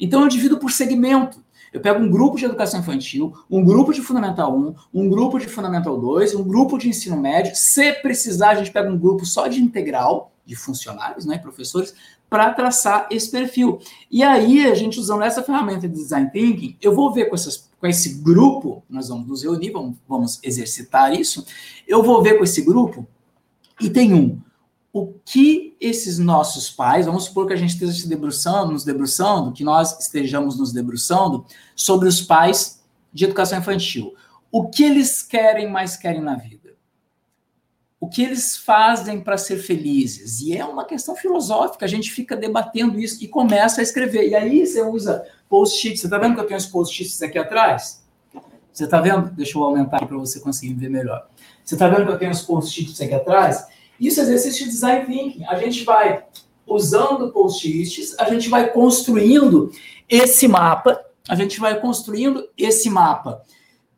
Então 0.00 0.22
eu 0.22 0.28
divido 0.28 0.58
por 0.58 0.70
segmento. 0.70 1.44
Eu 1.72 1.80
pego 1.80 2.02
um 2.02 2.10
grupo 2.10 2.38
de 2.38 2.44
educação 2.44 2.80
infantil, 2.80 3.34
um 3.50 3.62
grupo 3.62 3.92
de 3.92 4.00
Fundamental 4.00 4.56
1, 4.56 4.74
um 4.94 5.08
grupo 5.10 5.38
de 5.38 5.46
Fundamental 5.46 6.00
2, 6.00 6.34
um 6.34 6.44
grupo 6.44 6.78
de 6.78 6.88
ensino 6.88 7.20
médio. 7.20 7.52
Se 7.54 7.92
precisar, 7.94 8.50
a 8.50 8.54
gente 8.54 8.70
pega 8.70 8.88
um 8.88 8.96
grupo 8.96 9.26
só 9.26 9.46
de 9.46 9.60
integral, 9.60 10.32
de 10.46 10.54
funcionários, 10.54 11.26
né, 11.26 11.36
professores, 11.36 11.92
para 12.28 12.52
traçar 12.52 13.06
esse 13.10 13.30
perfil. 13.30 13.78
E 14.10 14.22
aí, 14.22 14.66
a 14.66 14.74
gente 14.74 14.98
usando 14.98 15.22
essa 15.22 15.42
ferramenta 15.42 15.88
de 15.88 15.94
design 15.94 16.30
thinking, 16.30 16.76
eu 16.80 16.94
vou 16.94 17.12
ver 17.12 17.26
com, 17.26 17.34
essas, 17.34 17.70
com 17.80 17.86
esse 17.86 18.14
grupo, 18.22 18.82
nós 18.88 19.08
vamos 19.08 19.26
nos 19.26 19.42
reunir, 19.42 19.70
vamos, 19.70 19.96
vamos 20.08 20.40
exercitar 20.42 21.12
isso, 21.12 21.44
eu 21.86 22.02
vou 22.02 22.22
ver 22.22 22.36
com 22.38 22.44
esse 22.44 22.62
grupo, 22.62 23.06
e 23.80 23.90
tem 23.90 24.12
um, 24.12 24.40
o 24.92 25.12
que 25.24 25.76
esses 25.78 26.18
nossos 26.18 26.70
pais, 26.70 27.04
vamos 27.04 27.24
supor 27.24 27.46
que 27.46 27.52
a 27.52 27.56
gente 27.56 27.74
esteja 27.74 27.92
se 27.92 28.08
debruçando, 28.08 28.72
nos 28.72 28.84
debruçando, 28.84 29.52
que 29.52 29.62
nós 29.62 30.00
estejamos 30.00 30.58
nos 30.58 30.72
debruçando 30.72 31.44
sobre 31.74 32.08
os 32.08 32.22
pais 32.22 32.82
de 33.12 33.24
educação 33.24 33.58
infantil. 33.58 34.14
O 34.50 34.68
que 34.68 34.82
eles 34.82 35.22
querem 35.22 35.70
mais 35.70 35.96
querem 35.96 36.22
na 36.22 36.36
vida? 36.36 36.55
O 38.06 38.08
que 38.08 38.22
eles 38.22 38.56
fazem 38.56 39.20
para 39.20 39.36
ser 39.36 39.56
felizes. 39.56 40.40
E 40.40 40.56
é 40.56 40.64
uma 40.64 40.84
questão 40.84 41.16
filosófica, 41.16 41.84
a 41.84 41.88
gente 41.88 42.12
fica 42.12 42.36
debatendo 42.36 43.00
isso 43.00 43.22
e 43.22 43.26
começa 43.26 43.80
a 43.80 43.82
escrever. 43.82 44.28
E 44.28 44.34
aí 44.36 44.64
você 44.64 44.80
usa 44.80 45.26
post-its. 45.48 46.00
Você 46.00 46.06
está 46.06 46.16
vendo 46.16 46.34
que 46.36 46.40
eu 46.40 46.46
tenho 46.46 46.58
os 46.58 46.66
post-its 46.66 47.20
aqui 47.20 47.36
atrás? 47.36 48.04
Você 48.72 48.84
está 48.84 49.00
vendo? 49.00 49.28
Deixa 49.30 49.58
eu 49.58 49.64
aumentar 49.64 50.06
para 50.06 50.16
você 50.16 50.38
conseguir 50.38 50.74
ver 50.74 50.88
melhor. 50.88 51.26
Você 51.64 51.74
está 51.74 51.88
vendo 51.88 52.06
que 52.06 52.12
eu 52.12 52.18
tenho 52.18 52.30
os 52.30 52.42
post-its 52.42 53.00
aqui 53.00 53.12
atrás? 53.12 53.66
Isso 53.98 54.20
é 54.20 54.22
exercício 54.22 54.66
de 54.66 54.70
design 54.70 55.04
thinking. 55.04 55.44
A 55.46 55.58
gente 55.58 55.82
vai 55.82 56.24
usando 56.64 57.32
post-its, 57.32 58.16
a 58.20 58.30
gente 58.30 58.48
vai 58.48 58.70
construindo 58.70 59.72
esse 60.08 60.46
mapa, 60.46 61.04
a 61.28 61.34
gente 61.34 61.58
vai 61.58 61.80
construindo 61.80 62.48
esse 62.56 62.88
mapa 62.88 63.42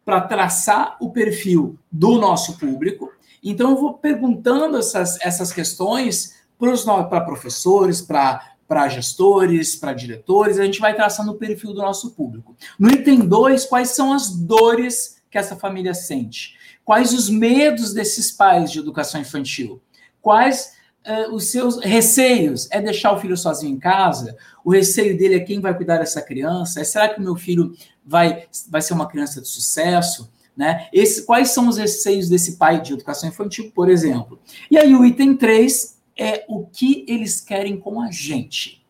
para 0.02 0.22
traçar 0.22 0.96
o 0.98 1.10
perfil 1.10 1.78
do 1.92 2.18
nosso 2.18 2.56
público, 2.56 3.12
então, 3.42 3.70
eu 3.70 3.76
vou 3.76 3.94
perguntando 3.94 4.78
essas, 4.78 5.20
essas 5.20 5.52
questões 5.52 6.36
para 6.58 7.20
professores, 7.20 8.00
para 8.00 8.88
gestores, 8.88 9.76
para 9.76 9.92
diretores, 9.92 10.58
a 10.58 10.64
gente 10.64 10.80
vai 10.80 10.94
traçando 10.94 11.32
o 11.32 11.36
perfil 11.36 11.72
do 11.72 11.80
nosso 11.80 12.10
público. 12.10 12.56
No 12.78 12.90
item 12.90 13.20
2, 13.20 13.64
quais 13.66 13.90
são 13.90 14.12
as 14.12 14.30
dores 14.30 15.22
que 15.30 15.38
essa 15.38 15.56
família 15.56 15.94
sente? 15.94 16.56
Quais 16.84 17.12
os 17.12 17.28
medos 17.28 17.92
desses 17.92 18.30
pais 18.30 18.72
de 18.72 18.78
educação 18.78 19.20
infantil? 19.20 19.80
Quais 20.20 20.72
uh, 21.06 21.34
os 21.34 21.44
seus 21.44 21.78
receios? 21.78 22.66
É 22.70 22.80
deixar 22.80 23.12
o 23.12 23.20
filho 23.20 23.36
sozinho 23.36 23.74
em 23.74 23.78
casa? 23.78 24.36
O 24.64 24.72
receio 24.72 25.16
dele 25.16 25.36
é 25.36 25.40
quem 25.40 25.60
vai 25.60 25.74
cuidar 25.74 25.98
dessa 25.98 26.20
criança? 26.22 26.80
É, 26.80 26.84
será 26.84 27.08
que 27.08 27.20
o 27.20 27.22
meu 27.22 27.36
filho 27.36 27.74
vai, 28.04 28.46
vai 28.68 28.82
ser 28.82 28.94
uma 28.94 29.06
criança 29.06 29.40
de 29.40 29.48
sucesso? 29.48 30.30
Né? 30.58 30.88
Esse, 30.92 31.24
quais 31.24 31.50
são 31.50 31.68
os 31.68 31.76
receios 31.76 32.28
desse 32.28 32.56
pai 32.56 32.82
de 32.82 32.92
educação 32.92 33.28
infantil, 33.28 33.70
por 33.72 33.88
exemplo? 33.88 34.40
E 34.68 34.76
aí 34.76 34.92
o 34.92 35.04
item 35.04 35.36
3 35.36 35.96
é 36.18 36.44
o 36.48 36.66
que 36.66 37.06
eles 37.06 37.40
querem 37.40 37.78
com 37.78 38.00
a 38.00 38.10
gente. 38.10 38.84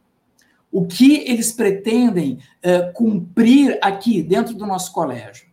O 0.73 0.87
que 0.87 1.19
eles 1.27 1.53
pretendem 1.53 2.39
uh, 2.65 2.91
cumprir 2.95 3.79
aqui 3.83 4.23
dentro 4.23 4.55
do 4.55 4.65
nosso 4.65 4.91
colégio. 4.93 5.47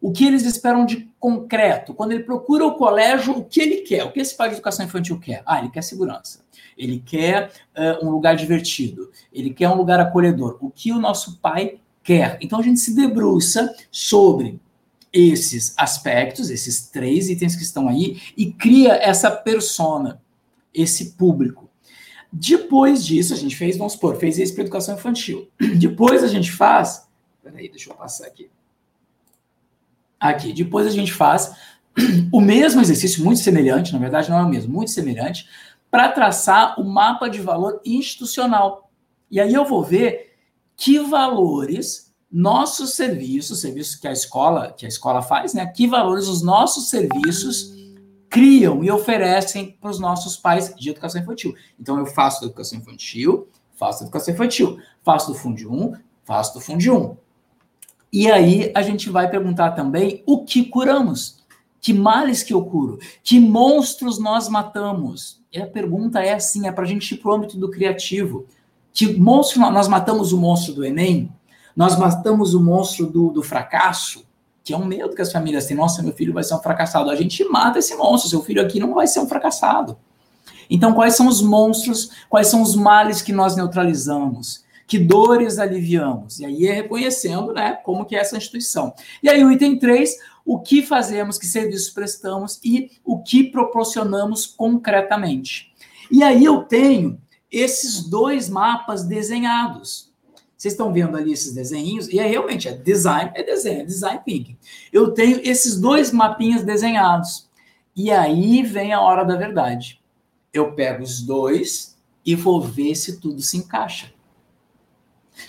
O 0.00 0.10
que 0.10 0.24
eles 0.24 0.44
esperam 0.44 0.86
de 0.86 1.06
concreto. 1.20 1.92
Quando 1.92 2.12
ele 2.12 2.22
procura 2.22 2.64
o 2.64 2.76
colégio, 2.76 3.36
o 3.36 3.44
que 3.44 3.60
ele 3.60 3.76
quer? 3.82 4.04
O 4.04 4.12
que 4.12 4.20
esse 4.20 4.34
pai 4.34 4.48
de 4.48 4.54
educação 4.54 4.86
infantil 4.86 5.20
quer? 5.20 5.42
Ah, 5.44 5.58
ele 5.58 5.68
quer 5.68 5.82
segurança. 5.82 6.40
Ele 6.78 7.02
quer 7.04 7.50
uh, 7.76 8.06
um 8.06 8.10
lugar 8.10 8.34
divertido. 8.36 9.10
Ele 9.30 9.50
quer 9.50 9.68
um 9.68 9.76
lugar 9.76 10.00
acolhedor. 10.00 10.56
O 10.62 10.70
que 10.70 10.92
o 10.92 10.98
nosso 10.98 11.38
pai 11.40 11.78
quer? 12.02 12.38
Então 12.40 12.58
a 12.58 12.62
gente 12.62 12.80
se 12.80 12.94
debruça 12.94 13.74
sobre 13.90 14.58
esses 15.12 15.74
aspectos, 15.76 16.50
esses 16.50 16.88
três 16.88 17.28
itens 17.28 17.56
que 17.56 17.62
estão 17.62 17.88
aí, 17.88 18.20
e 18.36 18.52
cria 18.52 18.94
essa 18.94 19.30
persona, 19.30 20.20
esse 20.72 21.12
público. 21.12 21.68
Depois 22.32 23.04
disso, 23.04 23.32
a 23.32 23.36
gente 23.36 23.56
fez, 23.56 23.76
vamos 23.76 23.94
supor, 23.94 24.16
fez 24.16 24.38
isso 24.38 24.54
para 24.54 24.62
educação 24.62 24.94
infantil. 24.94 25.48
Depois 25.78 26.22
a 26.22 26.28
gente 26.28 26.52
faz. 26.52 27.08
Peraí, 27.42 27.68
deixa 27.68 27.90
eu 27.90 27.94
passar 27.94 28.26
aqui. 28.26 28.50
Aqui. 30.20 30.52
Depois 30.52 30.86
a 30.86 30.90
gente 30.90 31.12
faz 31.12 31.54
o 32.32 32.40
mesmo 32.40 32.80
exercício, 32.80 33.24
muito 33.24 33.40
semelhante, 33.40 33.92
na 33.92 33.98
verdade 33.98 34.30
não 34.30 34.38
é 34.38 34.42
o 34.42 34.48
mesmo, 34.48 34.72
muito 34.72 34.90
semelhante, 34.90 35.48
para 35.90 36.10
traçar 36.10 36.78
o 36.78 36.84
mapa 36.84 37.28
de 37.28 37.40
valor 37.40 37.80
institucional. 37.84 38.90
E 39.30 39.40
aí 39.40 39.54
eu 39.54 39.64
vou 39.64 39.82
ver 39.82 40.34
que 40.76 40.98
valores 40.98 42.07
nossos 42.30 42.94
serviços, 42.94 43.60
serviços 43.60 43.96
que 43.96 44.06
a 44.06 44.12
escola, 44.12 44.72
que 44.72 44.84
a 44.84 44.88
escola 44.88 45.22
faz, 45.22 45.54
né? 45.54 45.66
Que 45.66 45.86
valores 45.86 46.28
os 46.28 46.42
nossos 46.42 46.90
serviços 46.90 47.72
criam 48.28 48.84
e 48.84 48.90
oferecem 48.90 49.76
para 49.80 49.90
os 49.90 49.98
nossos 49.98 50.36
pais 50.36 50.74
de 50.76 50.90
educação 50.90 51.20
infantil. 51.20 51.54
Então 51.80 51.98
eu 51.98 52.06
faço 52.06 52.44
educação 52.44 52.78
infantil, 52.78 53.48
faço 53.74 54.04
educação 54.04 54.34
infantil, 54.34 54.78
faço 55.02 55.28
do 55.28 55.34
Fundo 55.34 55.72
1, 55.72 55.94
faço 56.24 56.54
do 56.54 56.60
Fundo 56.60 56.94
1. 56.94 57.16
E 58.12 58.30
aí 58.30 58.72
a 58.74 58.82
gente 58.82 59.08
vai 59.10 59.30
perguntar 59.30 59.72
também 59.72 60.22
o 60.26 60.44
que 60.44 60.64
curamos, 60.64 61.42
que 61.80 61.92
males 61.92 62.42
que 62.42 62.52
eu 62.52 62.64
curo, 62.64 62.98
que 63.22 63.40
monstros 63.40 64.18
nós 64.18 64.48
matamos. 64.48 65.42
E 65.52 65.60
a 65.60 65.66
pergunta 65.66 66.20
é 66.20 66.34
assim, 66.34 66.66
é 66.66 66.72
para 66.72 66.84
a 66.84 66.86
gente 66.86 67.14
ir 67.14 67.18
para 67.18 67.30
o 67.30 67.34
âmbito 67.34 67.56
do 67.56 67.70
criativo. 67.70 68.46
Que 68.92 69.18
monstro 69.18 69.60
nós 69.60 69.88
matamos 69.88 70.32
o 70.32 70.38
monstro 70.38 70.74
do 70.74 70.84
Enem? 70.84 71.32
Nós 71.78 71.96
matamos 71.96 72.54
o 72.54 72.60
monstro 72.60 73.06
do, 73.06 73.30
do 73.30 73.40
fracasso, 73.40 74.26
que 74.64 74.72
é 74.72 74.76
um 74.76 74.84
medo 74.84 75.14
que 75.14 75.22
as 75.22 75.30
famílias 75.30 75.64
têm. 75.64 75.76
Nossa, 75.76 76.02
meu 76.02 76.12
filho 76.12 76.32
vai 76.32 76.42
ser 76.42 76.56
um 76.56 76.58
fracassado. 76.58 77.08
A 77.08 77.14
gente 77.14 77.44
mata 77.44 77.78
esse 77.78 77.94
monstro, 77.94 78.28
seu 78.28 78.42
filho 78.42 78.60
aqui 78.60 78.80
não 78.80 78.94
vai 78.94 79.06
ser 79.06 79.20
um 79.20 79.28
fracassado. 79.28 79.96
Então, 80.68 80.92
quais 80.92 81.14
são 81.14 81.28
os 81.28 81.40
monstros, 81.40 82.10
quais 82.28 82.48
são 82.48 82.62
os 82.62 82.74
males 82.74 83.22
que 83.22 83.30
nós 83.30 83.54
neutralizamos? 83.54 84.64
Que 84.88 84.98
dores 84.98 85.60
aliviamos? 85.60 86.40
E 86.40 86.46
aí 86.46 86.66
é 86.66 86.72
reconhecendo 86.72 87.52
né, 87.52 87.78
como 87.84 88.04
que 88.04 88.16
é 88.16 88.18
essa 88.18 88.36
instituição. 88.36 88.92
E 89.22 89.28
aí 89.28 89.44
o 89.44 89.52
item 89.52 89.78
3, 89.78 90.16
o 90.44 90.58
que 90.58 90.82
fazemos, 90.82 91.38
que 91.38 91.46
serviços 91.46 91.90
prestamos 91.90 92.58
e 92.64 92.90
o 93.04 93.22
que 93.22 93.44
proporcionamos 93.44 94.46
concretamente. 94.46 95.72
E 96.10 96.24
aí 96.24 96.44
eu 96.44 96.64
tenho 96.64 97.20
esses 97.52 98.02
dois 98.02 98.48
mapas 98.48 99.04
desenhados. 99.04 100.07
Vocês 100.58 100.74
estão 100.74 100.92
vendo 100.92 101.16
ali 101.16 101.32
esses 101.32 101.54
desenhinhos, 101.54 102.08
e 102.08 102.18
é 102.18 102.26
realmente, 102.26 102.66
é 102.66 102.72
design, 102.72 103.30
é 103.32 103.44
desenho, 103.44 103.82
é 103.82 103.84
design 103.84 104.20
thinking. 104.24 104.58
Eu 104.92 105.12
tenho 105.12 105.40
esses 105.44 105.80
dois 105.80 106.10
mapinhas 106.10 106.64
desenhados. 106.64 107.48
E 107.94 108.10
aí 108.10 108.64
vem 108.64 108.92
a 108.92 109.00
hora 109.00 109.24
da 109.24 109.36
verdade. 109.36 110.02
Eu 110.52 110.72
pego 110.72 111.04
os 111.04 111.22
dois 111.22 111.96
e 112.26 112.34
vou 112.34 112.60
ver 112.60 112.96
se 112.96 113.20
tudo 113.20 113.40
se 113.40 113.56
encaixa. 113.56 114.12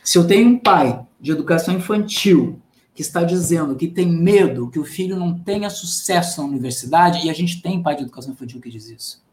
Se 0.03 0.15
eu 0.15 0.27
tenho 0.27 0.47
um 0.47 0.59
pai 0.59 1.03
de 1.19 1.31
educação 1.31 1.73
infantil 1.73 2.61
que 2.93 3.01
está 3.01 3.23
dizendo 3.23 3.75
que 3.75 3.87
tem 3.87 4.05
medo 4.07 4.69
que 4.69 4.77
o 4.77 4.85
filho 4.85 5.17
não 5.17 5.39
tenha 5.39 5.71
sucesso 5.71 6.39
na 6.39 6.47
universidade, 6.47 7.25
e 7.25 7.31
a 7.31 7.33
gente 7.33 7.63
tem 7.63 7.81
pai 7.81 7.95
de 7.95 8.03
educação 8.03 8.33
infantil 8.33 8.61
que 8.61 8.69
diz 8.69 8.87
isso. 8.87 9.23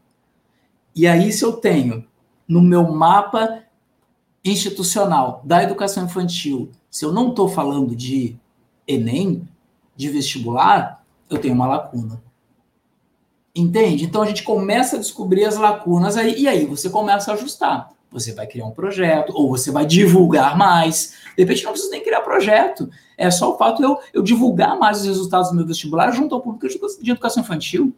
E 0.95 1.05
aí, 1.05 1.31
se 1.31 1.45
eu 1.45 1.53
tenho 1.53 2.03
no 2.47 2.61
meu 2.61 2.91
mapa 2.91 3.66
institucional 4.51 5.41
da 5.43 5.63
educação 5.63 6.05
infantil, 6.05 6.71
se 6.89 7.03
eu 7.03 7.11
não 7.11 7.29
estou 7.29 7.49
falando 7.49 7.95
de 7.95 8.35
Enem, 8.87 9.47
de 9.95 10.09
vestibular, 10.09 11.03
eu 11.29 11.39
tenho 11.39 11.53
uma 11.53 11.67
lacuna. 11.67 12.21
Entende? 13.55 14.05
Então 14.05 14.21
a 14.21 14.25
gente 14.25 14.43
começa 14.43 14.95
a 14.95 14.99
descobrir 14.99 15.45
as 15.45 15.57
lacunas 15.57 16.15
aí, 16.15 16.39
e 16.39 16.47
aí 16.47 16.65
você 16.65 16.89
começa 16.89 17.31
a 17.31 17.33
ajustar. 17.33 17.89
Você 18.11 18.33
vai 18.33 18.47
criar 18.47 18.65
um 18.65 18.71
projeto, 18.71 19.33
ou 19.35 19.49
você 19.49 19.71
vai 19.71 19.85
divulgar 19.85 20.57
mais. 20.57 21.13
De 21.35 21.43
repente 21.43 21.63
não 21.63 21.71
precisa 21.71 21.91
nem 21.91 22.03
criar 22.03 22.21
projeto. 22.21 22.89
É 23.17 23.29
só 23.29 23.53
o 23.53 23.57
fato 23.57 23.77
de 23.77 23.83
eu, 23.83 23.99
eu 24.13 24.21
divulgar 24.21 24.77
mais 24.77 25.01
os 25.01 25.07
resultados 25.07 25.49
do 25.49 25.55
meu 25.55 25.65
vestibular 25.65 26.11
junto 26.11 26.35
ao 26.35 26.41
público 26.41 26.67
de 27.01 27.11
educação 27.11 27.43
infantil. 27.43 27.93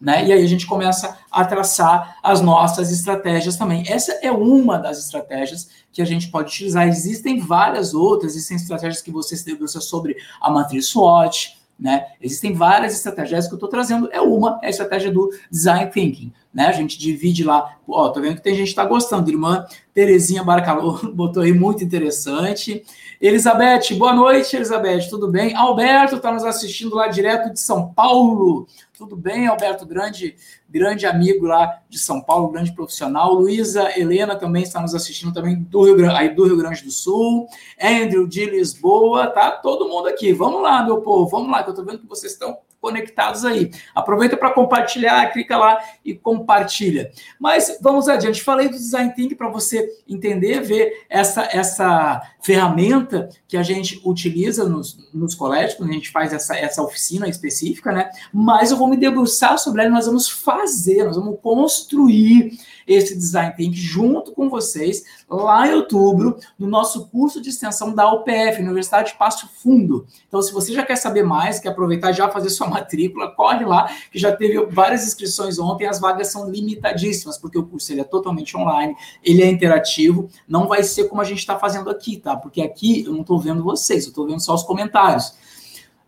Né? 0.00 0.26
E 0.26 0.32
aí 0.32 0.42
a 0.42 0.46
gente 0.46 0.66
começa 0.66 1.18
a 1.30 1.44
traçar 1.44 2.16
as 2.22 2.40
nossas 2.40 2.90
estratégias 2.90 3.56
também. 3.56 3.84
Essa 3.86 4.12
é 4.22 4.32
uma 4.32 4.78
das 4.78 4.98
estratégias 4.98 5.68
que 5.92 6.00
a 6.00 6.04
gente 6.06 6.28
pode 6.28 6.48
utilizar. 6.48 6.88
Existem 6.88 7.38
várias 7.38 7.92
outras, 7.92 8.32
existem 8.32 8.56
estratégias 8.56 9.02
que 9.02 9.10
você 9.10 9.36
se 9.36 9.44
debruça 9.44 9.80
sobre 9.80 10.16
a 10.40 10.50
matriz 10.50 10.86
SWOT, 10.86 11.60
né? 11.80 12.08
Existem 12.20 12.52
várias 12.52 12.94
estratégias 12.94 13.46
que 13.46 13.54
eu 13.54 13.56
estou 13.56 13.68
trazendo. 13.68 14.08
É 14.12 14.20
uma, 14.20 14.58
é 14.62 14.66
a 14.66 14.70
estratégia 14.70 15.10
do 15.10 15.30
design 15.50 15.90
thinking. 15.90 16.30
Né? 16.52 16.66
A 16.66 16.72
gente 16.72 16.98
divide 16.98 17.42
lá. 17.42 17.76
Ó, 17.88 18.10
tô 18.10 18.20
vendo 18.20 18.36
que 18.36 18.42
tem 18.42 18.54
gente 18.54 18.66
que 18.66 18.70
está 18.72 18.84
gostando. 18.84 19.30
Irmã 19.30 19.64
Terezinha 19.94 20.44
Barcalô 20.44 20.98
botou 21.14 21.42
aí 21.42 21.54
muito 21.54 21.82
interessante. 21.82 22.84
Elizabeth, 23.18 23.94
boa 23.96 24.12
noite, 24.12 24.54
Elizabeth, 24.54 25.08
tudo 25.08 25.28
bem? 25.28 25.54
Alberto 25.54 26.16
está 26.16 26.30
nos 26.30 26.44
assistindo 26.44 26.94
lá 26.94 27.08
direto 27.08 27.50
de 27.50 27.60
São 27.60 27.88
Paulo. 27.88 28.66
Tudo 29.00 29.16
bem, 29.16 29.46
Alberto? 29.46 29.86
Grande, 29.86 30.36
grande 30.68 31.06
amigo 31.06 31.46
lá 31.46 31.80
de 31.88 31.98
São 31.98 32.20
Paulo, 32.20 32.50
grande 32.50 32.70
profissional. 32.74 33.32
Luísa 33.32 33.98
Helena 33.98 34.36
também 34.36 34.62
está 34.62 34.78
nos 34.78 34.94
assistindo 34.94 35.32
também 35.32 35.56
do 35.56 35.84
Rio, 35.84 36.10
aí 36.14 36.28
do 36.28 36.44
Rio 36.44 36.58
Grande 36.58 36.84
do 36.84 36.90
Sul. 36.90 37.48
Andrew 37.82 38.28
de 38.28 38.44
Lisboa, 38.44 39.28
tá 39.28 39.52
todo 39.52 39.88
mundo 39.88 40.06
aqui. 40.06 40.34
Vamos 40.34 40.60
lá, 40.60 40.84
meu 40.84 41.00
povo, 41.00 41.30
vamos 41.30 41.50
lá, 41.50 41.62
que 41.62 41.70
eu 41.70 41.72
estou 41.72 41.86
vendo 41.86 42.00
que 42.00 42.06
vocês 42.06 42.32
estão 42.32 42.58
conectados 42.80 43.44
aí. 43.44 43.70
Aproveita 43.94 44.36
para 44.36 44.50
compartilhar, 44.50 45.30
clica 45.32 45.56
lá 45.56 45.78
e 46.04 46.14
compartilha. 46.14 47.10
Mas 47.38 47.78
vamos 47.80 48.08
adiante. 48.08 48.42
Falei 48.42 48.68
do 48.68 48.76
design 48.76 49.12
thinking 49.14 49.34
para 49.34 49.48
você 49.48 49.88
entender, 50.08 50.60
ver 50.60 51.04
essa, 51.08 51.48
essa 51.52 52.22
ferramenta 52.40 53.28
que 53.46 53.56
a 53.56 53.62
gente 53.62 54.00
utiliza 54.04 54.64
nos, 54.68 55.10
nos 55.12 55.34
colégios, 55.34 55.74
quando 55.74 55.90
a 55.90 55.94
gente 55.94 56.10
faz 56.10 56.32
essa, 56.32 56.56
essa 56.56 56.82
oficina 56.82 57.28
específica, 57.28 57.92
né? 57.92 58.10
Mas 58.32 58.70
eu 58.70 58.76
vou 58.76 58.88
me 58.88 58.96
debruçar 58.96 59.58
sobre 59.58 59.82
ela, 59.82 59.90
nós 59.90 60.06
vamos 60.06 60.28
fazer, 60.28 61.04
nós 61.04 61.16
vamos 61.16 61.38
construir 61.40 62.58
esse 62.90 63.16
design 63.16 63.54
thinking 63.56 63.72
junto 63.72 64.32
com 64.32 64.50
vocês 64.50 65.04
lá 65.28 65.66
em 65.68 65.74
outubro, 65.74 66.36
no 66.58 66.66
nosso 66.66 67.06
curso 67.06 67.40
de 67.40 67.48
extensão 67.48 67.94
da 67.94 68.12
UPF, 68.12 68.60
Universidade 68.60 69.12
de 69.12 69.18
Passo 69.18 69.48
Fundo. 69.62 70.06
Então, 70.26 70.42
se 70.42 70.52
você 70.52 70.72
já 70.72 70.84
quer 70.84 70.96
saber 70.96 71.22
mais, 71.22 71.60
quer 71.60 71.68
aproveitar 71.68 72.10
já 72.10 72.28
fazer 72.28 72.50
sua 72.50 72.66
matrícula, 72.68 73.30
corre 73.30 73.64
lá, 73.64 73.88
que 74.10 74.18
já 74.18 74.34
teve 74.34 74.66
várias 74.66 75.06
inscrições 75.06 75.58
ontem, 75.58 75.86
as 75.86 76.00
vagas 76.00 76.32
são 76.32 76.50
limitadíssimas, 76.50 77.38
porque 77.38 77.58
o 77.58 77.64
curso 77.64 77.92
ele 77.92 78.00
é 78.00 78.04
totalmente 78.04 78.56
online, 78.56 78.96
ele 79.22 79.42
é 79.42 79.48
interativo, 79.48 80.28
não 80.48 80.66
vai 80.66 80.82
ser 80.82 81.04
como 81.04 81.20
a 81.20 81.24
gente 81.24 81.38
está 81.38 81.56
fazendo 81.56 81.88
aqui, 81.88 82.16
tá? 82.16 82.36
Porque 82.36 82.60
aqui 82.60 83.04
eu 83.04 83.12
não 83.12 83.20
estou 83.20 83.38
vendo 83.38 83.62
vocês, 83.62 84.04
eu 84.04 84.08
estou 84.08 84.26
vendo 84.26 84.40
só 84.40 84.52
os 84.52 84.64
comentários. 84.64 85.32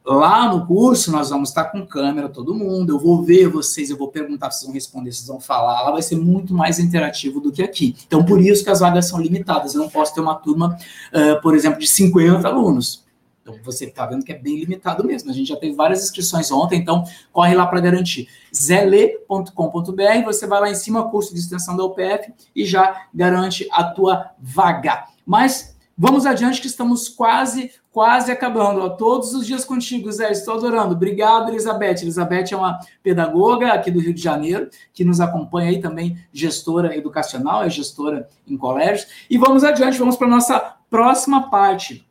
Lá 0.05 0.53
no 0.53 0.67
curso, 0.67 1.13
nós 1.13 1.31
vamos 1.31 1.51
estar 1.51 1.67
com 1.67 1.87
câmera, 1.87 2.29
todo 2.29 2.55
mundo. 2.55 2.93
Eu 2.93 2.99
vou 2.99 3.23
ver 3.23 3.47
vocês, 3.47 3.89
eu 3.89 3.97
vou 3.97 4.09
perguntar, 4.09 4.51
vocês 4.51 4.65
vão 4.65 4.75
responder, 4.75 5.13
vocês 5.13 5.29
vão 5.29 5.41
falar. 5.41 5.83
Lá 5.83 5.93
vai 5.93 6.03
ser 6.03 6.17
muito 6.17 6.53
mais 6.53 6.81
interativo 6.81 7.41
do 7.41 7.53
que 7.53 7.63
aqui. 7.63 7.95
Então, 8.07 8.25
por 8.25 8.41
isso 8.41 8.65
que 8.65 8.71
as 8.71 8.81
vagas 8.81 9.09
são 9.09 9.21
limitadas. 9.21 9.75
Eu 9.75 9.83
não 9.83 9.89
posso 9.89 10.13
ter 10.13 10.21
uma 10.21 10.35
turma, 10.35 10.77
uh, 11.13 11.41
por 11.41 11.55
exemplo, 11.55 11.79
de 11.79 11.87
50 11.87 12.49
alunos. 12.49 13.05
Então, 13.43 13.57
você 13.65 13.85
está 13.85 14.05
vendo 14.07 14.25
que 14.25 14.33
é 14.33 14.39
bem 14.39 14.59
limitado 14.59 15.05
mesmo. 15.05 15.31
A 15.31 15.35
gente 15.35 15.49
já 15.49 15.57
teve 15.57 15.75
várias 15.75 16.03
inscrições 16.03 16.51
ontem, 16.51 16.81
então 16.81 17.05
corre 17.33 17.55
lá 17.55 17.67
para 17.67 17.81
garantir. 17.81 18.29
zele.com.br, 18.55 20.25
você 20.25 20.47
vai 20.49 20.61
lá 20.61 20.71
em 20.71 20.75
cima, 20.75 21.11
curso 21.11 21.33
de 21.33 21.41
extensão 21.41 21.77
da 21.77 21.85
UPF, 21.85 22.33
e 22.55 22.65
já 22.65 23.07
garante 23.15 23.69
a 23.71 23.85
tua 23.85 24.31
vaga. 24.41 25.05
Mas 25.25 25.72
vamos 26.03 26.27
adiante, 26.27 26.61
que 26.61 26.67
estamos 26.67 27.09
quase 27.09 27.71
quase 27.93 28.33
acabando. 28.33 28.81
Ó, 28.81 28.89
todos 28.89 29.33
os 29.35 29.47
dias 29.47 29.65
contigo, 29.65 30.11
Zé, 30.11 30.33
estou 30.33 30.55
adorando. 30.55 30.97
Obrigado, 30.97 31.49
Elizabeth. 31.49 32.03
Elizabeth 32.03 32.47
é 32.51 32.57
uma 32.57 32.81
pedagoga 33.05 33.73
aqui 33.73 33.89
do 33.89 34.01
Rio 34.01 34.13
de 34.13 34.21
Janeiro, 34.21 34.69
que 34.93 35.05
nos 35.05 35.21
acompanha 35.21 35.71
aí 35.71 35.81
também, 35.81 36.19
gestora 36.33 36.97
educacional, 36.97 37.63
é 37.63 37.71
gestora 37.71 38.29
em 38.49 38.57
colégios. 38.57 39.07
E 39.31 39.39
vamos 39.39 39.63
adiante, 39.63 39.97
vamos 39.97 40.17
para 40.17 40.27
a 40.27 40.31
nossa 40.31 40.77
próxima 40.91 41.49
parte. 41.49 42.05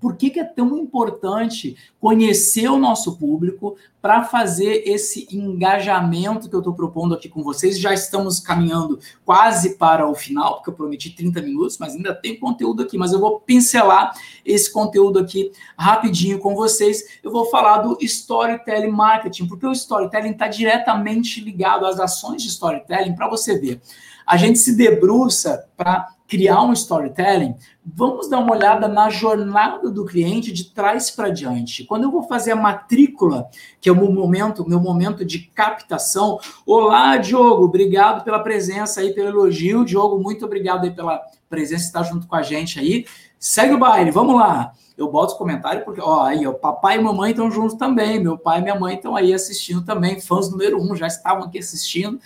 Por 0.00 0.16
que, 0.16 0.30
que 0.30 0.40
é 0.40 0.44
tão 0.44 0.78
importante 0.78 1.76
conhecer 2.00 2.68
o 2.68 2.78
nosso 2.78 3.18
público 3.18 3.76
para 4.00 4.24
fazer 4.24 4.82
esse 4.86 5.28
engajamento 5.30 6.48
que 6.48 6.54
eu 6.54 6.60
estou 6.60 6.72
propondo 6.72 7.14
aqui 7.14 7.28
com 7.28 7.42
vocês? 7.42 7.78
Já 7.78 7.92
estamos 7.92 8.40
caminhando 8.40 8.98
quase 9.24 9.76
para 9.76 10.08
o 10.08 10.14
final, 10.14 10.54
porque 10.54 10.70
eu 10.70 10.74
prometi 10.74 11.10
30 11.10 11.42
minutos, 11.42 11.76
mas 11.78 11.94
ainda 11.94 12.14
tem 12.14 12.34
conteúdo 12.40 12.82
aqui. 12.82 12.96
Mas 12.96 13.12
eu 13.12 13.20
vou 13.20 13.40
pincelar 13.40 14.14
esse 14.44 14.72
conteúdo 14.72 15.18
aqui 15.18 15.52
rapidinho 15.76 16.38
com 16.38 16.54
vocês. 16.54 17.18
Eu 17.22 17.30
vou 17.30 17.50
falar 17.50 17.78
do 17.78 17.98
storytelling 18.00 18.90
marketing, 18.90 19.46
porque 19.46 19.66
o 19.66 19.72
storytelling 19.72 20.30
está 20.30 20.48
diretamente 20.48 21.42
ligado 21.42 21.84
às 21.84 22.00
ações 22.00 22.42
de 22.42 22.48
storytelling 22.48 23.14
para 23.14 23.28
você 23.28 23.58
ver. 23.58 23.82
A 24.26 24.36
gente 24.36 24.58
se 24.58 24.76
debruça 24.76 25.68
para 25.76 26.08
criar 26.30 26.62
um 26.62 26.72
storytelling, 26.72 27.56
vamos 27.84 28.30
dar 28.30 28.38
uma 28.38 28.52
olhada 28.52 28.86
na 28.86 29.10
jornada 29.10 29.90
do 29.90 30.04
cliente 30.04 30.52
de 30.52 30.72
trás 30.72 31.10
para 31.10 31.28
diante. 31.28 31.82
Quando 31.82 32.04
eu 32.04 32.10
vou 32.12 32.22
fazer 32.22 32.52
a 32.52 32.56
matrícula, 32.56 33.50
que 33.80 33.88
é 33.88 33.92
o 33.92 33.96
meu 33.96 34.12
momento, 34.12 34.66
meu 34.66 34.78
momento 34.78 35.24
de 35.24 35.40
captação. 35.40 36.38
Olá, 36.64 37.16
Diogo, 37.16 37.64
obrigado 37.64 38.22
pela 38.22 38.38
presença 38.38 39.00
aí, 39.00 39.12
pelo 39.12 39.28
elogio. 39.30 39.84
Diogo, 39.84 40.22
muito 40.22 40.44
obrigado 40.44 40.84
aí 40.84 40.92
pela 40.92 41.20
presença, 41.48 41.86
estar 41.86 42.04
junto 42.04 42.28
com 42.28 42.36
a 42.36 42.42
gente 42.42 42.78
aí. 42.78 43.04
Segue 43.36 43.74
o 43.74 43.78
baile, 43.78 44.12
vamos 44.12 44.36
lá. 44.36 44.72
Eu 44.96 45.10
boto 45.10 45.32
os 45.32 45.38
comentários 45.38 45.82
porque, 45.82 46.00
ó, 46.00 46.22
aí, 46.22 46.46
o 46.46 46.54
papai 46.54 46.98
e 46.98 47.02
mamãe 47.02 47.32
estão 47.32 47.50
juntos 47.50 47.74
também. 47.74 48.20
Meu 48.20 48.38
pai 48.38 48.60
e 48.60 48.62
minha 48.62 48.78
mãe 48.78 48.94
estão 48.94 49.16
aí 49.16 49.34
assistindo 49.34 49.82
também. 49.82 50.20
Fãs 50.20 50.48
número 50.48 50.80
um 50.80 50.94
já 50.94 51.08
estavam 51.08 51.44
aqui 51.44 51.58
assistindo. 51.58 52.20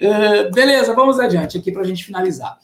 Uh, 0.00 0.50
beleza, 0.54 0.94
vamos 0.94 1.20
adiante 1.20 1.58
aqui 1.58 1.70
para 1.70 1.82
a 1.82 1.84
gente 1.84 2.04
finalizar. 2.04 2.56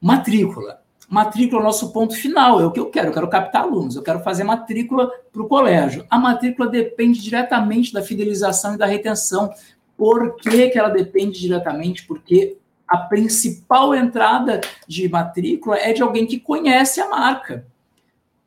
Matrícula. 0.00 0.80
Matrícula 1.08 1.60
é 1.60 1.62
o 1.62 1.66
nosso 1.66 1.92
ponto 1.92 2.14
final, 2.14 2.60
é 2.60 2.64
o 2.64 2.70
que 2.70 2.78
eu 2.78 2.88
quero. 2.88 3.08
Eu 3.08 3.12
quero 3.12 3.28
captar 3.28 3.62
alunos, 3.62 3.96
eu 3.96 4.02
quero 4.02 4.20
fazer 4.20 4.44
matrícula 4.44 5.10
para 5.32 5.42
o 5.42 5.48
colégio. 5.48 6.06
A 6.08 6.18
matrícula 6.18 6.68
depende 6.68 7.20
diretamente 7.20 7.92
da 7.92 8.00
fidelização 8.00 8.74
e 8.74 8.78
da 8.78 8.86
retenção. 8.86 9.52
Por 9.96 10.36
que, 10.36 10.68
que 10.70 10.78
ela 10.78 10.88
depende 10.88 11.40
diretamente? 11.40 12.06
Porque 12.06 12.56
a 12.86 12.96
principal 12.96 13.94
entrada 13.94 14.60
de 14.86 15.08
matrícula 15.08 15.76
é 15.76 15.92
de 15.92 16.00
alguém 16.00 16.26
que 16.26 16.40
conhece 16.40 17.00
a 17.00 17.08
marca. 17.08 17.66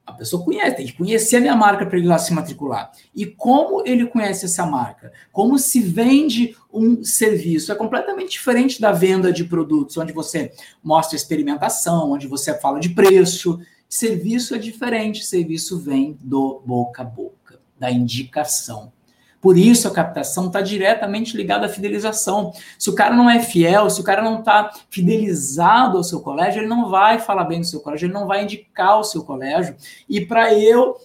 A 0.05 0.11
pessoa 0.11 0.43
conhece, 0.43 0.75
tem 0.75 0.85
que 0.85 0.93
conhecer 0.97 1.37
a 1.37 1.39
minha 1.39 1.55
marca 1.55 1.85
para 1.85 1.97
ele 1.97 2.07
lá 2.07 2.19
se 2.19 2.33
matricular. 2.33 2.91
E 3.15 3.25
como 3.25 3.83
ele 3.85 4.05
conhece 4.05 4.45
essa 4.45 4.65
marca? 4.65 5.13
Como 5.31 5.57
se 5.57 5.79
vende 5.79 6.55
um 6.71 7.03
serviço? 7.05 7.71
É 7.71 7.75
completamente 7.75 8.31
diferente 8.31 8.81
da 8.81 8.91
venda 8.91 9.31
de 9.31 9.45
produtos, 9.45 9.97
onde 9.97 10.11
você 10.11 10.51
mostra 10.83 11.15
experimentação, 11.15 12.11
onde 12.11 12.27
você 12.27 12.53
fala 12.59 12.81
de 12.81 12.89
preço. 12.89 13.61
Serviço 13.87 14.55
é 14.55 14.57
diferente, 14.57 15.23
serviço 15.23 15.79
vem 15.79 16.17
do 16.19 16.61
boca 16.65 17.03
a 17.03 17.05
boca, 17.05 17.61
da 17.79 17.89
indicação. 17.89 18.91
Por 19.43 19.57
isso 19.57 19.89
a 19.89 19.91
captação 19.91 20.47
está 20.47 20.61
diretamente 20.61 21.35
ligada 21.35 21.65
à 21.65 21.69
fidelização. 21.69 22.53
Se 22.79 22.89
o 22.89 22.95
cara 22.95 23.13
não 23.13 23.29
é 23.29 23.41
fiel, 23.41 23.89
se 23.89 23.99
o 23.99 24.03
cara 24.03 24.21
não 24.21 24.39
está 24.39 24.71
fidelizado 24.89 25.97
ao 25.97 26.03
seu 26.03 26.21
colégio, 26.21 26.61
ele 26.61 26.69
não 26.69 26.89
vai 26.89 27.19
falar 27.19 27.43
bem 27.43 27.59
do 27.59 27.67
seu 27.67 27.81
colégio, 27.81 28.05
ele 28.05 28.13
não 28.13 28.25
vai 28.25 28.41
indicar 28.41 28.97
o 28.97 29.03
seu 29.03 29.21
colégio. 29.21 29.75
E 30.07 30.25
para 30.25 30.53
eu 30.53 30.95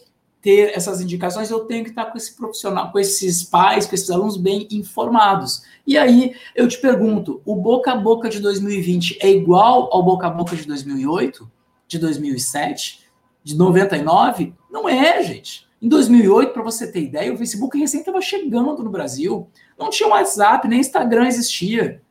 ter 0.41 0.71
essas 0.73 1.01
indicações, 1.01 1.51
eu 1.51 1.65
tenho 1.65 1.83
que 1.83 1.91
estar 1.91 2.05
com 2.07 2.17
esse 2.17 2.37
profissional, 2.37 2.93
com 2.93 3.01
esses 3.01 3.43
pais, 3.43 3.87
com 3.87 3.97
esses 3.97 4.09
alunos 4.09 4.37
bem 4.37 4.69
informados. 4.71 5.65
E 5.85 5.99
aí 5.99 6.37
eu 6.55 6.69
te 6.69 6.79
pergunto, 6.79 7.43
o 7.45 7.57
boca 7.57 7.91
a 7.91 7.97
boca 7.97 8.29
de 8.29 8.39
2020 8.39 9.19
é 9.21 9.29
igual 9.29 9.89
ao 9.93 10.01
boca 10.05 10.29
a 10.29 10.31
boca 10.31 10.55
de 10.55 10.65
2008, 10.65 11.51
de 11.89 11.99
2007, 11.99 13.01
de 13.43 13.57
99? 13.57 14.55
Não 14.71 14.89
é, 14.89 15.21
gente. 15.25 15.68
Em 15.81 15.89
2008, 15.89 16.53
para 16.53 16.63
você 16.63 16.91
ter 16.91 17.03
ideia, 17.03 17.33
o 17.33 17.39
Facebook 17.39 17.79
recém 17.79 18.01
estava 18.01 18.21
chegando 18.21 18.83
no 18.83 18.91
Brasil. 18.91 19.49
Não 19.79 19.91
tinha 19.91 20.09
WhatsApp, 20.09 20.67
nem 20.67 20.81
Instagram 20.81 21.27
existia. 21.29 22.03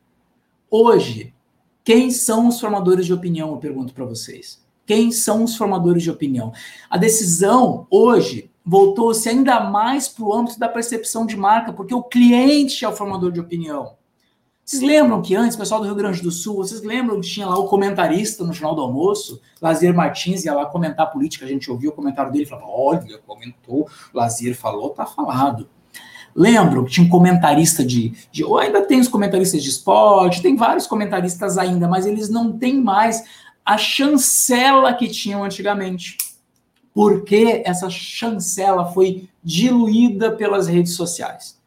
Hoje, 0.70 1.34
quem 1.84 2.10
são 2.10 2.48
os 2.48 2.58
formadores 2.58 3.04
de 3.04 3.12
opinião? 3.12 3.50
Eu 3.50 3.58
pergunto 3.58 3.92
para 3.92 4.06
vocês. 4.06 4.64
Quem 4.86 5.12
são 5.12 5.44
os 5.44 5.54
formadores 5.54 6.02
de 6.02 6.10
opinião? 6.10 6.50
A 6.88 6.96
decisão 6.96 7.86
hoje 7.90 8.50
voltou-se 8.64 9.28
ainda 9.28 9.60
mais 9.60 10.08
para 10.08 10.24
o 10.24 10.32
âmbito 10.32 10.58
da 10.58 10.68
percepção 10.68 11.26
de 11.26 11.36
marca, 11.36 11.70
porque 11.70 11.94
o 11.94 12.02
cliente 12.02 12.86
é 12.86 12.88
o 12.88 12.96
formador 12.96 13.30
de 13.30 13.40
opinião. 13.40 13.97
Vocês 14.68 14.82
lembram 14.82 15.22
que 15.22 15.34
antes, 15.34 15.56
pessoal 15.56 15.80
do 15.80 15.86
Rio 15.86 15.94
Grande 15.94 16.20
do 16.20 16.30
Sul, 16.30 16.56
vocês 16.56 16.82
lembram 16.82 17.18
que 17.22 17.26
tinha 17.26 17.46
lá 17.46 17.58
o 17.58 17.66
comentarista 17.66 18.44
no 18.44 18.52
final 18.52 18.74
do 18.74 18.82
almoço? 18.82 19.40
Lazier 19.62 19.94
Martins 19.94 20.44
ia 20.44 20.52
lá 20.52 20.66
comentar 20.66 21.10
política, 21.10 21.46
a 21.46 21.48
gente 21.48 21.70
ouviu 21.70 21.88
o 21.88 21.94
comentário 21.94 22.30
dele 22.30 22.44
falava: 22.44 22.68
olha, 22.68 23.18
comentou, 23.26 23.88
Lazier 24.12 24.54
falou, 24.54 24.90
tá 24.90 25.06
falado. 25.06 25.70
Lembram 26.36 26.84
que 26.84 26.90
tinha 26.90 27.06
um 27.06 27.08
comentarista 27.08 27.82
de, 27.82 28.12
de. 28.30 28.44
Ou 28.44 28.58
ainda 28.58 28.82
tem 28.82 29.00
os 29.00 29.08
comentaristas 29.08 29.62
de 29.62 29.70
esporte, 29.70 30.42
tem 30.42 30.54
vários 30.54 30.86
comentaristas 30.86 31.56
ainda, 31.56 31.88
mas 31.88 32.04
eles 32.04 32.28
não 32.28 32.52
têm 32.52 32.78
mais 32.78 33.24
a 33.64 33.78
chancela 33.78 34.92
que 34.92 35.08
tinham 35.08 35.42
antigamente. 35.42 36.18
Porque 36.92 37.62
essa 37.64 37.88
chancela 37.88 38.92
foi 38.92 39.30
diluída 39.42 40.30
pelas 40.30 40.66
redes 40.68 40.92
sociais. 40.92 41.57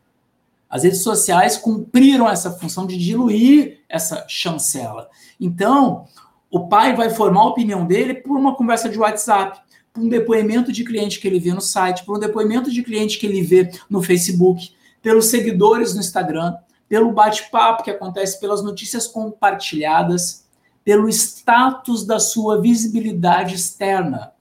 As 0.72 0.84
redes 0.84 1.04
sociais 1.04 1.58
cumpriram 1.58 2.30
essa 2.30 2.50
função 2.50 2.88
de 2.88 2.98
diluir 2.98 3.82
essa 3.90 4.26
chancela. 4.30 5.10
Então, 5.38 6.06
o 6.50 6.70
pai 6.70 6.96
vai 6.96 7.10
formar 7.10 7.42
a 7.42 7.50
opinião 7.50 7.86
dele 7.86 8.14
por 8.14 8.38
uma 8.38 8.56
conversa 8.56 8.88
de 8.88 8.98
WhatsApp, 8.98 9.60
por 9.92 10.02
um 10.02 10.08
depoimento 10.08 10.72
de 10.72 10.86
cliente 10.86 11.20
que 11.20 11.28
ele 11.28 11.42
vê 11.42 11.54
no 11.54 11.60
site, 11.60 12.06
por 12.06 12.16
um 12.16 12.20
depoimento 12.20 12.72
de 12.72 12.82
cliente 12.84 13.20
que 13.20 13.28
ele 13.28 13.42
vê 13.42 13.70
no 13.90 14.02
Facebook, 14.02 14.72
pelos 15.02 15.26
seguidores 15.26 15.94
no 15.94 16.00
Instagram, 16.00 16.56
pelo 16.88 17.12
bate-papo 17.12 17.84
que 17.84 17.92
acontece, 17.92 18.40
pelas 18.40 18.64
notícias 18.64 19.08
compartilhadas, 19.08 20.46
pelo 20.86 21.10
status 21.10 22.06
da 22.06 22.18
sua 22.18 22.62
visibilidade 22.62 23.56
externa. 23.56 24.32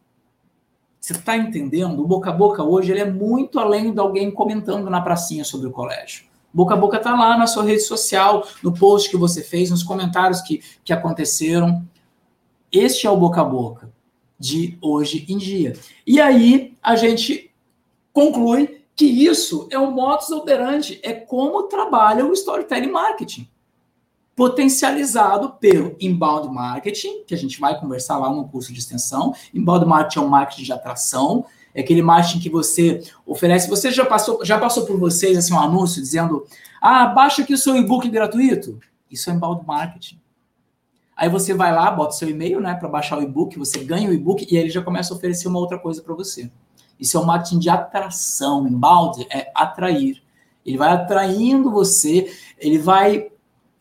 Você 1.10 1.16
está 1.16 1.36
entendendo? 1.36 2.00
O 2.00 2.06
boca 2.06 2.30
a 2.30 2.32
boca 2.32 2.62
hoje 2.62 2.92
ele 2.92 3.00
é 3.00 3.10
muito 3.10 3.58
além 3.58 3.92
de 3.92 3.98
alguém 3.98 4.30
comentando 4.30 4.88
na 4.88 5.00
pracinha 5.00 5.42
sobre 5.44 5.66
o 5.66 5.72
colégio. 5.72 6.24
Boca 6.54 6.74
a 6.74 6.76
boca 6.76 6.98
está 6.98 7.16
lá 7.16 7.36
na 7.36 7.48
sua 7.48 7.64
rede 7.64 7.80
social, 7.80 8.46
no 8.62 8.72
post 8.72 9.10
que 9.10 9.16
você 9.16 9.42
fez, 9.42 9.72
nos 9.72 9.82
comentários 9.82 10.40
que, 10.40 10.62
que 10.84 10.92
aconteceram. 10.92 11.84
Este 12.70 13.08
é 13.08 13.10
o 13.10 13.16
boca 13.16 13.40
a 13.40 13.44
boca 13.44 13.90
de 14.38 14.78
hoje 14.80 15.26
em 15.28 15.36
dia. 15.36 15.72
E 16.06 16.20
aí 16.20 16.76
a 16.80 16.94
gente 16.94 17.50
conclui 18.12 18.84
que 18.94 19.04
isso 19.04 19.66
é 19.68 19.78
o 19.80 19.90
modus 19.90 20.30
operandi, 20.30 21.00
é 21.02 21.12
como 21.12 21.64
trabalha 21.64 22.24
o 22.24 22.32
storytelling 22.32 22.92
marketing 22.92 23.49
potencializado 24.34 25.50
pelo 25.60 25.96
inbound 26.00 26.48
marketing, 26.48 27.24
que 27.26 27.34
a 27.34 27.36
gente 27.36 27.60
vai 27.60 27.78
conversar 27.78 28.18
lá 28.18 28.32
no 28.32 28.48
curso 28.48 28.72
de 28.72 28.78
extensão. 28.78 29.34
Inbound 29.52 29.86
marketing 29.86 30.18
é 30.18 30.22
um 30.22 30.28
marketing 30.28 30.62
de 30.62 30.72
atração, 30.72 31.44
é 31.74 31.80
aquele 31.80 32.02
marketing 32.02 32.40
que 32.40 32.50
você 32.50 33.02
oferece. 33.26 33.68
Você 33.68 33.90
já 33.90 34.04
passou, 34.04 34.44
já 34.44 34.58
passou 34.58 34.86
por 34.86 34.98
vocês 34.98 35.36
assim 35.36 35.52
um 35.52 35.60
anúncio 35.60 36.00
dizendo: 36.00 36.46
"Ah, 36.80 37.06
baixa 37.06 37.42
aqui 37.42 37.54
o 37.54 37.58
seu 37.58 37.76
e-book 37.76 38.08
gratuito". 38.08 38.78
Isso 39.10 39.30
é 39.30 39.34
inbound 39.34 39.66
marketing. 39.66 40.20
Aí 41.16 41.28
você 41.28 41.52
vai 41.52 41.70
lá, 41.70 41.90
bota 41.90 42.12
seu 42.12 42.30
e-mail, 42.30 42.60
né, 42.60 42.74
para 42.74 42.88
baixar 42.88 43.18
o 43.18 43.22
e-book, 43.22 43.58
você 43.58 43.84
ganha 43.84 44.08
o 44.08 44.12
e-book 44.12 44.46
e 44.50 44.56
aí 44.56 44.62
ele 44.62 44.70
já 44.70 44.80
começa 44.80 45.12
a 45.12 45.16
oferecer 45.16 45.48
uma 45.48 45.58
outra 45.58 45.78
coisa 45.78 46.00
para 46.00 46.14
você. 46.14 46.50
Isso 46.98 47.16
é 47.16 47.20
um 47.20 47.24
marketing 47.24 47.58
de 47.58 47.68
atração. 47.68 48.66
Inbound 48.66 49.26
é 49.30 49.50
atrair. 49.54 50.22
Ele 50.64 50.76
vai 50.76 50.90
atraindo 50.90 51.70
você, 51.70 52.30
ele 52.58 52.78
vai 52.78 53.30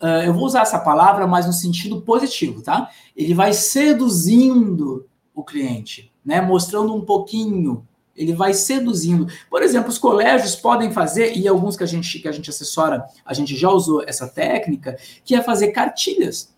Uh, 0.02 0.24
eu 0.26 0.34
vou 0.34 0.46
usar 0.46 0.62
essa 0.62 0.80
palavra, 0.80 1.28
mas 1.28 1.46
no 1.46 1.54
sentido 1.54 2.02
positivo, 2.02 2.62
tá? 2.62 2.90
Ele 3.16 3.34
vai 3.34 3.52
seduzindo 3.52 5.06
o 5.36 5.44
cliente, 5.44 6.12
né? 6.24 6.40
Mostrando 6.42 6.96
um 6.96 7.02
pouquinho. 7.02 7.86
Ele 8.16 8.34
vai 8.34 8.54
seduzindo. 8.54 9.28
Por 9.50 9.62
exemplo, 9.62 9.90
os 9.90 9.98
colégios 9.98 10.56
podem 10.56 10.92
fazer, 10.92 11.38
e 11.38 11.48
alguns 11.48 11.76
que 11.76 11.84
a 11.84 11.88
gente 11.88 12.20
que 12.20 12.28
a 12.28 12.32
gente 12.32 12.50
assessora, 12.50 13.06
a 13.26 13.34
gente 13.34 13.56
já 13.56 13.70
usou 13.70 14.04
essa 14.06 14.28
técnica, 14.28 14.98
que 15.24 15.36
é 15.36 15.42
fazer 15.42 15.72
cartilhas. 15.72 16.54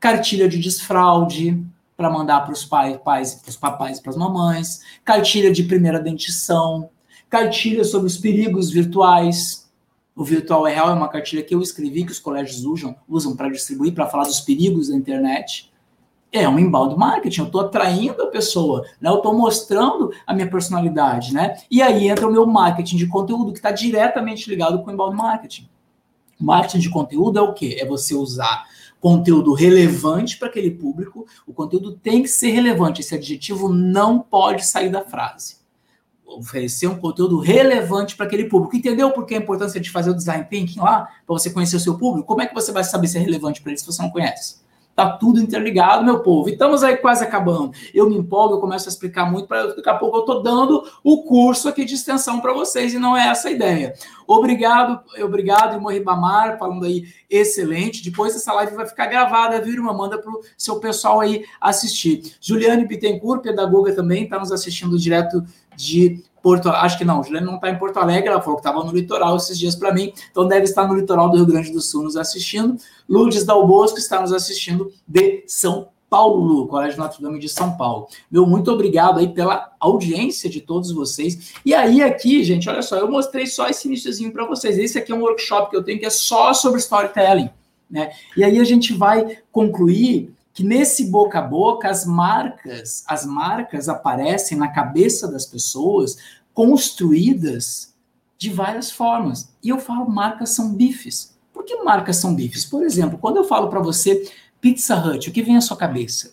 Cartilha 0.00 0.48
de 0.48 0.58
desfraude 0.58 1.62
para 1.96 2.08
mandar 2.08 2.42
para 2.42 2.52
os 2.52 2.64
pais, 2.64 2.96
pais 2.98 3.34
para 3.34 3.50
os 3.50 3.56
papais 3.56 3.98
e 3.98 4.02
para 4.02 4.10
as 4.10 4.16
mamães, 4.16 4.80
cartilha 5.04 5.50
de 5.50 5.64
primeira 5.64 5.98
dentição, 5.98 6.90
cartilha 7.28 7.82
sobre 7.82 8.06
os 8.06 8.16
perigos 8.16 8.70
virtuais, 8.70 9.67
o 10.18 10.24
Virtual 10.24 10.66
é 10.66 10.74
Real 10.74 10.90
é 10.90 10.94
uma 10.94 11.08
cartilha 11.08 11.44
que 11.44 11.54
eu 11.54 11.62
escrevi, 11.62 12.04
que 12.04 12.10
os 12.10 12.18
colégios 12.18 12.64
usam, 12.64 12.96
usam 13.08 13.36
para 13.36 13.48
distribuir, 13.48 13.94
para 13.94 14.08
falar 14.08 14.24
dos 14.24 14.40
perigos 14.40 14.88
da 14.88 14.96
internet. 14.96 15.72
É 16.32 16.46
um 16.48 16.58
inbound 16.58 16.96
marketing, 16.96 17.42
eu 17.42 17.46
estou 17.46 17.60
atraindo 17.60 18.20
a 18.20 18.26
pessoa, 18.26 18.84
né? 19.00 19.08
eu 19.08 19.18
estou 19.18 19.32
mostrando 19.32 20.10
a 20.26 20.34
minha 20.34 20.50
personalidade. 20.50 21.32
Né? 21.32 21.56
E 21.70 21.80
aí 21.80 22.08
entra 22.08 22.26
o 22.26 22.32
meu 22.32 22.44
marketing 22.44 22.96
de 22.96 23.06
conteúdo, 23.06 23.52
que 23.52 23.60
está 23.60 23.70
diretamente 23.70 24.50
ligado 24.50 24.82
com 24.82 24.90
o 24.90 24.92
inbound 24.92 25.16
marketing. 25.16 25.68
Marketing 26.36 26.80
de 26.80 26.90
conteúdo 26.90 27.38
é 27.38 27.42
o 27.42 27.54
quê? 27.54 27.76
É 27.80 27.86
você 27.86 28.12
usar 28.12 28.66
conteúdo 28.98 29.54
relevante 29.54 30.36
para 30.36 30.48
aquele 30.48 30.72
público, 30.72 31.28
o 31.46 31.52
conteúdo 31.52 31.92
tem 31.92 32.22
que 32.22 32.28
ser 32.28 32.50
relevante, 32.50 33.02
esse 33.02 33.14
adjetivo 33.14 33.68
não 33.68 34.18
pode 34.18 34.66
sair 34.66 34.90
da 34.90 35.02
frase 35.02 35.57
oferecer 36.28 36.86
um 36.86 36.98
conteúdo 36.98 37.38
relevante 37.38 38.16
para 38.16 38.26
aquele 38.26 38.44
público. 38.44 38.76
Entendeu 38.76 39.10
por 39.10 39.24
que 39.24 39.34
a 39.34 39.38
importância 39.38 39.80
de 39.80 39.90
fazer 39.90 40.10
o 40.10 40.14
design 40.14 40.44
thinking 40.44 40.80
lá, 40.80 41.08
para 41.26 41.34
você 41.34 41.50
conhecer 41.50 41.76
o 41.76 41.80
seu 41.80 41.96
público? 41.96 42.26
Como 42.26 42.42
é 42.42 42.46
que 42.46 42.54
você 42.54 42.70
vai 42.70 42.84
saber 42.84 43.08
se 43.08 43.16
é 43.16 43.20
relevante 43.20 43.62
para 43.62 43.72
ele 43.72 43.78
se 43.78 43.86
você 43.86 44.02
não 44.02 44.10
conhece? 44.10 44.66
Tá 44.98 45.12
tudo 45.12 45.40
interligado, 45.40 46.04
meu 46.04 46.18
povo. 46.24 46.48
E 46.48 46.54
estamos 46.54 46.82
aí 46.82 46.96
quase 46.96 47.22
acabando. 47.22 47.70
Eu 47.94 48.10
me 48.10 48.16
empolgo, 48.16 48.56
eu 48.56 48.60
começo 48.60 48.88
a 48.88 48.90
explicar 48.90 49.30
muito, 49.30 49.46
para 49.46 49.68
daqui 49.68 49.88
a 49.88 49.94
pouco 49.94 50.16
eu 50.16 50.20
estou 50.22 50.42
dando 50.42 50.82
o 51.04 51.22
curso 51.22 51.68
aqui 51.68 51.84
de 51.84 51.94
extensão 51.94 52.40
para 52.40 52.52
vocês, 52.52 52.92
e 52.92 52.98
não 52.98 53.16
é 53.16 53.28
essa 53.28 53.46
a 53.46 53.52
ideia. 53.52 53.94
Obrigado, 54.26 54.98
obrigado, 55.22 55.74
irmão 55.74 55.92
Ribamar, 55.92 56.58
falando 56.58 56.84
aí, 56.84 57.04
excelente. 57.30 58.02
Depois 58.02 58.34
essa 58.34 58.52
live 58.54 58.74
vai 58.74 58.88
ficar 58.88 59.06
gravada, 59.06 59.60
viu, 59.60 59.74
irmã? 59.74 59.92
Manda 59.92 60.18
para 60.18 60.32
o 60.32 60.40
seu 60.56 60.80
pessoal 60.80 61.20
aí 61.20 61.44
assistir. 61.60 62.34
Juliane 62.40 62.84
Bittencourt, 62.84 63.40
pedagoga 63.40 63.94
também, 63.94 64.24
está 64.24 64.36
nos 64.36 64.50
assistindo 64.50 64.98
direto 64.98 65.44
de 65.78 66.24
Porto 66.42 66.68
Acho 66.68 66.98
que 66.98 67.04
não, 67.04 67.22
Juliane 67.22 67.46
não 67.46 67.54
está 67.54 67.70
em 67.70 67.78
Porto 67.78 67.98
Alegre, 67.98 68.28
ela 68.28 68.40
falou 68.40 68.56
que 68.56 68.66
estava 68.66 68.84
no 68.84 68.92
litoral 68.92 69.36
esses 69.36 69.58
dias 69.58 69.76
para 69.76 69.92
mim, 69.92 70.12
então 70.30 70.46
deve 70.46 70.64
estar 70.64 70.86
no 70.86 70.94
litoral 70.94 71.30
do 71.30 71.36
Rio 71.36 71.46
Grande 71.46 71.70
do 71.72 71.80
Sul 71.80 72.02
nos 72.02 72.16
assistindo. 72.16 72.76
Lourdes 73.08 73.44
Dal 73.44 73.66
Bosco 73.66 73.98
está 73.98 74.20
nos 74.20 74.32
assistindo 74.32 74.92
de 75.06 75.44
São 75.46 75.88
Paulo, 76.10 76.66
Colégio 76.66 76.98
Notre 76.98 77.22
Dame 77.22 77.38
de 77.38 77.48
São 77.48 77.76
Paulo. 77.76 78.08
Meu 78.30 78.46
muito 78.46 78.72
obrigado 78.72 79.18
aí 79.18 79.28
pela 79.28 79.70
audiência 79.78 80.48
de 80.48 80.60
todos 80.60 80.90
vocês. 80.90 81.52
E 81.64 81.74
aí 81.74 82.02
aqui, 82.02 82.42
gente, 82.42 82.68
olha 82.68 82.82
só, 82.82 82.96
eu 82.96 83.10
mostrei 83.10 83.46
só 83.46 83.68
esse 83.68 83.86
iníciozinho 83.86 84.32
para 84.32 84.46
vocês. 84.46 84.78
Esse 84.78 84.98
aqui 84.98 85.12
é 85.12 85.14
um 85.14 85.20
workshop 85.20 85.70
que 85.70 85.76
eu 85.76 85.84
tenho 85.84 85.98
que 85.98 86.06
é 86.06 86.10
só 86.10 86.54
sobre 86.54 86.80
storytelling, 86.80 87.50
né? 87.90 88.10
E 88.36 88.42
aí 88.42 88.58
a 88.58 88.64
gente 88.64 88.94
vai 88.94 89.38
concluir 89.52 90.32
que 90.58 90.64
nesse 90.64 91.04
boca 91.04 91.38
a 91.38 91.42
boca 91.42 91.88
as 91.88 92.04
marcas, 92.04 93.04
as 93.06 93.24
marcas 93.24 93.88
aparecem 93.88 94.58
na 94.58 94.66
cabeça 94.66 95.30
das 95.30 95.46
pessoas 95.46 96.18
construídas 96.52 97.94
de 98.36 98.50
várias 98.50 98.90
formas. 98.90 99.54
E 99.62 99.68
eu 99.68 99.78
falo 99.78 100.10
marcas 100.10 100.50
são 100.50 100.74
bifes. 100.74 101.38
Por 101.52 101.64
que 101.64 101.76
marcas 101.84 102.16
são 102.16 102.34
bifes? 102.34 102.64
Por 102.64 102.82
exemplo, 102.82 103.18
quando 103.18 103.36
eu 103.36 103.44
falo 103.44 103.68
para 103.68 103.78
você 103.78 104.28
Pizza 104.60 104.96
Hut, 104.96 105.30
o 105.30 105.32
que 105.32 105.44
vem 105.44 105.56
à 105.56 105.60
sua 105.60 105.76
cabeça? 105.76 106.32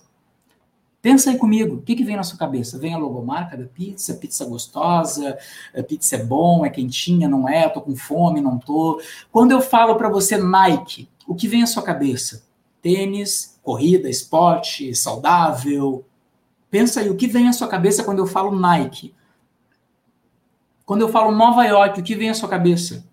Pensa 1.04 1.30
aí 1.30 1.38
comigo, 1.38 1.76
o 1.76 1.82
que, 1.84 1.96
que 1.96 2.04
vem 2.04 2.16
na 2.16 2.24
sua 2.24 2.40
cabeça? 2.40 2.80
Vem 2.80 2.96
a 2.96 2.98
logomarca 2.98 3.56
da 3.56 3.66
pizza, 3.66 4.16
pizza 4.16 4.44
gostosa, 4.44 5.38
pizza 5.88 6.16
é 6.16 6.24
bom, 6.24 6.66
é 6.66 6.72
quentinha, 6.72 7.30
não 7.30 7.48
é, 7.48 7.70
tô 7.70 7.80
com 7.80 7.96
fome, 7.96 8.42
não 8.42 8.58
tô. 8.58 9.00
Quando 9.32 9.52
eu 9.52 9.62
falo 9.62 9.98
para 9.98 10.10
você 10.10 10.36
Nike, 10.36 11.08
o 11.28 11.36
que 11.36 11.48
vem 11.48 11.62
à 11.62 11.68
sua 11.68 11.84
cabeça? 11.84 12.44
Tênis, 12.82 13.55
corrida, 13.66 14.08
esporte, 14.08 14.94
saudável. 14.94 16.06
Pensa 16.70 17.00
aí, 17.00 17.10
o 17.10 17.16
que 17.16 17.26
vem 17.26 17.48
à 17.48 17.54
sua 17.54 17.68
cabeça 17.68 18.04
quando 18.04 18.20
eu 18.20 18.28
falo 18.28 18.58
Nike? 18.58 19.14
Quando 20.86 21.02
eu 21.02 21.10
falo 21.10 21.32
Nova 21.32 21.66
York, 21.66 22.00
o 22.00 22.04
que 22.04 22.14
vem 22.14 22.30
à 22.30 22.36
sua 22.36 22.48
cabeça? 22.48 23.04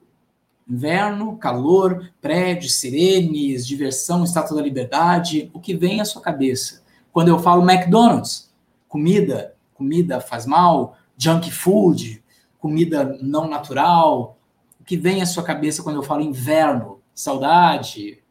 Inverno, 0.68 1.38
calor, 1.38 2.12
prédios, 2.20 2.74
sirenes, 2.74 3.66
diversão, 3.66 4.24
estátua 4.24 4.58
da 4.58 4.62
liberdade. 4.62 5.50
O 5.54 5.58
que 5.58 5.74
vem 5.74 6.02
à 6.02 6.04
sua 6.04 6.20
cabeça? 6.20 6.82
Quando 7.10 7.28
eu 7.28 7.38
falo 7.38 7.68
McDonald's, 7.68 8.52
comida, 8.86 9.54
comida 9.72 10.20
faz 10.20 10.44
mal, 10.44 10.98
junk 11.16 11.50
food, 11.50 12.22
comida 12.58 13.18
não 13.22 13.48
natural. 13.48 14.36
O 14.78 14.84
que 14.84 14.98
vem 14.98 15.22
à 15.22 15.26
sua 15.26 15.42
cabeça 15.42 15.82
quando 15.82 15.96
eu 15.96 16.02
falo 16.02 16.20
inverno? 16.20 17.00
Saudade, 17.14 18.21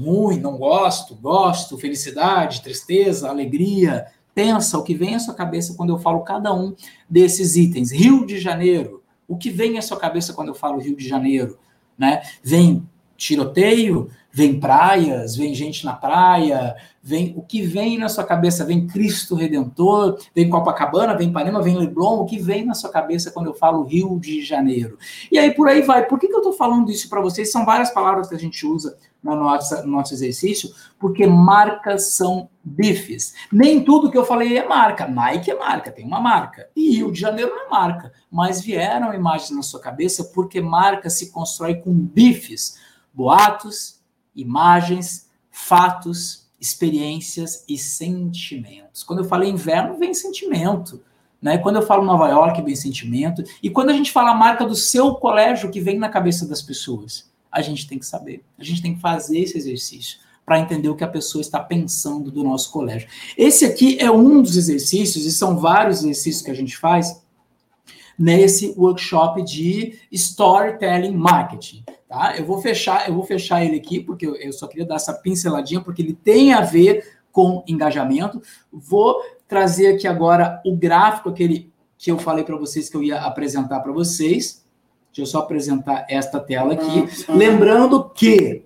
ruim, 0.00 0.40
não 0.40 0.56
gosto, 0.56 1.14
gosto, 1.14 1.78
felicidade, 1.78 2.62
tristeza, 2.62 3.28
alegria, 3.28 4.06
Pensa 4.34 4.78
o 4.78 4.82
que 4.82 4.94
vem 4.94 5.14
à 5.14 5.18
sua 5.18 5.34
cabeça 5.34 5.74
quando 5.74 5.90
eu 5.90 5.98
falo 5.98 6.20
cada 6.20 6.54
um 6.54 6.74
desses 7.08 7.56
itens. 7.56 7.90
Rio 7.90 8.24
de 8.24 8.38
Janeiro. 8.38 9.02
O 9.26 9.36
que 9.36 9.50
vem 9.50 9.78
à 9.78 9.82
sua 9.82 9.98
cabeça 9.98 10.32
quando 10.32 10.48
eu 10.48 10.54
falo 10.54 10.80
Rio 10.80 10.96
de 10.96 11.06
Janeiro? 11.06 11.58
Né? 11.98 12.22
Vem 12.42 12.88
tiroteio, 13.20 14.08
vem 14.32 14.58
praias, 14.58 15.36
vem 15.36 15.54
gente 15.54 15.84
na 15.84 15.92
praia, 15.92 16.74
vem 17.02 17.34
o 17.36 17.42
que 17.42 17.60
vem 17.60 17.98
na 17.98 18.08
sua 18.08 18.24
cabeça, 18.24 18.64
vem 18.64 18.86
Cristo 18.86 19.34
Redentor, 19.34 20.18
vem 20.34 20.48
Copacabana, 20.48 21.14
vem 21.14 21.28
Ipanema, 21.28 21.60
vem 21.60 21.76
Leblon, 21.76 22.20
o 22.20 22.24
que 22.24 22.38
vem 22.38 22.64
na 22.64 22.72
sua 22.72 22.90
cabeça 22.90 23.30
quando 23.30 23.46
eu 23.48 23.54
falo 23.54 23.82
Rio 23.82 24.18
de 24.18 24.42
Janeiro. 24.42 24.98
E 25.30 25.38
aí 25.38 25.52
por 25.52 25.68
aí 25.68 25.82
vai. 25.82 26.06
Por 26.06 26.18
que, 26.18 26.28
que 26.28 26.34
eu 26.34 26.38
estou 26.38 26.54
falando 26.54 26.90
isso 26.90 27.10
para 27.10 27.20
vocês? 27.20 27.52
São 27.52 27.66
várias 27.66 27.90
palavras 27.90 28.26
que 28.26 28.34
a 28.34 28.38
gente 28.38 28.66
usa 28.66 28.96
no 29.22 29.36
nosso, 29.36 29.86
no 29.86 29.92
nosso 29.92 30.14
exercício, 30.14 30.70
porque 30.98 31.26
marcas 31.26 32.12
são 32.12 32.48
bifes. 32.64 33.34
Nem 33.52 33.84
tudo 33.84 34.10
que 34.10 34.16
eu 34.16 34.24
falei 34.24 34.56
é 34.56 34.66
marca. 34.66 35.06
Nike 35.06 35.50
é 35.50 35.58
marca, 35.58 35.92
tem 35.92 36.06
uma 36.06 36.20
marca. 36.20 36.70
E 36.74 36.96
Rio 36.96 37.12
de 37.12 37.20
Janeiro 37.20 37.50
não 37.50 37.66
é 37.66 37.68
marca. 37.68 38.12
Mas 38.30 38.62
vieram 38.62 39.12
imagens 39.12 39.50
na 39.50 39.62
sua 39.62 39.80
cabeça 39.80 40.24
porque 40.34 40.60
marca 40.60 41.10
se 41.10 41.30
constrói 41.30 41.74
com 41.74 41.92
bifes. 41.92 42.78
Boatos, 43.20 44.00
imagens, 44.34 45.28
fatos, 45.50 46.48
experiências 46.58 47.66
e 47.68 47.76
sentimentos. 47.76 49.02
Quando 49.02 49.18
eu 49.18 49.26
falo 49.26 49.44
inverno, 49.44 49.98
vem 49.98 50.14
sentimento. 50.14 51.02
Né? 51.42 51.58
Quando 51.58 51.76
eu 51.76 51.82
falo 51.82 52.02
Nova 52.02 52.30
York, 52.30 52.62
vem 52.62 52.74
sentimento. 52.74 53.44
E 53.62 53.68
quando 53.68 53.90
a 53.90 53.92
gente 53.92 54.10
fala 54.10 54.30
a 54.30 54.34
marca 54.34 54.64
do 54.64 54.74
seu 54.74 55.16
colégio, 55.16 55.70
que 55.70 55.82
vem 55.82 55.98
na 55.98 56.08
cabeça 56.08 56.48
das 56.48 56.62
pessoas, 56.62 57.30
a 57.52 57.60
gente 57.60 57.86
tem 57.86 57.98
que 57.98 58.06
saber. 58.06 58.42
A 58.58 58.64
gente 58.64 58.80
tem 58.80 58.94
que 58.94 59.02
fazer 59.02 59.40
esse 59.40 59.58
exercício 59.58 60.18
para 60.46 60.58
entender 60.58 60.88
o 60.88 60.96
que 60.96 61.04
a 61.04 61.08
pessoa 61.08 61.42
está 61.42 61.60
pensando 61.60 62.30
do 62.30 62.42
nosso 62.42 62.72
colégio. 62.72 63.06
Esse 63.36 63.66
aqui 63.66 63.98
é 64.00 64.10
um 64.10 64.40
dos 64.40 64.56
exercícios, 64.56 65.26
e 65.26 65.30
são 65.30 65.58
vários 65.58 65.98
exercícios 65.98 66.42
que 66.42 66.50
a 66.50 66.54
gente 66.54 66.74
faz 66.74 67.19
nesse 68.20 68.74
workshop 68.76 69.42
de 69.42 69.98
storytelling 70.12 71.16
marketing. 71.16 71.82
Tá? 72.06 72.36
Eu 72.36 72.44
vou 72.44 72.60
fechar, 72.60 73.08
eu 73.08 73.14
vou 73.14 73.24
fechar 73.24 73.64
ele 73.64 73.76
aqui 73.76 73.98
porque 73.98 74.26
eu, 74.26 74.52
só 74.52 74.66
queria 74.66 74.84
dar 74.84 74.96
essa 74.96 75.14
pinceladinha 75.14 75.80
porque 75.80 76.02
ele 76.02 76.12
tem 76.12 76.52
a 76.52 76.60
ver 76.60 77.02
com 77.32 77.64
engajamento. 77.66 78.42
Vou 78.70 79.16
trazer 79.48 79.94
aqui 79.94 80.06
agora 80.06 80.60
o 80.66 80.76
gráfico 80.76 81.30
aquele 81.30 81.72
que 81.96 82.10
eu 82.10 82.18
falei 82.18 82.44
para 82.44 82.56
vocês 82.56 82.90
que 82.90 82.96
eu 82.96 83.02
ia 83.02 83.22
apresentar 83.22 83.80
para 83.80 83.90
vocês. 83.90 84.66
Deixa 85.06 85.22
eu 85.22 85.26
só 85.26 85.38
apresentar 85.38 86.04
esta 86.08 86.38
tela 86.38 86.74
aqui, 86.74 87.08
lembrando 87.26 88.10
que 88.10 88.64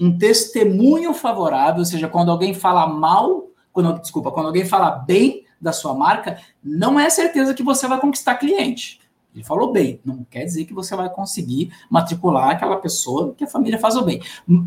um 0.00 0.16
testemunho 0.16 1.12
favorável, 1.12 1.80
ou 1.80 1.84
seja, 1.84 2.08
quando 2.08 2.30
alguém 2.30 2.54
fala 2.54 2.86
mal, 2.86 3.46
quando, 3.72 4.00
desculpa, 4.00 4.32
quando 4.32 4.46
alguém 4.46 4.64
fala 4.64 4.90
bem 4.90 5.45
da 5.60 5.72
sua 5.72 5.94
marca, 5.94 6.38
não 6.62 6.98
é 6.98 7.08
certeza 7.10 7.54
que 7.54 7.62
você 7.62 7.86
vai 7.86 8.00
conquistar 8.00 8.36
cliente. 8.36 9.00
Ele 9.34 9.44
falou 9.44 9.70
bem, 9.70 10.00
não 10.04 10.24
quer 10.24 10.44
dizer 10.44 10.64
que 10.64 10.72
você 10.72 10.96
vai 10.96 11.10
conseguir 11.10 11.70
matricular 11.90 12.50
aquela 12.50 12.76
pessoa 12.76 13.34
que 13.36 13.44
a 13.44 13.46
família 13.46 13.78
faz 13.78 13.94
o 13.94 14.02
bem. 14.02 14.22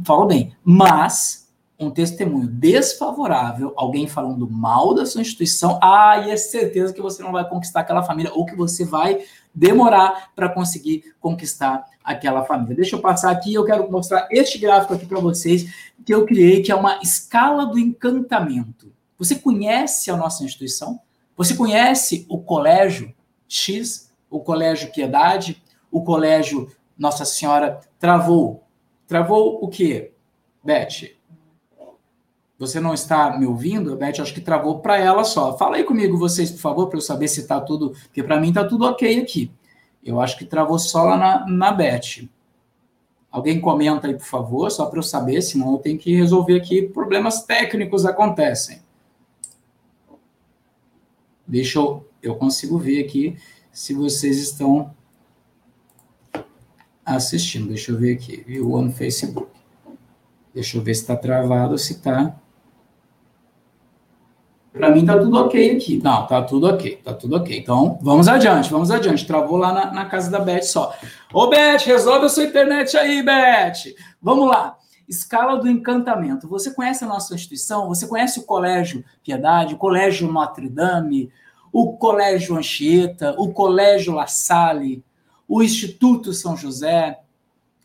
Falou 0.05 0.27
bem, 0.27 0.55
mas 0.63 1.49
um 1.79 1.89
testemunho 1.89 2.47
desfavorável, 2.47 3.73
alguém 3.75 4.05
falando 4.05 4.47
mal 4.49 4.93
da 4.93 5.05
sua 5.05 5.21
instituição, 5.21 5.79
ah, 5.81 6.17
é 6.27 6.35
certeza 6.35 6.93
que 6.93 7.01
você 7.01 7.23
não 7.23 7.31
vai 7.31 7.47
conquistar 7.47 7.79
aquela 7.79 8.03
família 8.03 8.31
ou 8.33 8.45
que 8.45 8.55
você 8.55 8.83
vai 8.83 9.21
demorar 9.55 10.31
para 10.35 10.49
conseguir 10.49 11.15
conquistar 11.19 11.85
aquela 12.03 12.43
família. 12.43 12.75
Deixa 12.75 12.95
eu 12.95 13.01
passar 13.01 13.31
aqui, 13.31 13.53
eu 13.53 13.65
quero 13.65 13.89
mostrar 13.89 14.27
este 14.29 14.57
gráfico 14.57 14.93
aqui 14.93 15.05
para 15.05 15.19
vocês 15.19 15.89
que 16.05 16.13
eu 16.13 16.25
criei, 16.25 16.61
que 16.61 16.71
é 16.71 16.75
uma 16.75 16.99
escala 17.01 17.65
do 17.65 17.79
encantamento. 17.79 18.91
Você 19.19 19.35
conhece 19.35 20.09
a 20.09 20.17
nossa 20.17 20.43
instituição? 20.43 20.99
Você 21.37 21.53
conhece 21.55 22.25
o 22.27 22.39
colégio 22.41 23.13
X 23.47 24.09
o 24.29 24.39
Colégio 24.39 24.91
Piedade, 24.91 25.61
o 25.91 26.03
Colégio 26.03 26.69
Nossa 26.97 27.25
Senhora 27.25 27.79
travou. 27.97 28.63
Travou 29.07 29.63
o 29.63 29.67
quê, 29.67 30.13
Beth? 30.63 31.17
Você 32.59 32.79
não 32.79 32.93
está 32.93 33.37
me 33.37 33.45
ouvindo? 33.45 33.95
Beth, 33.95 34.21
acho 34.21 34.33
que 34.33 34.41
travou 34.41 34.79
para 34.79 34.97
ela 34.97 35.23
só. 35.23 35.57
Fala 35.57 35.77
aí 35.77 35.83
comigo, 35.83 36.17
vocês, 36.17 36.51
por 36.51 36.59
favor, 36.59 36.87
para 36.87 36.97
eu 36.97 37.01
saber 37.01 37.27
se 37.27 37.39
está 37.39 37.59
tudo. 37.59 37.91
Porque 38.03 38.21
para 38.21 38.39
mim 38.39 38.49
está 38.49 38.65
tudo 38.65 38.85
ok 38.85 39.19
aqui. 39.19 39.51
Eu 40.03 40.21
acho 40.21 40.37
que 40.37 40.45
travou 40.45 40.77
só 40.77 41.03
lá 41.03 41.17
na, 41.17 41.47
na 41.47 41.71
Beth. 41.71 42.27
Alguém 43.31 43.61
comenta 43.61 44.07
aí, 44.07 44.15
por 44.15 44.25
favor, 44.25 44.69
só 44.69 44.85
para 44.87 44.99
eu 44.99 45.03
saber, 45.03 45.41
senão 45.41 45.73
eu 45.73 45.77
tenho 45.77 45.97
que 45.97 46.15
resolver 46.15 46.55
aqui. 46.55 46.81
Problemas 46.81 47.43
técnicos 47.43 48.05
acontecem. 48.05 48.81
Deixa 51.49 51.79
eu. 51.79 52.07
Eu 52.21 52.35
consigo 52.35 52.77
ver 52.77 53.03
aqui 53.03 53.37
se 53.71 53.93
vocês 53.93 54.37
estão 54.37 54.93
assistindo. 57.05 57.69
Deixa 57.69 57.91
eu 57.91 57.97
ver 57.97 58.13
aqui, 58.13 58.43
viu? 58.45 58.69
No 58.81 58.91
Facebook. 58.91 59.49
Deixa 60.53 60.77
eu 60.77 60.81
ver 60.81 60.93
se 60.95 61.01
está 61.01 61.15
travado, 61.15 61.77
se 61.77 61.93
está. 61.93 62.35
Para 64.71 64.91
mim 64.91 65.05
tá 65.05 65.17
tudo 65.17 65.35
ok 65.37 65.75
aqui. 65.75 65.99
Não, 66.03 66.27
tá 66.27 66.41
tudo 66.43 66.67
ok, 66.67 67.01
tá 67.03 67.13
tudo 67.13 67.35
ok. 67.35 67.57
Então, 67.57 67.97
vamos 68.01 68.27
adiante, 68.27 68.69
vamos 68.69 68.91
adiante. 68.91 69.25
Travou 69.25 69.57
lá 69.57 69.73
na, 69.73 69.91
na 69.91 70.05
casa 70.05 70.29
da 70.29 70.39
Beth 70.39 70.63
só. 70.63 70.93
Ô, 71.33 71.49
Beth, 71.49 71.83
resolve 71.85 72.27
a 72.27 72.29
sua 72.29 72.43
internet 72.43 72.95
aí, 72.95 73.23
Beth. 73.23 73.93
Vamos 74.21 74.47
lá. 74.47 74.78
Escala 75.09 75.57
do 75.57 75.67
encantamento. 75.67 76.47
Você 76.47 76.69
conhece 76.71 77.03
a 77.03 77.07
nossa 77.07 77.33
instituição? 77.33 77.87
Você 77.87 78.07
conhece 78.07 78.39
o 78.39 78.43
Colégio 78.43 79.03
Piedade, 79.23 79.73
o 79.73 79.77
Colégio 79.77 80.31
Notre 80.31 80.69
Dame, 80.69 81.31
o 81.73 81.93
Colégio 81.97 82.55
Anchieta, 82.55 83.33
o 83.37 83.51
Colégio 83.51 84.13
La 84.13 84.27
Salle, 84.27 85.03
o 85.47 85.63
Instituto 85.63 86.31
São 86.31 86.55
José. 86.55 87.19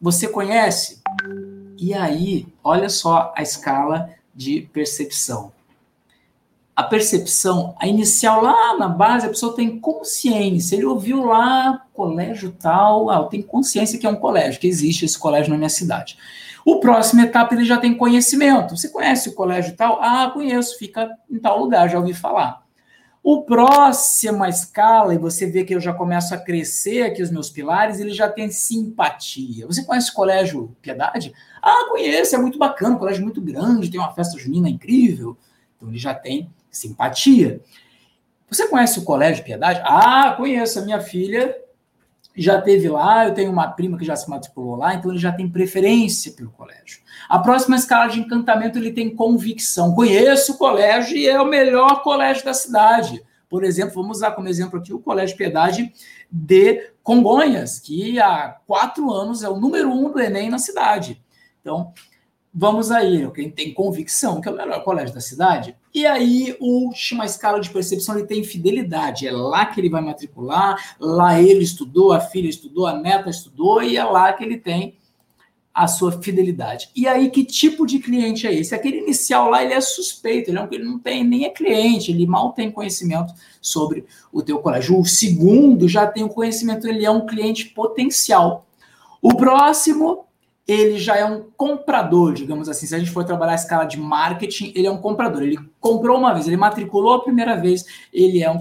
Você 0.01 0.29
conhece? 0.29 1.01
E 1.79 1.95
aí, 1.95 2.47
olha 2.63 2.91
só 2.91 3.33
a 3.35 3.43
escala 3.43 4.11
de 4.35 4.69
percepção. 4.73 5.53
A 6.77 6.83
percepção, 6.83 7.75
a 7.79 7.87
inicial 7.87 8.43
lá 8.43 8.77
na 8.77 8.89
base, 8.89 9.27
a 9.27 9.29
pessoa 9.31 9.55
tem 9.55 9.79
consciência. 9.79 10.75
Ele 10.75 10.87
ouviu 10.87 11.25
lá, 11.25 11.87
colégio 11.95 12.51
tal, 12.51 13.09
ah, 13.09 13.17
eu 13.17 13.25
tenho 13.25 13.45
consciência 13.45 13.99
que 13.99 14.07
é 14.07 14.11
um 14.11 14.17
colégio, 14.17 14.61
que 14.61 14.67
existe 14.67 15.05
esse 15.05 15.19
colégio 15.19 15.53
na 15.53 15.57
minha 15.57 15.69
cidade. 15.69 16.19
O 16.65 16.81
próximo 16.81 17.21
etapa 17.21 17.55
ele 17.55 17.65
já 17.65 17.77
tem 17.77 17.97
conhecimento. 17.97 18.77
Você 18.77 18.89
conhece 18.89 19.29
o 19.29 19.35
colégio 19.35 19.77
tal? 19.77 19.99
Ah, 20.01 20.31
conheço, 20.33 20.79
fica 20.79 21.11
em 21.31 21.39
tal 21.39 21.59
lugar, 21.59 21.89
já 21.91 21.99
ouvi 21.99 22.15
falar. 22.15 22.65
O 23.23 23.43
próxima 23.43 24.51
escala, 24.51 25.15
e 25.15 25.19
você 25.19 25.47
vê 25.47 25.65
que 25.65 25.75
eu 25.75 25.81
já 25.81 25.95
começo 25.95 26.35
a 26.35 26.39
crescer 26.39 27.03
aqui 27.03 27.23
os 27.23 27.31
meus 27.31 27.49
pilares, 27.49 27.99
ele 27.99 28.13
já 28.13 28.29
tem 28.29 28.51
simpatia. 28.51 29.67
Você 29.67 29.83
conhece 29.83 30.11
o 30.11 30.15
Colégio 30.15 30.77
Piedade? 30.83 31.33
Ah, 31.63 31.87
conheço, 31.89 32.35
é 32.35 32.39
muito 32.39 32.59
bacana, 32.59 32.97
um 32.97 32.99
colégio 32.99 33.23
muito 33.23 33.41
grande, 33.41 33.91
tem 33.91 33.99
uma 33.99 34.13
festa 34.13 34.39
junina 34.39 34.69
incrível. 34.69 35.39
Então 35.77 35.89
ele 35.89 35.99
já 35.99 36.15
tem 36.15 36.51
simpatia. 36.71 37.63
Você 38.51 38.69
conhece 38.69 38.99
o 38.99 39.05
Colégio 39.05 39.43
Piedade? 39.43 39.81
Ah, 39.85 40.35
conheço, 40.37 40.79
a 40.79 40.83
minha 40.83 41.01
filha 41.01 41.57
já 42.37 42.61
teve 42.61 42.89
lá, 42.89 43.27
eu 43.27 43.35
tenho 43.35 43.51
uma 43.51 43.69
prima 43.69 43.97
que 43.97 44.05
já 44.05 44.17
se 44.17 44.29
matriculou 44.29 44.77
lá, 44.77 44.95
então 44.95 45.11
ele 45.11 45.21
já 45.21 45.33
tem 45.33 45.49
preferência 45.49 46.33
pelo 46.33 46.51
colégio. 46.51 47.01
A 47.29 47.39
próxima 47.39 47.77
escala 47.77 48.09
de 48.09 48.21
encantamento 48.21 48.79
ele 48.79 48.91
tem 48.91 49.15
convicção. 49.15 49.95
Conheço 49.95 50.53
o 50.53 50.59
colégio 50.59 51.17
e 51.17 51.29
é 51.29 51.41
o 51.41 51.47
melhor 51.47 52.03
colégio 52.03 52.45
da 52.45 52.53
cidade. 52.53 53.23
Por 53.49 53.63
exemplo, 53.63 53.95
vamos 53.95 54.17
usar 54.17 54.33
como 54.33 54.49
exemplo 54.49 54.81
aqui 54.81 54.93
o 54.93 54.99
Colégio 54.99 55.37
Piedade 55.37 55.93
de 56.31 56.91
Congonhas, 57.05 57.79
que 57.79 58.19
há 58.19 58.57
quatro 58.67 59.13
anos 59.13 59.45
é 59.45 59.49
o 59.49 59.61
número 59.61 59.91
um 59.91 60.11
do 60.11 60.21
Enem 60.21 60.51
na 60.51 60.59
cidade. 60.59 61.23
Então, 61.61 61.93
vamos 62.55 62.91
aí, 62.91 63.29
quem 63.33 63.51
tem 63.51 63.75
convicção 63.75 64.41
que 64.41 64.49
é 64.49 64.53
o 64.53 64.57
melhor 64.57 64.85
colégio 64.85 65.15
da 65.15 65.21
cidade, 65.21 65.77
e 65.93 66.07
aí, 66.07 66.57
última 66.61 67.25
escala 67.25 67.61
de 67.61 67.71
percepção, 67.71 68.17
ele 68.17 68.27
tem 68.27 68.43
fidelidade. 68.43 69.29
É 69.29 69.33
lá 69.33 69.65
que 69.67 69.81
ele 69.81 69.89
vai 69.89 70.03
matricular, 70.03 70.97
lá 70.99 71.41
ele 71.41 71.63
estudou, 71.63 72.13
a 72.13 72.21
filha 72.21 72.49
estudou, 72.49 72.87
a 72.87 72.99
neta 72.99 73.31
estudou, 73.31 73.83
e 73.83 73.97
é 73.97 74.05
lá 74.05 74.33
que 74.33 74.43
ele 74.43 74.59
tem 74.59 74.97
a 75.73 75.89
sua 75.89 76.13
fidelidade. 76.23 76.89
E 76.95 77.07
aí, 77.07 77.31
que 77.31 77.45
tipo 77.45 77.85
de 77.87 77.99
cliente 77.99 78.47
é 78.47 78.55
esse? 78.55 78.75
Aquele 78.75 78.99
inicial 78.99 79.51
lá, 79.51 79.63
ele 79.63 79.73
é 79.73 79.81
suspeito, 79.81 80.51
ele, 80.51 80.59
é 80.59 80.69
ele 80.71 80.85
não 80.85 80.99
tem 80.99 81.25
nem 81.25 81.45
é 81.45 81.51
cliente, 81.51 82.13
ele 82.13 82.27
mal 82.27 82.53
tem 82.53 82.71
conhecimento 82.71 83.35
sobre 83.61 84.05
o 84.33 84.43
teu 84.43 84.59
colégio. 84.59 84.99
O 84.99 85.05
segundo 85.05 85.89
já 85.89 86.07
tem 86.07 86.23
o 86.23 86.29
conhecimento, 86.29 86.89
ele 86.89 87.05
é 87.05 87.11
um 87.11 87.27
cliente 87.27 87.67
potencial. 87.67 88.67
O 89.21 89.35
próximo 89.37 90.27
ele 90.67 90.99
já 90.99 91.17
é 91.17 91.25
um 91.25 91.45
comprador, 91.57 92.33
digamos 92.33 92.69
assim. 92.69 92.87
Se 92.87 92.95
a 92.95 92.99
gente 92.99 93.11
for 93.11 93.25
trabalhar 93.25 93.53
a 93.53 93.57
escala 93.57 93.85
de 93.85 93.99
marketing, 93.99 94.73
ele 94.75 94.87
é 94.87 94.91
um 94.91 94.97
comprador. 94.97 95.43
Ele 95.43 95.59
comprou 95.79 96.17
uma 96.17 96.33
vez, 96.33 96.47
ele 96.47 96.57
matriculou 96.57 97.13
a 97.13 97.23
primeira 97.23 97.55
vez, 97.61 97.85
ele 98.11 98.43
é 98.43 98.51
um, 98.51 98.57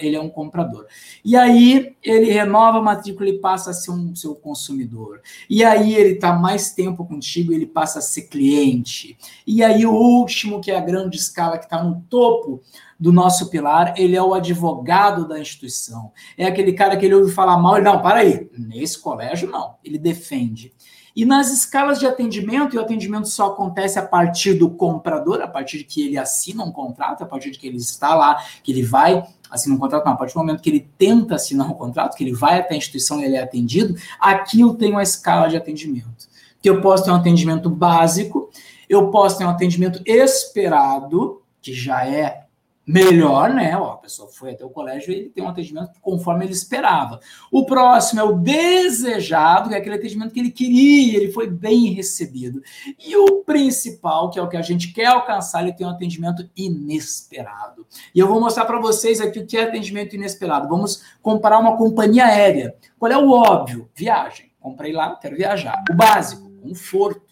ele 0.00 0.16
é 0.16 0.20
um 0.20 0.30
comprador. 0.30 0.86
E 1.22 1.36
aí 1.36 1.94
ele 2.02 2.30
renova 2.30 2.78
a 2.78 2.82
matrícula 2.82 3.28
e 3.28 3.38
passa 3.38 3.70
a 3.70 3.74
ser 3.74 3.90
um 3.90 4.14
seu 4.16 4.34
consumidor. 4.34 5.20
E 5.48 5.62
aí 5.62 5.94
ele 5.94 6.14
está 6.14 6.32
mais 6.32 6.72
tempo 6.72 7.04
contigo, 7.04 7.52
ele 7.52 7.66
passa 7.66 7.98
a 7.98 8.02
ser 8.02 8.22
cliente. 8.22 9.18
E 9.46 9.62
aí 9.62 9.84
o 9.84 9.92
último, 9.92 10.60
que 10.60 10.70
é 10.70 10.78
a 10.78 10.80
grande 10.80 11.18
escala 11.18 11.58
que 11.58 11.64
está 11.64 11.84
no 11.84 12.00
topo 12.08 12.62
do 12.98 13.12
nosso 13.12 13.50
pilar, 13.50 13.94
ele 13.98 14.16
é 14.16 14.22
o 14.22 14.32
advogado 14.32 15.26
da 15.26 15.38
instituição. 15.38 16.12
É 16.38 16.46
aquele 16.46 16.72
cara 16.72 16.96
que 16.96 17.04
ele 17.04 17.16
ouve 17.16 17.32
falar 17.32 17.58
mal, 17.58 17.76
ele, 17.76 17.84
não, 17.84 18.00
para 18.00 18.20
aí, 18.20 18.48
nesse 18.56 18.98
colégio 18.98 19.50
não, 19.50 19.74
ele 19.82 19.98
defende. 19.98 20.72
E 21.14 21.24
nas 21.24 21.50
escalas 21.52 21.98
de 21.98 22.06
atendimento, 22.06 22.74
e 22.74 22.78
o 22.78 22.82
atendimento 22.82 23.28
só 23.28 23.48
acontece 23.48 23.98
a 23.98 24.02
partir 24.02 24.54
do 24.54 24.70
comprador, 24.70 25.42
a 25.42 25.48
partir 25.48 25.78
de 25.78 25.84
que 25.84 26.06
ele 26.06 26.16
assina 26.16 26.64
um 26.64 26.72
contrato, 26.72 27.22
a 27.22 27.26
partir 27.26 27.50
de 27.50 27.58
que 27.58 27.66
ele 27.66 27.76
está 27.76 28.14
lá, 28.14 28.42
que 28.62 28.72
ele 28.72 28.82
vai 28.82 29.22
assinar 29.50 29.76
um 29.76 29.80
contrato, 29.80 30.06
não, 30.06 30.12
a 30.12 30.16
partir 30.16 30.32
do 30.32 30.40
momento 30.40 30.62
que 30.62 30.70
ele 30.70 30.88
tenta 30.96 31.34
assinar 31.34 31.70
um 31.70 31.74
contrato, 31.74 32.16
que 32.16 32.24
ele 32.24 32.32
vai 32.32 32.58
até 32.58 32.74
a 32.74 32.76
instituição 32.76 33.20
e 33.20 33.24
ele 33.24 33.36
é 33.36 33.42
atendido, 33.42 33.94
aqui 34.18 34.62
eu 34.62 34.72
tenho 34.74 34.96
a 34.96 35.02
escala 35.02 35.48
de 35.48 35.56
atendimento. 35.56 36.28
Que 36.62 36.70
eu 36.70 36.80
posso 36.80 37.04
ter 37.04 37.10
um 37.10 37.16
atendimento 37.16 37.68
básico, 37.68 38.48
eu 38.88 39.10
posso 39.10 39.36
ter 39.36 39.44
um 39.44 39.50
atendimento 39.50 40.00
esperado, 40.06 41.42
que 41.60 41.74
já 41.74 42.06
é 42.06 42.41
melhor, 42.86 43.50
né? 43.54 43.76
Ó, 43.76 43.92
a 43.92 43.96
pessoa 43.96 44.28
foi 44.28 44.52
até 44.52 44.64
o 44.64 44.70
colégio 44.70 45.12
e 45.12 45.16
ele 45.16 45.30
tem 45.30 45.42
um 45.42 45.48
atendimento 45.48 45.92
conforme 46.00 46.44
ele 46.44 46.52
esperava. 46.52 47.20
O 47.50 47.64
próximo 47.64 48.20
é 48.20 48.24
o 48.24 48.38
desejado, 48.38 49.68
que 49.68 49.74
é 49.74 49.78
aquele 49.78 49.96
atendimento 49.96 50.32
que 50.32 50.40
ele 50.40 50.50
queria, 50.50 51.16
ele 51.18 51.32
foi 51.32 51.48
bem 51.48 51.92
recebido. 51.92 52.62
E 52.98 53.16
o 53.16 53.42
principal, 53.44 54.30
que 54.30 54.38
é 54.38 54.42
o 54.42 54.48
que 54.48 54.56
a 54.56 54.62
gente 54.62 54.92
quer 54.92 55.06
alcançar, 55.06 55.62
ele 55.62 55.72
tem 55.72 55.86
um 55.86 55.90
atendimento 55.90 56.48
inesperado. 56.56 57.86
E 58.14 58.18
eu 58.18 58.26
vou 58.26 58.40
mostrar 58.40 58.64
para 58.64 58.80
vocês 58.80 59.20
aqui 59.20 59.38
o 59.38 59.46
que 59.46 59.56
é 59.56 59.64
atendimento 59.64 60.16
inesperado. 60.16 60.68
Vamos 60.68 61.02
comparar 61.22 61.58
uma 61.58 61.76
companhia 61.76 62.26
aérea. 62.26 62.74
Qual 62.98 63.10
é 63.10 63.16
o 63.16 63.30
óbvio? 63.30 63.88
Viagem. 63.94 64.50
Comprei 64.60 64.92
lá, 64.92 65.16
quero 65.16 65.36
viajar. 65.36 65.82
O 65.90 65.94
básico, 65.94 66.48
conforto. 66.62 67.31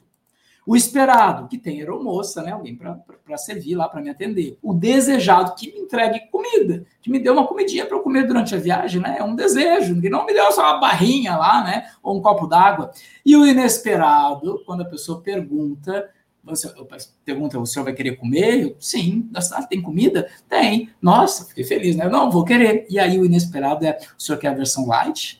O 0.70 0.76
esperado, 0.76 1.48
que 1.48 1.58
tem 1.58 1.80
aeromoça, 1.80 2.44
né? 2.44 2.52
Alguém 2.52 2.76
para 2.76 3.36
servir 3.36 3.74
lá, 3.74 3.88
para 3.88 4.00
me 4.00 4.08
atender. 4.08 4.56
O 4.62 4.72
desejado, 4.72 5.56
que 5.56 5.66
me 5.66 5.80
entregue 5.80 6.30
comida, 6.30 6.86
que 7.02 7.10
me 7.10 7.18
dê 7.18 7.28
uma 7.28 7.44
comidinha 7.44 7.84
para 7.84 7.96
eu 7.96 8.02
comer 8.04 8.24
durante 8.24 8.54
a 8.54 8.58
viagem, 8.58 9.02
né? 9.02 9.16
É 9.18 9.24
um 9.24 9.34
desejo, 9.34 10.00
que 10.00 10.08
não 10.08 10.24
me 10.24 10.32
deu 10.32 10.52
só 10.52 10.62
uma 10.62 10.78
barrinha 10.78 11.36
lá, 11.36 11.64
né? 11.64 11.90
Ou 12.00 12.16
um 12.16 12.22
copo 12.22 12.46
d'água. 12.46 12.92
E 13.26 13.34
o 13.34 13.44
inesperado, 13.44 14.62
quando 14.64 14.82
a 14.82 14.84
pessoa 14.84 15.20
pergunta, 15.20 16.08
você 16.44 16.72
pergunta, 17.24 17.58
o 17.58 17.66
senhor 17.66 17.84
vai 17.84 17.92
querer 17.92 18.14
comer? 18.14 18.62
Eu, 18.62 18.76
Sim. 18.78 19.28
Ah, 19.34 19.62
tem 19.64 19.82
comida? 19.82 20.30
Tem. 20.48 20.88
Nossa, 21.02 21.46
fiquei 21.46 21.64
feliz, 21.64 21.96
né? 21.96 22.08
Não, 22.08 22.30
vou 22.30 22.44
querer. 22.44 22.86
E 22.88 22.96
aí 22.96 23.18
o 23.18 23.24
inesperado 23.24 23.84
é, 23.84 23.98
o 24.16 24.22
senhor 24.22 24.38
quer 24.38 24.50
a 24.50 24.54
versão 24.54 24.86
light? 24.86 25.39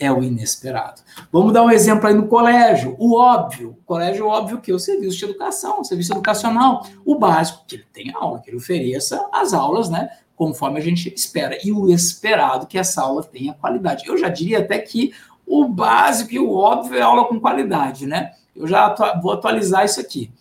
É 0.00 0.10
o 0.10 0.22
inesperado. 0.22 1.02
Vamos 1.30 1.52
dar 1.52 1.62
um 1.62 1.70
exemplo 1.70 2.08
aí 2.08 2.14
no 2.14 2.26
colégio. 2.26 2.96
O 2.98 3.14
óbvio, 3.14 3.76
o 3.78 3.84
colégio 3.84 4.26
óbvio 4.26 4.58
que 4.58 4.70
é 4.70 4.74
o 4.74 4.78
serviço 4.78 5.18
de 5.18 5.26
educação, 5.26 5.80
o 5.80 5.84
serviço 5.84 6.12
educacional, 6.12 6.86
o 7.04 7.18
básico, 7.18 7.64
que 7.68 7.76
ele 7.76 7.86
tem 7.92 8.12
aula, 8.14 8.40
que 8.40 8.48
ele 8.48 8.56
ofereça 8.56 9.28
as 9.30 9.52
aulas, 9.52 9.90
né? 9.90 10.08
Conforme 10.34 10.78
a 10.78 10.82
gente 10.82 11.12
espera. 11.14 11.58
E 11.62 11.70
o 11.70 11.90
esperado, 11.90 12.66
que 12.66 12.78
essa 12.78 13.02
aula 13.02 13.22
tenha 13.22 13.52
qualidade. 13.52 14.08
Eu 14.08 14.16
já 14.16 14.30
diria 14.30 14.60
até 14.60 14.78
que 14.78 15.12
o 15.46 15.68
básico 15.68 16.32
e 16.32 16.38
o 16.38 16.50
óbvio 16.50 16.98
é 16.98 17.02
aula 17.02 17.26
com 17.26 17.38
qualidade, 17.38 18.06
né? 18.06 18.32
Eu 18.56 18.66
já 18.66 18.94
vou 19.22 19.32
atualizar 19.32 19.84
isso 19.84 20.00
aqui. 20.00 20.32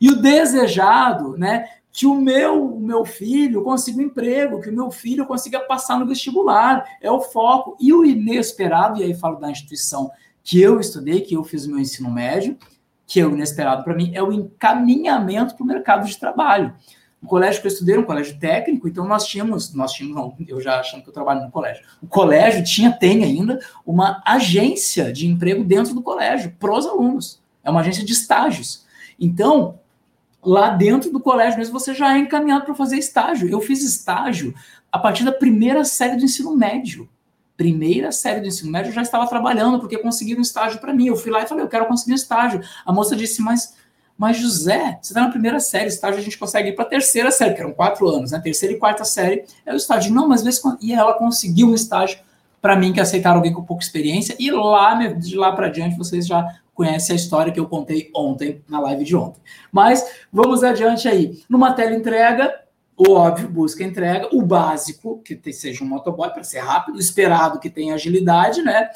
E 0.00 0.08
o 0.08 0.22
desejado, 0.22 1.36
né? 1.36 1.66
Que 1.92 2.06
o 2.06 2.14
meu, 2.14 2.76
o 2.76 2.80
meu 2.80 3.04
filho 3.04 3.62
consiga 3.62 3.98
um 3.98 4.02
emprego, 4.02 4.60
que 4.60 4.70
o 4.70 4.74
meu 4.74 4.90
filho 4.90 5.26
consiga 5.26 5.60
passar 5.60 5.98
no 5.98 6.06
vestibular, 6.06 6.84
é 7.00 7.10
o 7.10 7.20
foco. 7.20 7.76
E 7.80 7.92
o 7.92 8.04
inesperado, 8.04 9.00
e 9.00 9.04
aí 9.04 9.14
falo 9.14 9.36
da 9.36 9.50
instituição 9.50 10.10
que 10.42 10.60
eu 10.60 10.80
estudei, 10.80 11.20
que 11.20 11.34
eu 11.34 11.44
fiz 11.44 11.66
o 11.66 11.70
meu 11.70 11.80
ensino 11.80 12.10
médio, 12.10 12.56
que 13.06 13.20
é 13.20 13.26
o 13.26 13.32
inesperado 13.32 13.82
para 13.82 13.94
mim, 13.94 14.12
é 14.14 14.22
o 14.22 14.32
encaminhamento 14.32 15.56
para 15.56 15.64
o 15.64 15.66
mercado 15.66 16.06
de 16.06 16.16
trabalho. 16.16 16.74
O 17.20 17.26
colégio 17.26 17.60
que 17.60 17.66
eu 17.66 17.72
estudei 17.72 17.94
era 17.94 18.02
um 18.02 18.06
colégio 18.06 18.38
técnico, 18.38 18.88
então 18.88 19.06
nós 19.06 19.26
tínhamos, 19.26 19.74
nós 19.74 19.92
tínhamos, 19.92 20.16
não, 20.16 20.36
eu 20.48 20.60
já 20.60 20.80
achando 20.80 21.02
que 21.02 21.08
eu 21.08 21.12
trabalho 21.12 21.42
no 21.42 21.50
colégio. 21.50 21.84
O 22.00 22.06
colégio 22.06 22.64
tinha, 22.64 22.90
tem 22.90 23.24
ainda, 23.24 23.58
uma 23.84 24.22
agência 24.24 25.12
de 25.12 25.26
emprego 25.26 25.62
dentro 25.64 25.92
do 25.92 26.02
colégio, 26.02 26.56
para 26.58 26.72
os 26.72 26.86
alunos. 26.86 27.42
É 27.62 27.70
uma 27.70 27.80
agência 27.80 28.04
de 28.04 28.12
estágios. 28.12 28.86
Então, 29.18 29.79
lá 30.42 30.70
dentro 30.70 31.10
do 31.10 31.20
colégio 31.20 31.58
mesmo 31.58 31.78
você 31.78 31.94
já 31.94 32.14
é 32.14 32.18
encaminhado 32.18 32.64
para 32.64 32.74
fazer 32.74 32.96
estágio. 32.96 33.48
Eu 33.48 33.60
fiz 33.60 33.82
estágio 33.82 34.54
a 34.90 34.98
partir 34.98 35.24
da 35.24 35.32
primeira 35.32 35.84
série 35.84 36.16
do 36.16 36.24
ensino 36.24 36.56
médio. 36.56 37.08
Primeira 37.56 38.10
série 38.10 38.40
do 38.40 38.46
ensino 38.46 38.70
médio 38.70 38.90
eu 38.90 38.94
já 38.94 39.02
estava 39.02 39.26
trabalhando 39.26 39.78
porque 39.78 39.98
conseguiram 39.98 40.38
um 40.38 40.42
estágio 40.42 40.80
para 40.80 40.94
mim. 40.94 41.06
Eu 41.06 41.16
fui 41.16 41.30
lá 41.30 41.42
e 41.42 41.46
falei, 41.46 41.64
eu 41.64 41.68
quero 41.68 41.86
conseguir 41.86 42.12
um 42.12 42.16
estágio. 42.16 42.62
A 42.86 42.92
moça 42.92 43.14
disse, 43.14 43.42
mas, 43.42 43.76
mas 44.16 44.38
José, 44.38 44.98
você 45.00 45.12
está 45.12 45.20
na 45.20 45.30
primeira 45.30 45.60
série, 45.60 45.88
estágio 45.88 46.18
a 46.18 46.22
gente 46.22 46.38
consegue 46.38 46.70
ir 46.70 46.72
para 46.74 46.84
a 46.84 46.88
terceira 46.88 47.30
série, 47.30 47.54
que 47.54 47.60
eram 47.60 47.72
quatro 47.72 48.08
anos, 48.08 48.30
né? 48.30 48.40
Terceira 48.40 48.74
e 48.74 48.78
quarta 48.78 49.04
série 49.04 49.44
é 49.66 49.74
o 49.74 49.76
estágio. 49.76 50.12
Não, 50.14 50.26
mas 50.26 50.42
vezes 50.42 50.62
e 50.80 50.92
ela 50.92 51.14
conseguiu 51.14 51.68
um 51.68 51.74
estágio 51.74 52.18
para 52.62 52.76
mim 52.76 52.92
que 52.92 53.00
aceitaram 53.00 53.36
alguém 53.36 53.52
com 53.52 53.62
pouca 53.62 53.82
experiência 53.82 54.36
e 54.38 54.50
lá 54.50 54.94
de 54.94 55.36
lá 55.36 55.52
para 55.52 55.68
diante 55.68 55.96
vocês 55.96 56.26
já 56.26 56.59
conhece 56.74 57.12
a 57.12 57.14
história 57.14 57.52
que 57.52 57.60
eu 57.60 57.66
contei 57.66 58.10
ontem, 58.14 58.62
na 58.68 58.80
live 58.80 59.04
de 59.04 59.16
ontem. 59.16 59.40
Mas 59.70 60.04
vamos 60.32 60.62
adiante 60.64 61.08
aí. 61.08 61.42
Numa 61.48 61.72
tela 61.72 61.94
entrega, 61.94 62.52
o 62.96 63.12
óbvio, 63.12 63.48
busca 63.48 63.82
entrega, 63.82 64.28
o 64.32 64.42
básico, 64.42 65.22
que 65.22 65.52
seja 65.52 65.82
um 65.82 65.88
motoboy 65.88 66.30
para 66.30 66.42
ser 66.42 66.60
rápido, 66.60 66.96
o 66.96 67.00
esperado 67.00 67.58
que 67.58 67.70
tenha 67.70 67.94
agilidade, 67.94 68.62
né? 68.62 68.90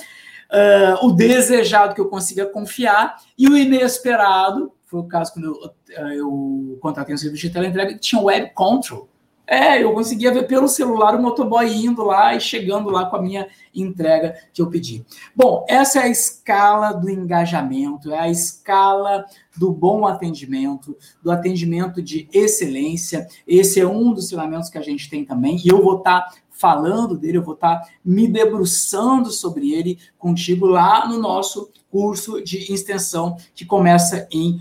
Uh, 0.51 1.07
o 1.07 1.13
desejado 1.13 1.95
que 1.95 2.01
eu 2.01 2.09
consiga 2.09 2.47
confiar 2.47 3.17
e 3.37 3.49
o 3.49 3.57
inesperado, 3.57 4.73
foi 4.85 5.01
o 5.01 5.05
caso 5.05 5.33
quando 5.33 5.75
eu, 5.89 6.13
eu 6.13 6.79
contratei 6.81 7.15
um 7.15 7.19
serviço 7.19 7.47
de 7.47 7.51
teleentrega, 7.51 7.95
que 7.95 8.01
tinha 8.01 8.21
web 8.21 8.51
control. 8.55 9.09
É, 9.47 9.83
eu 9.83 9.93
conseguia 9.93 10.33
ver 10.33 10.47
pelo 10.47 10.67
celular 10.67 11.15
o 11.15 11.23
motoboy 11.23 11.67
indo 11.67 12.03
lá 12.03 12.35
e 12.35 12.41
chegando 12.41 12.89
lá 12.89 13.07
com 13.07 13.17
a 13.17 13.23
minha 13.23 13.47
entrega 13.75 14.35
que 14.53 14.63
eu 14.63 14.71
pedi. 14.71 15.05
Bom, 15.37 15.67
essa 15.69 16.01
é 16.01 16.03
a 16.05 16.09
escala 16.09 16.93
do 16.93 17.11
engajamento, 17.11 18.11
é 18.11 18.19
a 18.19 18.31
escala 18.31 19.27
do 19.57 19.71
bom 19.71 20.07
atendimento, 20.07 20.97
do 21.23 21.31
atendimento 21.31 22.03
de 22.03 22.27
excelência. 22.33 23.27
Esse 23.47 23.81
é 23.81 23.87
um 23.87 24.15
dos 24.15 24.31
filamentos 24.31 24.71
que 24.71 24.79
a 24.79 24.83
gente 24.83 25.11
tem 25.11 25.25
também, 25.25 25.61
e 25.63 25.69
eu 25.69 25.83
vou 25.83 25.99
estar 25.99 26.23
tá 26.23 26.35
falando 26.51 27.19
dele, 27.19 27.39
eu 27.39 27.43
vou 27.43 27.55
estar 27.55 27.81
tá 27.81 27.89
me 28.05 28.27
debruçando 28.27 29.31
sobre 29.31 29.75
ele 29.75 29.99
contigo 30.17 30.67
lá 30.67 31.07
no 31.07 31.19
nosso 31.19 31.71
curso 31.91 32.43
de 32.43 32.73
extensão 32.73 33.37
que 33.55 33.67
começa 33.67 34.27
em 34.33 34.61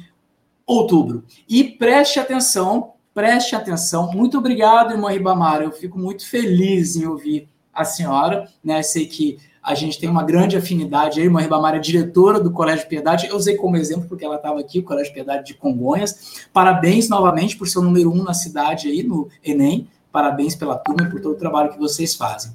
outubro. 0.66 1.24
E 1.48 1.64
preste 1.64 2.20
atenção 2.20 2.93
preste 3.14 3.56
atenção. 3.56 4.12
Muito 4.12 4.38
obrigado, 4.38 4.92
irmã 4.92 5.10
Ribamara. 5.10 5.64
Eu 5.64 5.72
fico 5.72 5.98
muito 5.98 6.28
feliz 6.28 6.96
em 6.96 7.06
ouvir 7.06 7.48
a 7.74 7.84
senhora. 7.84 8.48
Né? 8.64 8.82
Sei 8.82 9.06
que 9.06 9.38
a 9.62 9.76
gente 9.76 10.00
tem 10.00 10.10
uma 10.10 10.24
grande 10.24 10.58
afinidade 10.58 11.20
aí. 11.20 11.26
Irmã 11.26 11.40
Ribamara 11.40 11.78
é 11.78 11.80
diretora 11.80 12.40
do 12.40 12.52
Colégio 12.52 12.88
Piedade. 12.88 13.28
Eu 13.28 13.36
usei 13.36 13.56
como 13.56 13.78
exemplo 13.78 14.08
porque 14.10 14.26
ela 14.26 14.36
estava 14.36 14.60
aqui, 14.60 14.80
o 14.80 14.84
Colégio 14.84 15.14
Piedade 15.14 15.46
de 15.46 15.54
Congonhas. 15.54 16.46
Parabéns 16.52 17.08
novamente 17.08 17.58
por 17.58 17.68
ser 17.68 17.80
o 17.80 17.82
número 17.82 18.12
um 18.12 18.24
na 18.24 18.34
cidade 18.34 18.90
aí, 18.90 19.04
no 19.04 19.30
Enem. 19.44 19.88
Parabéns 20.12 20.56
pela 20.56 20.76
turma 20.76 21.10
por 21.10 21.22
todo 21.22 21.34
o 21.34 21.38
trabalho 21.38 21.72
que 21.72 21.80
vocês 21.80 22.14
fazem. 22.14 22.52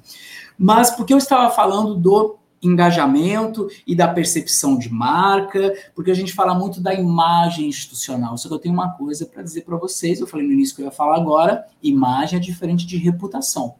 Mas 0.57 0.91
porque 0.91 1.13
eu 1.13 1.17
estava 1.17 1.49
falando 1.53 1.95
do 1.95 2.38
engajamento 2.61 3.67
e 3.85 3.95
da 3.95 4.07
percepção 4.07 4.77
de 4.77 4.89
marca, 4.91 5.73
porque 5.95 6.11
a 6.11 6.13
gente 6.13 6.33
fala 6.33 6.53
muito 6.53 6.81
da 6.81 6.93
imagem 6.93 7.67
institucional. 7.67 8.37
Só 8.37 8.47
que 8.47 8.53
eu 8.53 8.59
tenho 8.59 8.73
uma 8.73 8.91
coisa 8.91 9.25
para 9.25 9.43
dizer 9.43 9.61
para 9.61 9.77
vocês, 9.77 10.19
eu 10.19 10.27
falei 10.27 10.45
no 10.45 10.53
início 10.53 10.75
que 10.75 10.81
eu 10.81 10.85
ia 10.85 10.91
falar 10.91 11.15
agora, 11.15 11.65
imagem 11.81 12.37
é 12.37 12.41
diferente 12.41 12.85
de 12.85 12.97
reputação. 12.97 13.75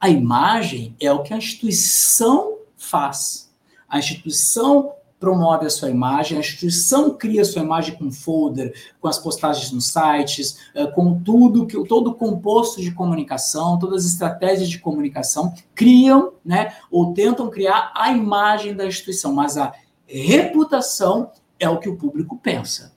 A 0.00 0.08
imagem 0.08 0.96
é 1.00 1.12
o 1.12 1.22
que 1.22 1.32
a 1.32 1.36
instituição 1.36 2.58
faz. 2.76 3.52
A 3.88 3.98
instituição 3.98 4.92
promove 5.22 5.66
a 5.66 5.70
sua 5.70 5.88
imagem, 5.88 6.36
a 6.36 6.40
instituição 6.40 7.10
cria 7.10 7.42
a 7.42 7.44
sua 7.44 7.62
imagem 7.62 7.94
com 7.96 8.10
folder, 8.10 8.74
com 9.00 9.06
as 9.06 9.20
postagens 9.20 9.70
nos 9.70 9.86
sites, 9.86 10.58
eh, 10.74 10.84
com 10.88 11.22
tudo 11.22 11.64
que 11.64 11.80
todo 11.84 12.08
o 12.08 12.14
composto 12.14 12.82
de 12.82 12.90
comunicação, 12.90 13.78
todas 13.78 14.04
as 14.04 14.10
estratégias 14.10 14.68
de 14.68 14.80
comunicação 14.80 15.54
criam, 15.76 16.32
né, 16.44 16.74
ou 16.90 17.14
tentam 17.14 17.48
criar 17.48 17.92
a 17.94 18.10
imagem 18.10 18.74
da 18.74 18.84
instituição, 18.84 19.32
mas 19.32 19.56
a 19.56 19.72
reputação 20.04 21.30
é 21.56 21.68
o 21.68 21.78
que 21.78 21.88
o 21.88 21.96
público 21.96 22.36
pensa. 22.36 22.92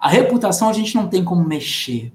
A 0.00 0.08
reputação 0.08 0.70
a 0.70 0.72
gente 0.72 0.94
não 0.94 1.08
tem 1.08 1.22
como 1.22 1.46
mexer. 1.46 2.10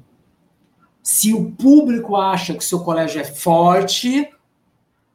Se 1.03 1.35
o 1.35 1.51
público 1.51 2.15
acha 2.15 2.53
que 2.53 2.63
o 2.63 2.67
seu 2.67 2.79
colégio 2.79 3.21
é 3.21 3.23
forte, 3.23 4.27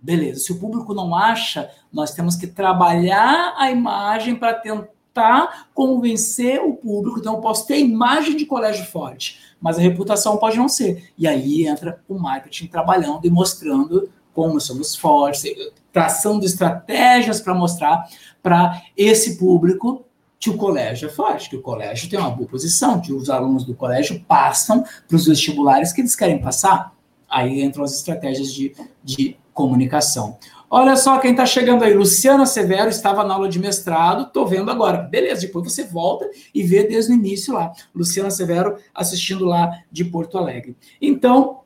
beleza. 0.00 0.40
Se 0.40 0.52
o 0.52 0.58
público 0.58 0.94
não 0.94 1.14
acha, 1.14 1.70
nós 1.92 2.12
temos 2.12 2.36
que 2.36 2.46
trabalhar 2.46 3.54
a 3.56 3.70
imagem 3.70 4.34
para 4.34 4.54
tentar 4.54 5.66
convencer 5.74 6.60
o 6.60 6.74
público, 6.74 7.18
então 7.18 7.34
eu 7.34 7.40
posso 7.40 7.66
ter 7.66 7.78
imagem 7.78 8.36
de 8.36 8.46
colégio 8.46 8.84
forte, 8.86 9.40
mas 9.60 9.78
a 9.78 9.82
reputação 9.82 10.36
pode 10.36 10.56
não 10.56 10.68
ser. 10.68 11.10
E 11.18 11.26
aí 11.26 11.66
entra 11.66 12.00
o 12.08 12.18
marketing 12.18 12.68
trabalhando 12.68 13.24
e 13.24 13.30
mostrando 13.30 14.10
como 14.32 14.60
somos 14.60 14.94
fortes, 14.94 15.44
traçando 15.92 16.44
estratégias 16.46 17.40
para 17.40 17.54
mostrar 17.54 18.08
para 18.42 18.80
esse 18.96 19.36
público 19.36 20.04
que 20.38 20.48
o 20.48 20.56
colégio 20.56 21.08
é 21.08 21.12
forte, 21.12 21.50
que 21.50 21.56
o 21.56 21.60
colégio 21.60 22.08
tem 22.08 22.18
uma 22.18 22.30
boa 22.30 22.48
posição, 22.48 23.00
que 23.00 23.12
os 23.12 23.28
alunos 23.28 23.64
do 23.64 23.74
colégio 23.74 24.24
passam 24.26 24.82
para 25.06 25.16
os 25.16 25.26
vestibulares 25.26 25.92
que 25.92 26.00
eles 26.00 26.16
querem 26.16 26.40
passar. 26.40 26.94
Aí 27.28 27.62
entram 27.62 27.84
as 27.84 27.94
estratégias 27.94 28.52
de, 28.52 28.74
de 29.04 29.36
comunicação. 29.52 30.38
Olha 30.72 30.94
só 30.94 31.18
quem 31.18 31.32
está 31.32 31.44
chegando 31.44 31.82
aí. 31.82 31.92
Luciana 31.92 32.46
Severo 32.46 32.88
estava 32.88 33.24
na 33.24 33.34
aula 33.34 33.48
de 33.48 33.58
mestrado, 33.58 34.22
estou 34.22 34.46
vendo 34.46 34.70
agora. 34.70 34.98
Beleza, 34.98 35.40
depois 35.40 35.64
você 35.64 35.82
volta 35.82 36.30
e 36.54 36.62
vê 36.62 36.84
desde 36.84 37.10
o 37.10 37.14
início 37.14 37.52
lá. 37.52 37.72
Luciana 37.92 38.30
Severo 38.30 38.76
assistindo 38.94 39.44
lá 39.44 39.82
de 39.90 40.04
Porto 40.04 40.38
Alegre. 40.38 40.76
Então, 41.02 41.60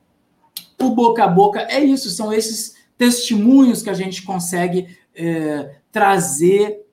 o 0.81 0.89
boca 0.89 1.23
a 1.23 1.27
boca 1.27 1.61
é 1.69 1.79
isso, 1.79 2.09
são 2.09 2.33
esses 2.33 2.75
testemunhos 2.97 3.83
que 3.83 3.89
a 3.89 3.93
gente 3.93 4.23
consegue 4.23 4.97
é, 5.15 5.75
trazer 5.91 6.84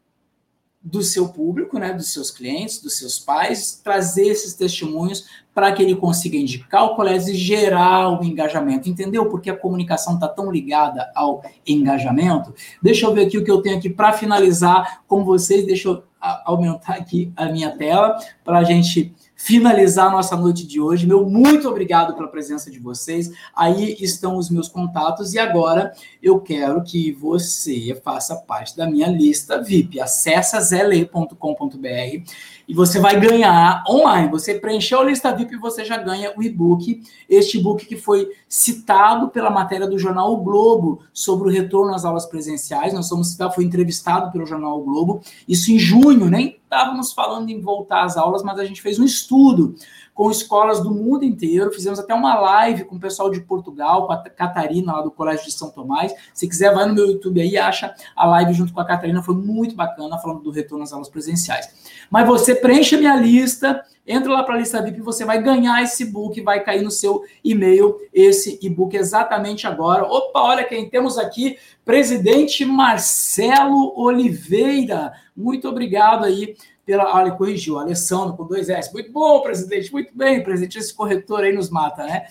do 0.82 1.02
seu 1.02 1.28
público, 1.28 1.78
né, 1.78 1.92
dos 1.92 2.12
seus 2.12 2.30
clientes, 2.30 2.80
dos 2.80 2.98
seus 2.98 3.18
pais, 3.18 3.80
trazer 3.82 4.26
esses 4.26 4.54
testemunhos 4.54 5.24
para 5.54 5.70
que 5.72 5.82
ele 5.82 5.94
consiga 5.94 6.36
indicar 6.36 6.84
o 6.84 6.96
colégio 6.96 7.32
e 7.32 7.36
gerar 7.36 8.08
o 8.08 8.24
engajamento. 8.24 8.88
Entendeu? 8.88 9.26
Porque 9.26 9.50
a 9.50 9.56
comunicação 9.56 10.14
está 10.14 10.26
tão 10.26 10.50
ligada 10.50 11.10
ao 11.14 11.42
engajamento. 11.66 12.54
Deixa 12.82 13.06
eu 13.06 13.14
ver 13.14 13.26
aqui 13.26 13.38
o 13.38 13.44
que 13.44 13.50
eu 13.50 13.62
tenho 13.62 13.76
aqui 13.76 13.88
para 13.88 14.12
finalizar 14.12 15.02
com 15.06 15.24
vocês. 15.24 15.64
Deixa 15.64 15.88
eu 15.88 16.02
aumentar 16.44 16.94
aqui 16.94 17.32
a 17.36 17.46
minha 17.46 17.70
tela 17.76 18.16
para 18.44 18.58
a 18.58 18.64
gente 18.64 19.14
finalizar 19.44 20.06
a 20.06 20.10
nossa 20.10 20.36
noite 20.36 20.64
de 20.64 20.80
hoje. 20.80 21.04
Meu 21.04 21.28
muito 21.28 21.68
obrigado 21.68 22.14
pela 22.14 22.28
presença 22.28 22.70
de 22.70 22.78
vocês. 22.78 23.32
Aí 23.54 23.96
estão 23.98 24.36
os 24.36 24.48
meus 24.48 24.68
contatos 24.68 25.34
e 25.34 25.38
agora 25.38 25.92
eu 26.22 26.40
quero 26.40 26.84
que 26.84 27.10
você 27.10 28.00
faça 28.04 28.36
parte 28.36 28.76
da 28.76 28.88
minha 28.88 29.08
lista 29.08 29.60
VIP. 29.60 30.00
Acesse 30.00 30.58
zle.com.br 30.60 32.30
e 32.72 32.74
você 32.74 32.98
vai 32.98 33.20
ganhar 33.20 33.84
online. 33.86 34.30
Você 34.30 34.54
preencheu 34.54 35.00
a 35.00 35.04
lista 35.04 35.30
VIP 35.30 35.56
e 35.56 35.58
você 35.58 35.84
já 35.84 35.98
ganha 35.98 36.32
o 36.34 36.42
e-book. 36.42 37.02
Este 37.28 37.58
e-book 37.58 37.84
que 37.84 37.98
foi 37.98 38.30
citado 38.48 39.28
pela 39.28 39.50
matéria 39.50 39.86
do 39.86 39.98
jornal 39.98 40.32
o 40.32 40.38
Globo 40.38 41.02
sobre 41.12 41.48
o 41.48 41.52
retorno 41.52 41.94
às 41.94 42.06
aulas 42.06 42.24
presenciais. 42.24 42.94
Nós 42.94 43.08
somos 43.08 43.28
citados, 43.28 43.56
foi 43.56 43.64
entrevistado 43.64 44.32
pelo 44.32 44.46
jornal 44.46 44.80
o 44.80 44.84
Globo. 44.84 45.20
Isso 45.46 45.70
em 45.70 45.78
junho, 45.78 46.30
nem 46.30 46.62
estávamos 46.62 47.12
falando 47.12 47.50
em 47.50 47.60
voltar 47.60 48.04
às 48.04 48.16
aulas, 48.16 48.42
mas 48.42 48.58
a 48.58 48.64
gente 48.64 48.80
fez 48.80 48.98
um 48.98 49.04
estudo 49.04 49.74
com 50.14 50.30
escolas 50.30 50.82
do 50.82 50.90
mundo 50.90 51.24
inteiro. 51.24 51.70
Fizemos 51.72 51.98
até 51.98 52.14
uma 52.14 52.34
live 52.34 52.84
com 52.84 52.96
o 52.96 53.00
pessoal 53.00 53.30
de 53.30 53.40
Portugal, 53.40 54.06
com 54.06 54.12
a 54.12 54.18
Catarina, 54.18 54.92
lá 54.92 55.02
do 55.02 55.10
Colégio 55.10 55.44
de 55.44 55.52
São 55.52 55.70
Tomás. 55.70 56.14
Se 56.32 56.48
quiser, 56.48 56.74
vai 56.74 56.86
no 56.86 56.94
meu 56.94 57.06
YouTube 57.06 57.40
aí, 57.40 57.58
acha 57.58 57.94
a 58.16 58.26
live 58.26 58.54
junto 58.54 58.72
com 58.72 58.80
a 58.80 58.86
Catarina. 58.86 59.22
Foi 59.22 59.34
muito 59.34 59.74
bacana, 59.74 60.18
falando 60.18 60.42
do 60.42 60.50
retorno 60.50 60.84
às 60.84 60.92
aulas 60.92 61.10
presenciais. 61.10 61.81
Mas 62.12 62.26
você 62.26 62.54
preenche 62.54 62.94
a 62.94 62.98
minha 62.98 63.16
lista, 63.16 63.82
entra 64.06 64.30
lá 64.30 64.42
para 64.42 64.56
a 64.56 64.58
lista 64.58 64.82
VIP, 64.82 65.00
você 65.00 65.24
vai 65.24 65.42
ganhar 65.42 65.82
esse 65.82 66.04
book, 66.04 66.38
vai 66.42 66.62
cair 66.62 66.82
no 66.82 66.90
seu 66.90 67.22
e-mail 67.42 67.96
esse 68.12 68.58
e-book 68.60 68.94
exatamente 68.94 69.66
agora. 69.66 70.04
Opa, 70.04 70.42
olha 70.42 70.62
quem 70.62 70.90
temos 70.90 71.16
aqui, 71.16 71.56
presidente 71.86 72.66
Marcelo 72.66 73.98
Oliveira. 73.98 75.14
Muito 75.34 75.66
obrigado 75.66 76.26
aí 76.26 76.54
pela. 76.84 77.16
Olha, 77.16 77.30
corrigiu, 77.32 77.78
Alessandro 77.78 78.36
com 78.36 78.46
dois 78.46 78.68
S. 78.68 78.92
Muito 78.92 79.10
bom, 79.10 79.40
presidente, 79.40 79.90
muito 79.90 80.14
bem, 80.14 80.42
presidente. 80.42 80.78
Esse 80.78 80.92
corretor 80.92 81.44
aí 81.44 81.52
nos 81.54 81.70
mata, 81.70 82.04
né? 82.04 82.26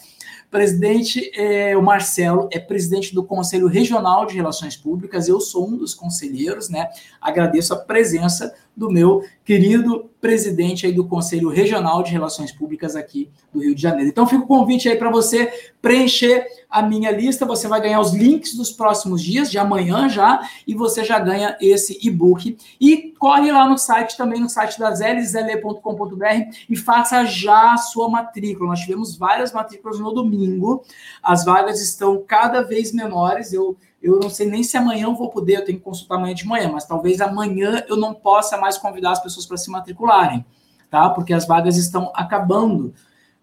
Presidente, 0.52 1.32
é, 1.34 1.78
o 1.78 1.82
Marcelo 1.82 2.50
é 2.52 2.60
presidente 2.60 3.16
do 3.16 3.24
Conselho 3.24 3.68
Regional 3.68 4.26
de 4.26 4.36
Relações 4.36 4.76
Públicas, 4.76 5.30
eu 5.30 5.40
sou 5.40 5.70
um 5.70 5.78
dos 5.78 5.94
conselheiros, 5.94 6.68
né? 6.68 6.90
Agradeço 7.22 7.74
a 7.74 7.78
presença 7.78 8.54
do 8.76 8.92
meu 8.92 9.24
querido 9.46 10.11
presidente 10.22 10.86
aí 10.86 10.94
do 10.94 11.04
Conselho 11.04 11.50
Regional 11.50 12.04
de 12.04 12.12
Relações 12.12 12.52
Públicas 12.52 12.96
aqui 12.96 13.30
do 13.52 13.60
Rio 13.60 13.74
de 13.74 13.82
Janeiro. 13.82 14.08
Então 14.08 14.28
fica 14.28 14.44
o 14.44 14.48
convite 14.48 14.88
aí 14.88 14.96
para 14.96 15.10
você 15.10 15.52
preencher 15.82 16.46
a 16.70 16.82
minha 16.84 17.12
lista, 17.12 17.46
você 17.46 17.68
vai 17.68 17.82
ganhar 17.82 18.00
os 18.00 18.14
links 18.14 18.56
dos 18.56 18.72
próximos 18.72 19.22
dias, 19.22 19.52
de 19.52 19.58
amanhã 19.58 20.08
já, 20.08 20.48
e 20.66 20.76
você 20.76 21.04
já 21.04 21.20
ganha 21.20 21.58
esse 21.60 22.00
e-book. 22.02 22.56
E 22.80 23.14
corre 23.20 23.52
lá 23.52 23.68
no 23.68 23.78
site 23.78 24.16
também, 24.16 24.40
no 24.40 24.48
site 24.48 24.80
da 24.80 24.94
zle.com.br 24.94 26.26
e 26.70 26.76
faça 26.78 27.26
já 27.26 27.74
a 27.74 27.78
sua 27.78 28.08
matrícula. 28.08 28.70
Nós 28.70 28.80
tivemos 28.80 29.18
várias 29.18 29.52
matrículas 29.52 30.00
no 30.00 30.14
domingo, 30.14 30.84
as 31.22 31.44
vagas 31.44 31.82
estão 31.82 32.24
cada 32.26 32.62
vez 32.62 32.94
menores, 32.94 33.52
eu 33.52 33.76
eu 34.02 34.20
não 34.20 34.30
sei 34.30 34.48
nem 34.50 34.64
se 34.64 34.76
amanhã 34.76 35.04
eu 35.04 35.16
vou 35.16 35.30
poder, 35.30 35.58
eu 35.58 35.66
tenho 35.66 35.78
que 35.78 35.84
consultar 35.84 36.16
amanhã 36.16 36.34
de 36.34 36.46
manhã, 36.46 36.70
mas 36.72 36.86
talvez 36.86 37.22
amanhã 37.22 37.84
eu 37.88 37.96
não 37.96 38.14
possa 38.14 38.58
mais 38.58 38.78
convidar 38.78 39.12
as 39.12 39.22
pessoas 39.22 39.46
para 39.46 39.58
se 39.58 39.70
matricularem, 39.70 40.44
tá? 40.90 41.10
Porque 41.10 41.34
as 41.34 41.46
vagas 41.46 41.78
estão 41.78 42.12
acabando. 42.16 42.94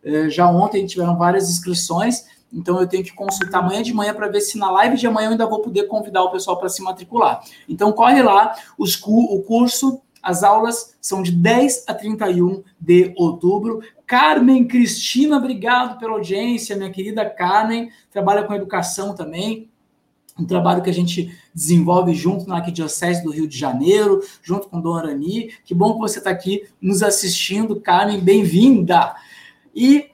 É, 0.02 0.28
já 0.28 0.50
ontem 0.50 0.84
tiveram 0.84 1.16
várias 1.16 1.48
inscrições, 1.48 2.26
então 2.52 2.80
eu 2.80 2.88
tenho 2.88 3.04
que 3.04 3.12
consultar 3.12 3.58
amanhã 3.58 3.82
de 3.82 3.94
manhã 3.94 4.12
para 4.12 4.26
ver 4.26 4.40
se 4.40 4.58
na 4.58 4.70
live 4.70 4.96
de 4.96 5.06
amanhã 5.06 5.28
eu 5.28 5.32
ainda 5.32 5.46
vou 5.46 5.60
poder 5.60 5.84
convidar 5.84 6.24
o 6.24 6.30
pessoal 6.30 6.58
para 6.58 6.68
se 6.68 6.82
matricular. 6.82 7.40
Então 7.68 7.92
corre 7.92 8.22
lá, 8.22 8.56
os, 8.76 9.00
o 9.04 9.42
curso, 9.46 10.00
as 10.20 10.42
aulas 10.42 10.96
são 11.00 11.22
de 11.22 11.30
10 11.30 11.84
a 11.86 11.94
31 11.94 12.64
de 12.80 13.14
outubro. 13.16 13.80
Carmen 14.04 14.66
Cristina, 14.66 15.36
obrigado 15.36 15.98
pela 15.98 16.14
audiência, 16.14 16.74
minha 16.74 16.90
querida 16.90 17.28
Carmen, 17.28 17.90
trabalha 18.10 18.42
com 18.42 18.54
educação 18.54 19.14
também 19.14 19.70
um 20.38 20.44
trabalho 20.44 20.82
que 20.82 20.90
a 20.90 20.94
gente 20.94 21.36
desenvolve 21.54 22.14
junto 22.14 22.48
na 22.48 22.56
Arquidiocese 22.56 23.22
do 23.22 23.30
Rio 23.30 23.48
de 23.48 23.58
Janeiro, 23.58 24.22
junto 24.42 24.68
com 24.68 24.80
Dona 24.80 25.00
Arani. 25.00 25.50
Que 25.64 25.74
bom 25.74 25.94
que 25.94 25.98
você 25.98 26.18
está 26.18 26.30
aqui 26.30 26.68
nos 26.80 27.02
assistindo, 27.02 27.80
Carmen, 27.80 28.20
bem-vinda! 28.20 29.16
E 29.74 30.10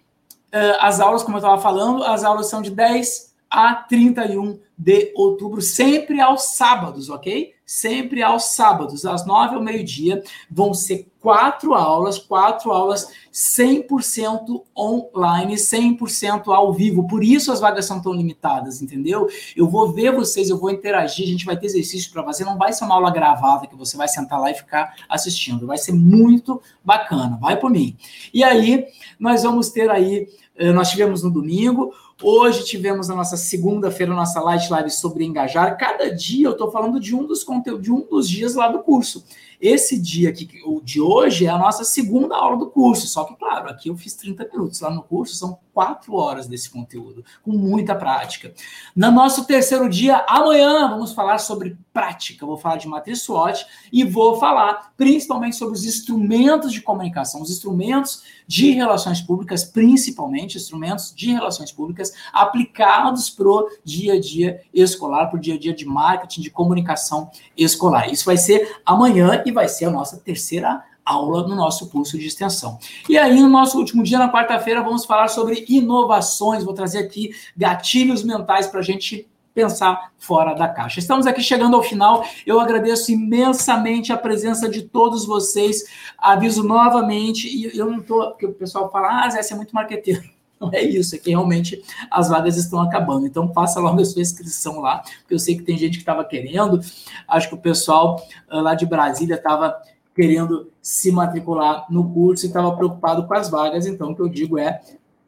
uh, 0.52 0.78
as 0.80 1.00
aulas, 1.00 1.22
como 1.22 1.36
eu 1.36 1.40
estava 1.40 1.60
falando, 1.60 2.02
as 2.02 2.24
aulas 2.24 2.48
são 2.48 2.62
de 2.62 2.70
10 2.70 3.34
a 3.50 3.74
31 3.74 4.58
de 4.76 5.12
outubro, 5.14 5.60
sempre 5.60 6.20
aos 6.20 6.54
sábados, 6.56 7.10
ok? 7.10 7.54
sempre 7.66 8.22
aos 8.22 8.54
sábados, 8.54 9.04
às 9.06 9.26
nove 9.26 9.54
ao 9.54 9.62
meio-dia. 9.62 10.22
Vão 10.50 10.74
ser 10.74 11.08
quatro 11.24 11.72
aulas, 11.72 12.18
quatro 12.18 12.70
aulas 12.70 13.08
100% 13.32 14.62
online, 14.76 15.54
100% 15.54 16.54
ao 16.54 16.70
vivo. 16.70 17.08
Por 17.08 17.24
isso 17.24 17.50
as 17.50 17.60
vagas 17.60 17.86
são 17.86 17.98
tão 17.98 18.12
limitadas, 18.12 18.82
entendeu? 18.82 19.26
Eu 19.56 19.66
vou 19.66 19.90
ver 19.90 20.14
vocês, 20.14 20.50
eu 20.50 20.58
vou 20.58 20.70
interagir, 20.70 21.24
a 21.24 21.30
gente 21.30 21.46
vai 21.46 21.56
ter 21.56 21.64
exercício 21.64 22.12
para 22.12 22.22
fazer. 22.22 22.44
Não 22.44 22.58
vai 22.58 22.74
ser 22.74 22.84
uma 22.84 22.96
aula 22.96 23.10
gravada 23.10 23.66
que 23.66 23.74
você 23.74 23.96
vai 23.96 24.06
sentar 24.06 24.38
lá 24.38 24.50
e 24.50 24.54
ficar 24.54 24.94
assistindo. 25.08 25.66
Vai 25.66 25.78
ser 25.78 25.92
muito 25.92 26.60
bacana. 26.84 27.38
Vai 27.40 27.58
por 27.58 27.70
mim. 27.70 27.96
E 28.32 28.44
aí, 28.44 28.84
nós 29.18 29.44
vamos 29.44 29.70
ter 29.70 29.88
aí, 29.88 30.28
eh, 30.56 30.72
nós 30.72 30.90
tivemos 30.90 31.22
no 31.22 31.30
domingo 31.30 31.94
Hoje 32.26 32.64
tivemos 32.64 33.10
a 33.10 33.14
nossa 33.14 33.36
segunda-feira, 33.36 34.14
nossa 34.14 34.40
light 34.40 34.70
live 34.70 34.88
sobre 34.88 35.26
engajar. 35.26 35.76
Cada 35.76 36.10
dia 36.10 36.46
eu 36.46 36.52
estou 36.52 36.70
falando 36.70 36.98
de 36.98 37.14
um 37.14 37.26
dos 37.26 37.44
conteúdos, 37.44 37.82
de 37.82 37.92
um 37.92 38.00
dos 38.00 38.26
dias 38.26 38.54
lá 38.54 38.66
do 38.68 38.78
curso. 38.78 39.26
Esse 39.60 40.00
dia 40.00 40.30
aqui, 40.30 40.48
o 40.64 40.80
de 40.80 41.02
hoje, 41.02 41.44
é 41.44 41.50
a 41.50 41.58
nossa 41.58 41.84
segunda 41.84 42.34
aula 42.34 42.56
do 42.56 42.70
curso. 42.70 43.06
Só 43.08 43.24
que, 43.24 43.36
claro, 43.36 43.68
aqui 43.68 43.90
eu 43.90 43.96
fiz 43.98 44.14
30 44.14 44.48
minutos. 44.50 44.80
Lá 44.80 44.88
no 44.88 45.02
curso 45.02 45.34
são 45.34 45.58
quatro 45.74 46.14
horas 46.14 46.46
desse 46.46 46.70
conteúdo, 46.70 47.24
com 47.42 47.50
muita 47.50 47.96
prática. 47.96 48.54
No 48.94 49.10
nosso 49.10 49.44
terceiro 49.44 49.88
dia, 49.88 50.24
amanhã, 50.28 50.88
vamos 50.88 51.12
falar 51.12 51.38
sobre 51.38 51.76
prática. 51.92 52.46
Vou 52.46 52.56
falar 52.56 52.76
de 52.76 52.86
matriz 52.86 53.22
SWOT 53.22 53.66
e 53.92 54.04
vou 54.04 54.38
falar 54.38 54.92
principalmente 54.96 55.56
sobre 55.56 55.74
os 55.74 55.84
instrumentos 55.84 56.72
de 56.72 56.80
comunicação, 56.80 57.42
os 57.42 57.50
instrumentos 57.50 58.22
de 58.46 58.70
relações 58.70 59.20
públicas, 59.20 59.64
principalmente 59.64 60.56
instrumentos 60.56 61.12
de 61.14 61.32
relações 61.32 61.72
públicas 61.72 62.12
aplicados 62.32 63.28
para 63.28 63.48
o 63.48 63.68
dia 63.84 64.14
a 64.14 64.20
dia 64.20 64.60
escolar, 64.72 65.26
para 65.26 65.38
o 65.38 65.40
dia 65.40 65.54
a 65.54 65.58
dia 65.58 65.74
de 65.74 65.84
marketing, 65.84 66.40
de 66.40 66.50
comunicação 66.50 67.30
escolar. 67.56 68.10
Isso 68.10 68.24
vai 68.24 68.36
ser 68.36 68.80
amanhã 68.86 69.42
e 69.44 69.50
vai 69.50 69.68
ser 69.68 69.86
a 69.86 69.90
nossa 69.90 70.18
terceira 70.18 70.84
aula 71.04 71.46
no 71.46 71.54
nosso 71.54 71.90
curso 71.90 72.18
de 72.18 72.26
extensão. 72.26 72.78
E 73.08 73.18
aí, 73.18 73.40
no 73.40 73.48
nosso 73.48 73.78
último 73.78 74.02
dia, 74.02 74.18
na 74.18 74.32
quarta-feira, 74.32 74.82
vamos 74.82 75.04
falar 75.04 75.28
sobre 75.28 75.64
inovações. 75.68 76.64
Vou 76.64 76.74
trazer 76.74 76.98
aqui 76.98 77.34
gatilhos 77.56 78.22
mentais 78.22 78.66
para 78.66 78.80
a 78.80 78.82
gente 78.82 79.28
pensar 79.54 80.10
fora 80.18 80.52
da 80.52 80.66
caixa. 80.68 80.98
Estamos 80.98 81.26
aqui 81.26 81.40
chegando 81.40 81.76
ao 81.76 81.82
final. 81.82 82.24
Eu 82.44 82.58
agradeço 82.58 83.12
imensamente 83.12 84.12
a 84.12 84.16
presença 84.16 84.68
de 84.68 84.82
todos 84.82 85.24
vocês. 85.24 85.84
Aviso 86.18 86.64
novamente, 86.64 87.46
e 87.46 87.76
eu 87.78 87.86
não 87.86 88.00
estou, 88.00 88.30
porque 88.30 88.46
o 88.46 88.52
pessoal 88.52 88.90
fala, 88.90 89.24
ah, 89.24 89.30
Zé, 89.30 89.42
você 89.42 89.54
é 89.54 89.56
muito 89.56 89.74
marqueteiro. 89.74 90.22
Não 90.60 90.70
é 90.72 90.82
isso, 90.82 91.16
é 91.16 91.18
que 91.18 91.30
realmente 91.30 91.82
as 92.08 92.28
vagas 92.28 92.56
estão 92.56 92.80
acabando. 92.80 93.26
Então, 93.26 93.52
faça 93.52 93.80
logo 93.80 94.00
a 94.00 94.04
sua 94.04 94.22
inscrição 94.22 94.80
lá, 94.80 95.02
porque 95.18 95.34
eu 95.34 95.38
sei 95.38 95.56
que 95.56 95.64
tem 95.64 95.76
gente 95.76 95.94
que 95.94 96.02
estava 96.02 96.24
querendo. 96.24 96.80
Acho 97.28 97.48
que 97.48 97.54
o 97.54 97.58
pessoal 97.58 98.24
ah, 98.48 98.60
lá 98.62 98.74
de 98.74 98.86
Brasília 98.86 99.34
estava 99.34 99.76
querendo 100.14 100.70
se 100.80 101.10
matricular 101.10 101.86
no 101.90 102.08
curso 102.12 102.44
e 102.44 102.48
estava 102.48 102.74
preocupado 102.76 103.26
com 103.26 103.34
as 103.34 103.48
vagas, 103.48 103.86
então 103.86 104.10
o 104.10 104.14
que 104.14 104.22
eu 104.22 104.28
digo 104.28 104.58
é 104.58 104.80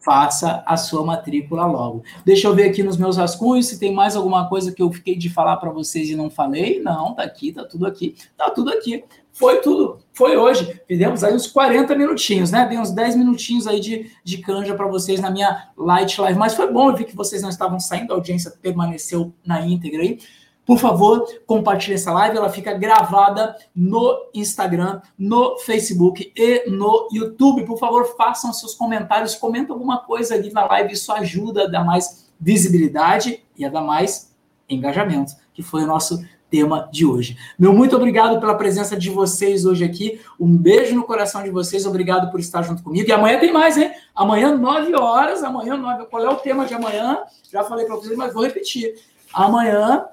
faça 0.06 0.62
a 0.64 0.76
sua 0.76 1.04
matrícula 1.04 1.66
logo. 1.66 2.04
Deixa 2.24 2.46
eu 2.46 2.54
ver 2.54 2.70
aqui 2.70 2.80
nos 2.80 2.96
meus 2.96 3.16
rascunhos 3.16 3.66
se 3.66 3.76
tem 3.76 3.92
mais 3.92 4.14
alguma 4.14 4.48
coisa 4.48 4.70
que 4.70 4.80
eu 4.80 4.92
fiquei 4.92 5.16
de 5.16 5.28
falar 5.28 5.56
para 5.56 5.68
vocês 5.68 6.08
e 6.08 6.14
não 6.14 6.30
falei. 6.30 6.80
Não, 6.80 7.12
tá 7.12 7.24
aqui, 7.24 7.50
tá 7.50 7.64
tudo 7.64 7.84
aqui. 7.84 8.14
Tá 8.36 8.48
tudo 8.48 8.70
aqui. 8.70 9.02
Foi 9.32 9.60
tudo. 9.60 9.98
Foi 10.14 10.36
hoje. 10.36 10.80
Fizemos 10.86 11.24
aí 11.24 11.34
uns 11.34 11.48
40 11.48 11.92
minutinhos, 11.96 12.52
né? 12.52 12.64
Dei 12.68 12.78
uns 12.78 12.92
10 12.92 13.16
minutinhos 13.16 13.66
aí 13.66 13.80
de, 13.80 14.08
de 14.22 14.38
canja 14.38 14.76
para 14.76 14.86
vocês 14.86 15.20
na 15.20 15.28
minha 15.28 15.70
light 15.76 16.20
live. 16.20 16.38
Mas 16.38 16.54
foi 16.54 16.72
bom, 16.72 16.88
eu 16.88 16.96
vi 16.96 17.04
que 17.04 17.16
vocês 17.16 17.42
não 17.42 17.50
estavam 17.50 17.80
saindo, 17.80 18.12
a 18.12 18.16
audiência 18.16 18.52
permaneceu 18.62 19.32
na 19.44 19.60
íntegra 19.66 20.02
aí. 20.02 20.20
Por 20.66 20.78
favor, 20.78 21.24
compartilhe 21.46 21.94
essa 21.94 22.12
live, 22.12 22.36
ela 22.36 22.50
fica 22.50 22.74
gravada 22.74 23.56
no 23.74 24.28
Instagram, 24.34 25.00
no 25.16 25.58
Facebook 25.58 26.32
e 26.36 26.68
no 26.68 27.08
YouTube. 27.12 27.64
Por 27.64 27.78
favor, 27.78 28.16
façam 28.16 28.52
seus 28.52 28.74
comentários, 28.74 29.36
comenta 29.36 29.72
alguma 29.72 29.98
coisa 29.98 30.34
ali 30.34 30.52
na 30.52 30.66
live, 30.66 30.92
isso 30.92 31.12
ajuda 31.12 31.64
a 31.64 31.66
dar 31.68 31.84
mais 31.84 32.26
visibilidade 32.38 33.44
e 33.56 33.64
a 33.64 33.70
dar 33.70 33.80
mais 33.80 34.34
engajamento, 34.68 35.34
que 35.54 35.62
foi 35.62 35.84
o 35.84 35.86
nosso 35.86 36.20
tema 36.50 36.88
de 36.92 37.04
hoje. 37.04 37.36
Meu 37.58 37.72
muito 37.72 37.94
obrigado 37.96 38.40
pela 38.40 38.54
presença 38.54 38.96
de 38.96 39.10
vocês 39.10 39.64
hoje 39.64 39.84
aqui. 39.84 40.20
Um 40.38 40.56
beijo 40.56 40.94
no 40.94 41.04
coração 41.04 41.42
de 41.42 41.50
vocês. 41.50 41.86
Obrigado 41.86 42.30
por 42.30 42.40
estar 42.40 42.62
junto 42.62 42.82
comigo. 42.82 43.08
E 43.08 43.12
amanhã 43.12 43.38
tem 43.38 43.52
mais, 43.52 43.76
hein? 43.76 43.92
Amanhã, 44.14 44.56
9 44.56 44.94
horas. 44.94 45.42
Amanhã, 45.42 45.76
9 45.76 46.06
Qual 46.06 46.24
é 46.24 46.28
o 46.28 46.36
tema 46.36 46.64
de 46.64 46.74
amanhã? 46.74 47.20
Já 47.52 47.64
falei 47.64 47.84
para 47.84 47.96
vocês, 47.96 48.16
mas 48.16 48.32
vou 48.32 48.44
repetir. 48.44 48.94
Amanhã, 49.32 50.06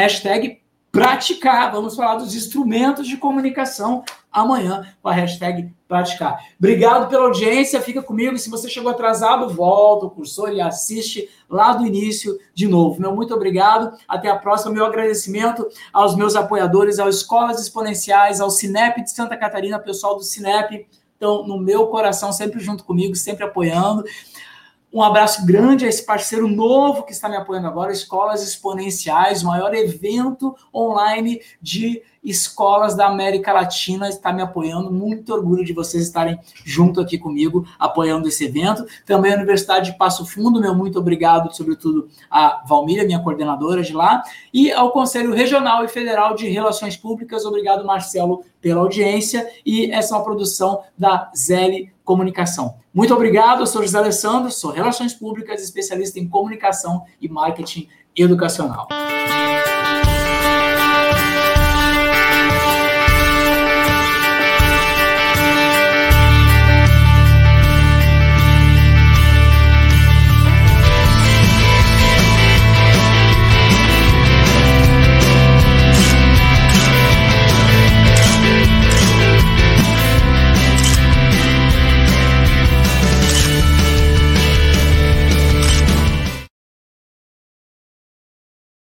hashtag 0.00 0.60
praticar. 0.90 1.72
Vamos 1.72 1.94
falar 1.94 2.16
dos 2.16 2.34
instrumentos 2.34 3.06
de 3.06 3.16
comunicação 3.16 4.02
amanhã 4.32 4.86
com 5.02 5.08
a 5.08 5.12
hashtag 5.12 5.72
praticar. 5.88 6.38
Obrigado 6.58 7.08
pela 7.08 7.24
audiência, 7.24 7.80
fica 7.80 8.02
comigo. 8.02 8.38
Se 8.38 8.48
você 8.48 8.68
chegou 8.68 8.90
atrasado, 8.90 9.52
volta 9.52 10.06
o 10.06 10.10
cursor 10.10 10.52
e 10.52 10.60
assiste 10.60 11.28
lá 11.48 11.72
do 11.72 11.86
início 11.86 12.38
de 12.54 12.68
novo. 12.68 13.00
Meu 13.00 13.14
muito 13.14 13.34
obrigado, 13.34 13.96
até 14.08 14.28
a 14.28 14.36
próxima. 14.36 14.72
Meu 14.72 14.84
agradecimento 14.84 15.68
aos 15.92 16.14
meus 16.14 16.36
apoiadores, 16.36 16.98
às 16.98 17.16
Escolas 17.16 17.60
Exponenciais, 17.60 18.40
ao 18.40 18.50
Cinep 18.50 19.02
de 19.02 19.10
Santa 19.10 19.36
Catarina, 19.36 19.78
pessoal 19.78 20.16
do 20.16 20.22
Cinep, 20.22 20.86
estão 21.12 21.46
no 21.46 21.58
meu 21.58 21.88
coração, 21.88 22.32
sempre 22.32 22.60
junto 22.60 22.84
comigo, 22.84 23.14
sempre 23.14 23.44
apoiando. 23.44 24.04
Um 24.92 25.02
abraço 25.02 25.46
grande 25.46 25.84
a 25.84 25.88
esse 25.88 26.04
parceiro 26.04 26.48
novo 26.48 27.04
que 27.04 27.12
está 27.12 27.28
me 27.28 27.36
apoiando 27.36 27.68
agora, 27.68 27.92
Escolas 27.92 28.42
Exponenciais, 28.42 29.42
o 29.42 29.46
maior 29.46 29.72
evento 29.72 30.56
online 30.74 31.40
de 31.62 32.02
escolas 32.22 32.94
da 32.94 33.06
América 33.06 33.52
Latina 33.52 34.08
está 34.08 34.32
me 34.32 34.42
apoiando. 34.42 34.92
Muito 34.92 35.32
orgulho 35.32 35.64
de 35.64 35.72
vocês 35.72 36.04
estarem 36.04 36.38
junto 36.64 37.00
aqui 37.00 37.18
comigo, 37.18 37.66
apoiando 37.78 38.28
esse 38.28 38.44
evento. 38.44 38.84
Também 39.06 39.32
a 39.32 39.36
Universidade 39.36 39.92
de 39.92 39.98
Passo 39.98 40.26
Fundo, 40.26 40.60
meu 40.60 40.74
muito 40.74 40.98
obrigado, 40.98 41.54
sobretudo 41.54 42.08
a 42.30 42.62
Valmíria, 42.66 43.04
minha 43.04 43.20
coordenadora 43.20 43.82
de 43.82 43.92
lá, 43.92 44.22
e 44.52 44.70
ao 44.70 44.92
Conselho 44.92 45.32
Regional 45.32 45.84
e 45.84 45.88
Federal 45.88 46.34
de 46.34 46.48
Relações 46.48 46.96
Públicas. 46.96 47.44
Obrigado, 47.44 47.84
Marcelo, 47.84 48.44
pela 48.60 48.80
audiência. 48.80 49.48
E 49.64 49.90
essa 49.90 50.14
é 50.14 50.18
uma 50.18 50.24
produção 50.24 50.82
da 50.98 51.30
Zeli 51.34 51.92
Comunicação. 52.04 52.74
Muito 52.92 53.14
obrigado, 53.14 53.60
eu 53.60 53.66
sou 53.66 53.82
José 53.82 53.98
Alessandro, 53.98 54.50
sou 54.50 54.72
Relações 54.72 55.14
Públicas, 55.14 55.62
especialista 55.62 56.18
em 56.18 56.28
comunicação 56.28 57.04
e 57.20 57.28
marketing 57.28 57.88
educacional. 58.16 58.88